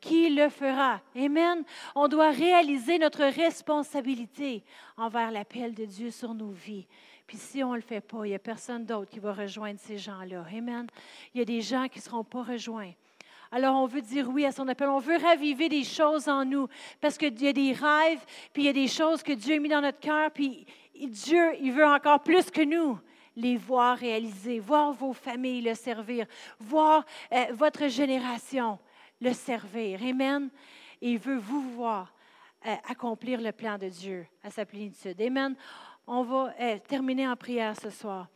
Qui 0.06 0.30
le 0.30 0.50
fera? 0.50 1.02
Amen. 1.16 1.64
On 1.96 2.08
doit 2.08 2.30
réaliser 2.30 3.00
notre 3.00 3.24
responsabilité 3.24 4.64
envers 4.98 5.32
l'appel 5.32 5.74
de 5.74 5.86
Dieu 5.86 6.12
sur 6.12 6.36
nos 6.36 6.52
vies. 6.52 6.86
Puis 7.26 7.38
si 7.38 7.64
on 7.64 7.72
ne 7.72 7.78
le 7.78 7.82
fait 7.82 8.02
pas, 8.02 8.24
il 8.24 8.30
n'y 8.30 8.36
a 8.36 8.40
personne 8.40 8.86
d'autre 8.86 9.10
qui 9.10 9.18
va 9.18 9.34
rejoindre 9.34 9.80
ces 9.80 9.98
gens-là. 9.98 10.46
Amen. 10.56 10.86
Il 11.34 11.40
y 11.40 11.42
a 11.42 11.46
des 11.46 11.62
gens 11.62 11.88
qui 11.88 11.98
ne 11.98 12.04
seront 12.04 12.24
pas 12.24 12.44
rejoints. 12.44 12.92
Alors, 13.52 13.78
on 13.78 13.88
veut 13.88 14.04
dire 14.04 14.30
oui 14.30 14.46
à 14.46 14.52
son 14.52 14.68
appel. 14.68 14.90
On 14.90 15.00
veut 15.00 15.18
raviver 15.18 15.70
des 15.70 15.84
choses 15.84 16.30
en 16.30 16.46
nous 16.46 16.68
parce 17.02 17.18
qu'il 17.18 17.42
y 17.42 17.48
a 17.48 17.54
des 17.54 17.74
rêves, 17.74 18.24
puis 18.54 18.62
il 18.62 18.66
y 18.68 18.70
a 18.70 18.74
des 18.74 18.88
choses 18.88 19.24
que 19.24 19.34
Dieu 19.34 19.56
a 19.56 19.60
mis 19.60 19.70
dans 19.70 19.82
notre 19.82 20.00
cœur, 20.00 20.30
puis 20.30 20.68
Dieu, 20.94 21.56
il 21.62 21.72
veut 21.72 21.86
encore 21.86 22.22
plus 22.22 22.52
que 22.52 22.62
nous 22.62 23.00
les 23.36 23.58
voir 23.58 23.98
réaliser, 23.98 24.60
voir 24.60 24.94
vos 24.94 25.14
familles 25.14 25.62
le 25.62 25.74
servir, 25.74 26.28
voir 26.60 27.04
euh, 27.32 27.46
votre 27.54 27.88
génération 27.88 28.78
le 29.22 29.34
servir. 29.34 30.02
Amen. 30.04 30.50
Et 31.02 31.12
il 31.12 31.20
veut 31.20 31.38
vous 31.38 31.62
voir 31.72 32.14
euh, 32.66 32.76
accomplir 32.90 33.42
le 33.42 33.52
plan 33.52 33.78
de 33.78 33.90
Dieu 33.90 34.26
à 34.44 34.50
sa 34.50 34.66
plénitude. 34.66 35.22
Amen. 35.22 35.56
On 36.08 36.24
va 36.24 36.54
euh, 36.60 36.78
terminer 36.88 37.28
en 37.28 37.36
prière 37.36 37.80
ce 37.80 37.90
soir. 37.90 38.28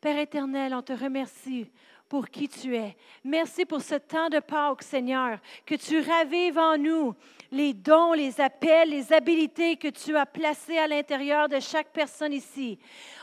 Père 0.00 0.18
éternel, 0.18 0.74
on 0.74 0.82
te 0.82 0.92
remercie 0.92 1.70
pour 2.08 2.28
qui 2.28 2.48
tu 2.48 2.76
es. 2.76 2.96
Merci 3.24 3.64
pour 3.64 3.80
ce 3.80 3.94
temps 3.94 4.28
de 4.28 4.38
Pâques, 4.38 4.82
Seigneur, 4.82 5.38
que 5.64 5.74
tu 5.74 6.00
ravives 6.00 6.58
en 6.58 6.76
nous 6.76 7.14
les 7.52 7.74
dons, 7.74 8.14
les 8.14 8.40
appels, 8.40 8.88
les 8.88 9.12
habilités 9.12 9.76
que 9.76 9.88
tu 9.88 10.16
as 10.16 10.24
placés 10.24 10.78
à 10.78 10.88
l'intérieur 10.88 11.50
de 11.50 11.60
chaque 11.60 11.88
personne 11.92 12.32
ici. 12.32 12.78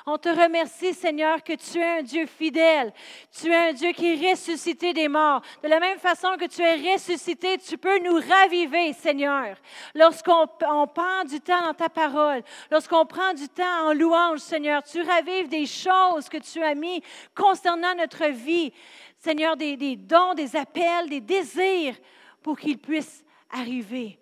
On 0.05 0.19
te 0.19 0.29
remercie, 0.29 0.93
Seigneur, 0.93 1.43
que 1.43 1.53
tu 1.53 1.79
es 1.79 1.99
un 1.99 2.03
Dieu 2.03 2.27
fidèle. 2.27 2.93
Tu 3.31 3.51
es 3.51 3.69
un 3.69 3.73
Dieu 3.73 3.91
qui 3.91 4.13
est 4.13 4.31
ressuscité 4.31 4.93
des 4.93 5.07
morts. 5.07 5.41
De 5.63 5.67
la 5.67 5.79
même 5.79 5.97
façon 5.97 6.29
que 6.39 6.45
tu 6.45 6.61
es 6.61 6.93
ressuscité, 6.93 7.57
tu 7.57 7.77
peux 7.79 7.97
nous 8.03 8.19
raviver, 8.29 8.93
Seigneur. 8.93 9.57
Lorsqu'on 9.95 10.45
prend 10.47 11.23
du 11.27 11.41
temps 11.41 11.65
dans 11.65 11.73
ta 11.73 11.89
parole, 11.89 12.43
lorsqu'on 12.69 13.07
prend 13.07 13.33
du 13.33 13.49
temps 13.49 13.87
en 13.87 13.93
louange, 13.93 14.39
Seigneur, 14.39 14.83
tu 14.83 15.01
ravives 15.01 15.49
des 15.49 15.65
choses 15.65 16.29
que 16.29 16.37
tu 16.37 16.61
as 16.61 16.75
mis 16.75 17.01
concernant 17.35 17.95
notre 17.95 18.27
vie. 18.27 18.71
Seigneur, 19.17 19.57
des 19.57 19.95
dons, 19.95 20.35
des 20.35 20.55
appels, 20.55 21.09
des 21.09 21.21
désirs 21.21 21.95
pour 22.43 22.57
qu'ils 22.59 22.77
puissent 22.77 23.23
arriver. 23.49 24.19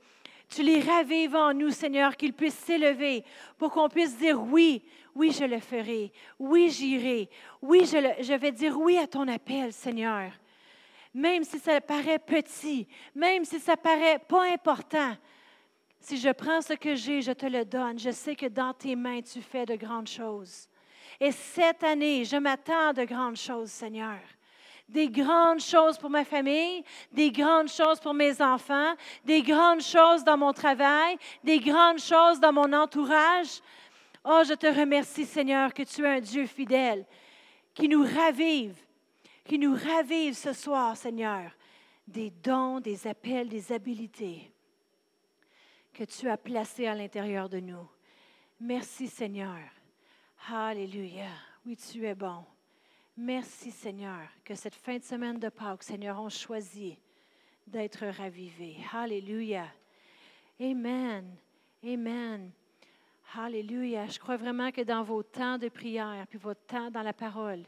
Tu 0.49 0.63
les 0.63 0.79
ravives 0.79 1.35
en 1.35 1.53
nous, 1.53 1.71
Seigneur, 1.71 2.15
qu'ils 2.15 2.33
puissent 2.33 2.59
s'élever 2.59 3.23
pour 3.57 3.71
qu'on 3.71 3.89
puisse 3.89 4.17
dire 4.17 4.41
oui, 4.41 4.83
oui, 5.13 5.31
je 5.31 5.43
le 5.43 5.59
ferai, 5.59 6.11
oui, 6.39 6.69
j'irai, 6.69 7.29
oui, 7.61 7.85
je, 7.85 8.33
vais 8.33 8.51
dire 8.51 8.79
oui 8.79 8.97
à 8.97 9.07
ton 9.07 9.27
appel, 9.27 9.73
Seigneur. 9.73 10.31
Même 11.13 11.43
si 11.43 11.59
ça 11.59 11.81
paraît 11.81 12.19
petit, 12.19 12.87
même 13.13 13.43
si 13.43 13.59
ça 13.59 13.75
paraît 13.75 14.19
pas 14.19 14.51
important, 14.51 15.15
si 15.99 16.17
je 16.17 16.29
prends 16.29 16.61
ce 16.61 16.73
que 16.73 16.95
j'ai, 16.95 17.21
je 17.21 17.31
te 17.31 17.47
le 17.47 17.65
donne. 17.65 17.99
Je 17.99 18.11
sais 18.11 18.35
que 18.35 18.45
dans 18.45 18.73
tes 18.73 18.95
mains, 18.95 19.21
tu 19.21 19.41
fais 19.41 19.65
de 19.65 19.75
grandes 19.75 20.07
choses. 20.07 20.69
Et 21.19 21.31
cette 21.31 21.83
année, 21.83 22.23
je 22.23 22.37
m'attends 22.37 22.93
de 22.93 23.03
grandes 23.03 23.35
choses, 23.35 23.71
Seigneur 23.71 24.19
des 24.87 25.09
grandes 25.09 25.59
choses 25.59 25.97
pour 25.97 26.09
ma 26.09 26.23
famille, 26.23 26.83
des 27.11 27.31
grandes 27.31 27.69
choses 27.69 27.99
pour 27.99 28.13
mes 28.13 28.41
enfants, 28.41 28.93
des 29.25 29.41
grandes 29.41 29.81
choses 29.81 30.23
dans 30.23 30.37
mon 30.37 30.53
travail, 30.53 31.17
des 31.43 31.59
grandes 31.59 31.99
choses 31.99 32.39
dans 32.39 32.53
mon 32.53 32.71
entourage. 32.73 33.61
Oh, 34.23 34.41
je 34.47 34.53
te 34.53 34.67
remercie, 34.67 35.25
Seigneur, 35.25 35.73
que 35.73 35.83
tu 35.83 36.03
es 36.03 36.07
un 36.07 36.19
Dieu 36.19 36.45
fidèle, 36.45 37.05
qui 37.73 37.87
nous 37.87 38.03
ravive, 38.03 38.75
qui 39.43 39.59
nous 39.59 39.75
ravive 39.75 40.35
ce 40.35 40.53
soir, 40.53 40.95
Seigneur, 40.95 41.51
des 42.07 42.29
dons, 42.29 42.79
des 42.79 43.07
appels, 43.07 43.49
des 43.49 43.71
habilités 43.71 44.51
que 45.93 46.03
tu 46.03 46.29
as 46.29 46.37
placés 46.37 46.87
à 46.87 46.93
l'intérieur 46.93 47.49
de 47.49 47.59
nous. 47.59 47.89
Merci, 48.59 49.07
Seigneur. 49.07 49.57
Alléluia. 50.49 51.29
Oui, 51.65 51.75
tu 51.75 52.05
es 52.05 52.15
bon. 52.15 52.45
Merci 53.19 53.71
Seigneur 53.71 54.29
que 54.45 54.53
cette 54.53 54.75
fin 54.75 54.99
de 54.99 55.03
semaine 55.03 55.39
de 55.39 55.49
Pâques, 55.49 55.81
Seigneur, 55.81 56.21
on 56.21 56.29
choisit 56.29 56.99
d'être 57.65 58.05
ravivés. 58.05 58.77
Alléluia. 58.93 59.65
Amen. 60.61 61.35
Amen. 61.83 62.51
Alléluia. 63.33 64.05
Je 64.05 64.19
crois 64.19 64.37
vraiment 64.37 64.71
que 64.71 64.81
dans 64.81 65.01
vos 65.01 65.23
temps 65.23 65.57
de 65.57 65.67
prière, 65.67 66.27
puis 66.29 66.37
votre 66.37 66.63
temps 66.67 66.91
dans 66.91 67.01
la 67.01 67.11
parole, 67.11 67.63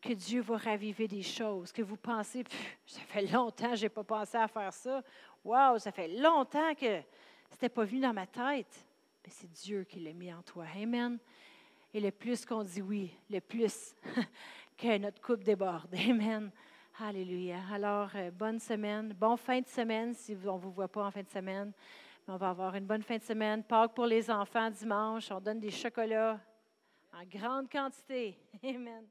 que 0.00 0.14
Dieu 0.14 0.40
va 0.40 0.56
raviver 0.56 1.06
des 1.06 1.22
choses, 1.22 1.72
que 1.72 1.82
vous 1.82 1.98
pensez, 1.98 2.42
ça 2.86 3.02
fait 3.02 3.26
longtemps 3.30 3.72
que 3.72 3.76
je 3.76 3.82
n'ai 3.82 3.90
pas 3.90 4.04
pensé 4.04 4.38
à 4.38 4.48
faire 4.48 4.72
ça. 4.72 5.02
Wow, 5.44 5.78
ça 5.78 5.92
fait 5.92 6.08
longtemps 6.08 6.74
que 6.74 7.02
ce 7.50 7.52
n'était 7.52 7.68
pas 7.68 7.84
venu 7.84 8.00
dans 8.00 8.14
ma 8.14 8.26
tête. 8.26 8.86
Mais 9.22 9.30
c'est 9.30 9.52
Dieu 9.52 9.84
qui 9.84 10.00
l'a 10.00 10.14
mis 10.14 10.32
en 10.32 10.40
toi. 10.40 10.64
Amen. 10.74 11.18
Et 11.92 12.00
le 12.00 12.12
plus 12.12 12.46
qu'on 12.46 12.62
dit 12.62 12.80
oui, 12.80 13.12
le 13.28 13.40
plus 13.40 13.94
que 14.80 14.98
notre 14.98 15.20
coupe 15.20 15.44
déborde. 15.44 15.94
Amen. 16.08 16.50
Alléluia. 16.98 17.58
Alors, 17.72 18.10
euh, 18.14 18.30
bonne 18.30 18.58
semaine, 18.58 19.12
bonne 19.12 19.36
fin 19.36 19.60
de 19.60 19.66
semaine 19.66 20.14
si 20.14 20.36
on 20.46 20.56
ne 20.56 20.60
vous 20.60 20.70
voit 20.70 20.88
pas 20.88 21.04
en 21.04 21.10
fin 21.10 21.22
de 21.22 21.28
semaine. 21.28 21.72
On 22.26 22.36
va 22.36 22.50
avoir 22.50 22.74
une 22.74 22.86
bonne 22.86 23.02
fin 23.02 23.18
de 23.18 23.22
semaine. 23.22 23.62
Pâques 23.62 23.94
pour 23.94 24.06
les 24.06 24.30
enfants 24.30 24.70
dimanche. 24.70 25.30
On 25.30 25.40
donne 25.40 25.60
des 25.60 25.70
chocolats 25.70 26.38
en 27.12 27.24
grande 27.26 27.70
quantité. 27.70 28.38
Amen. 28.64 29.04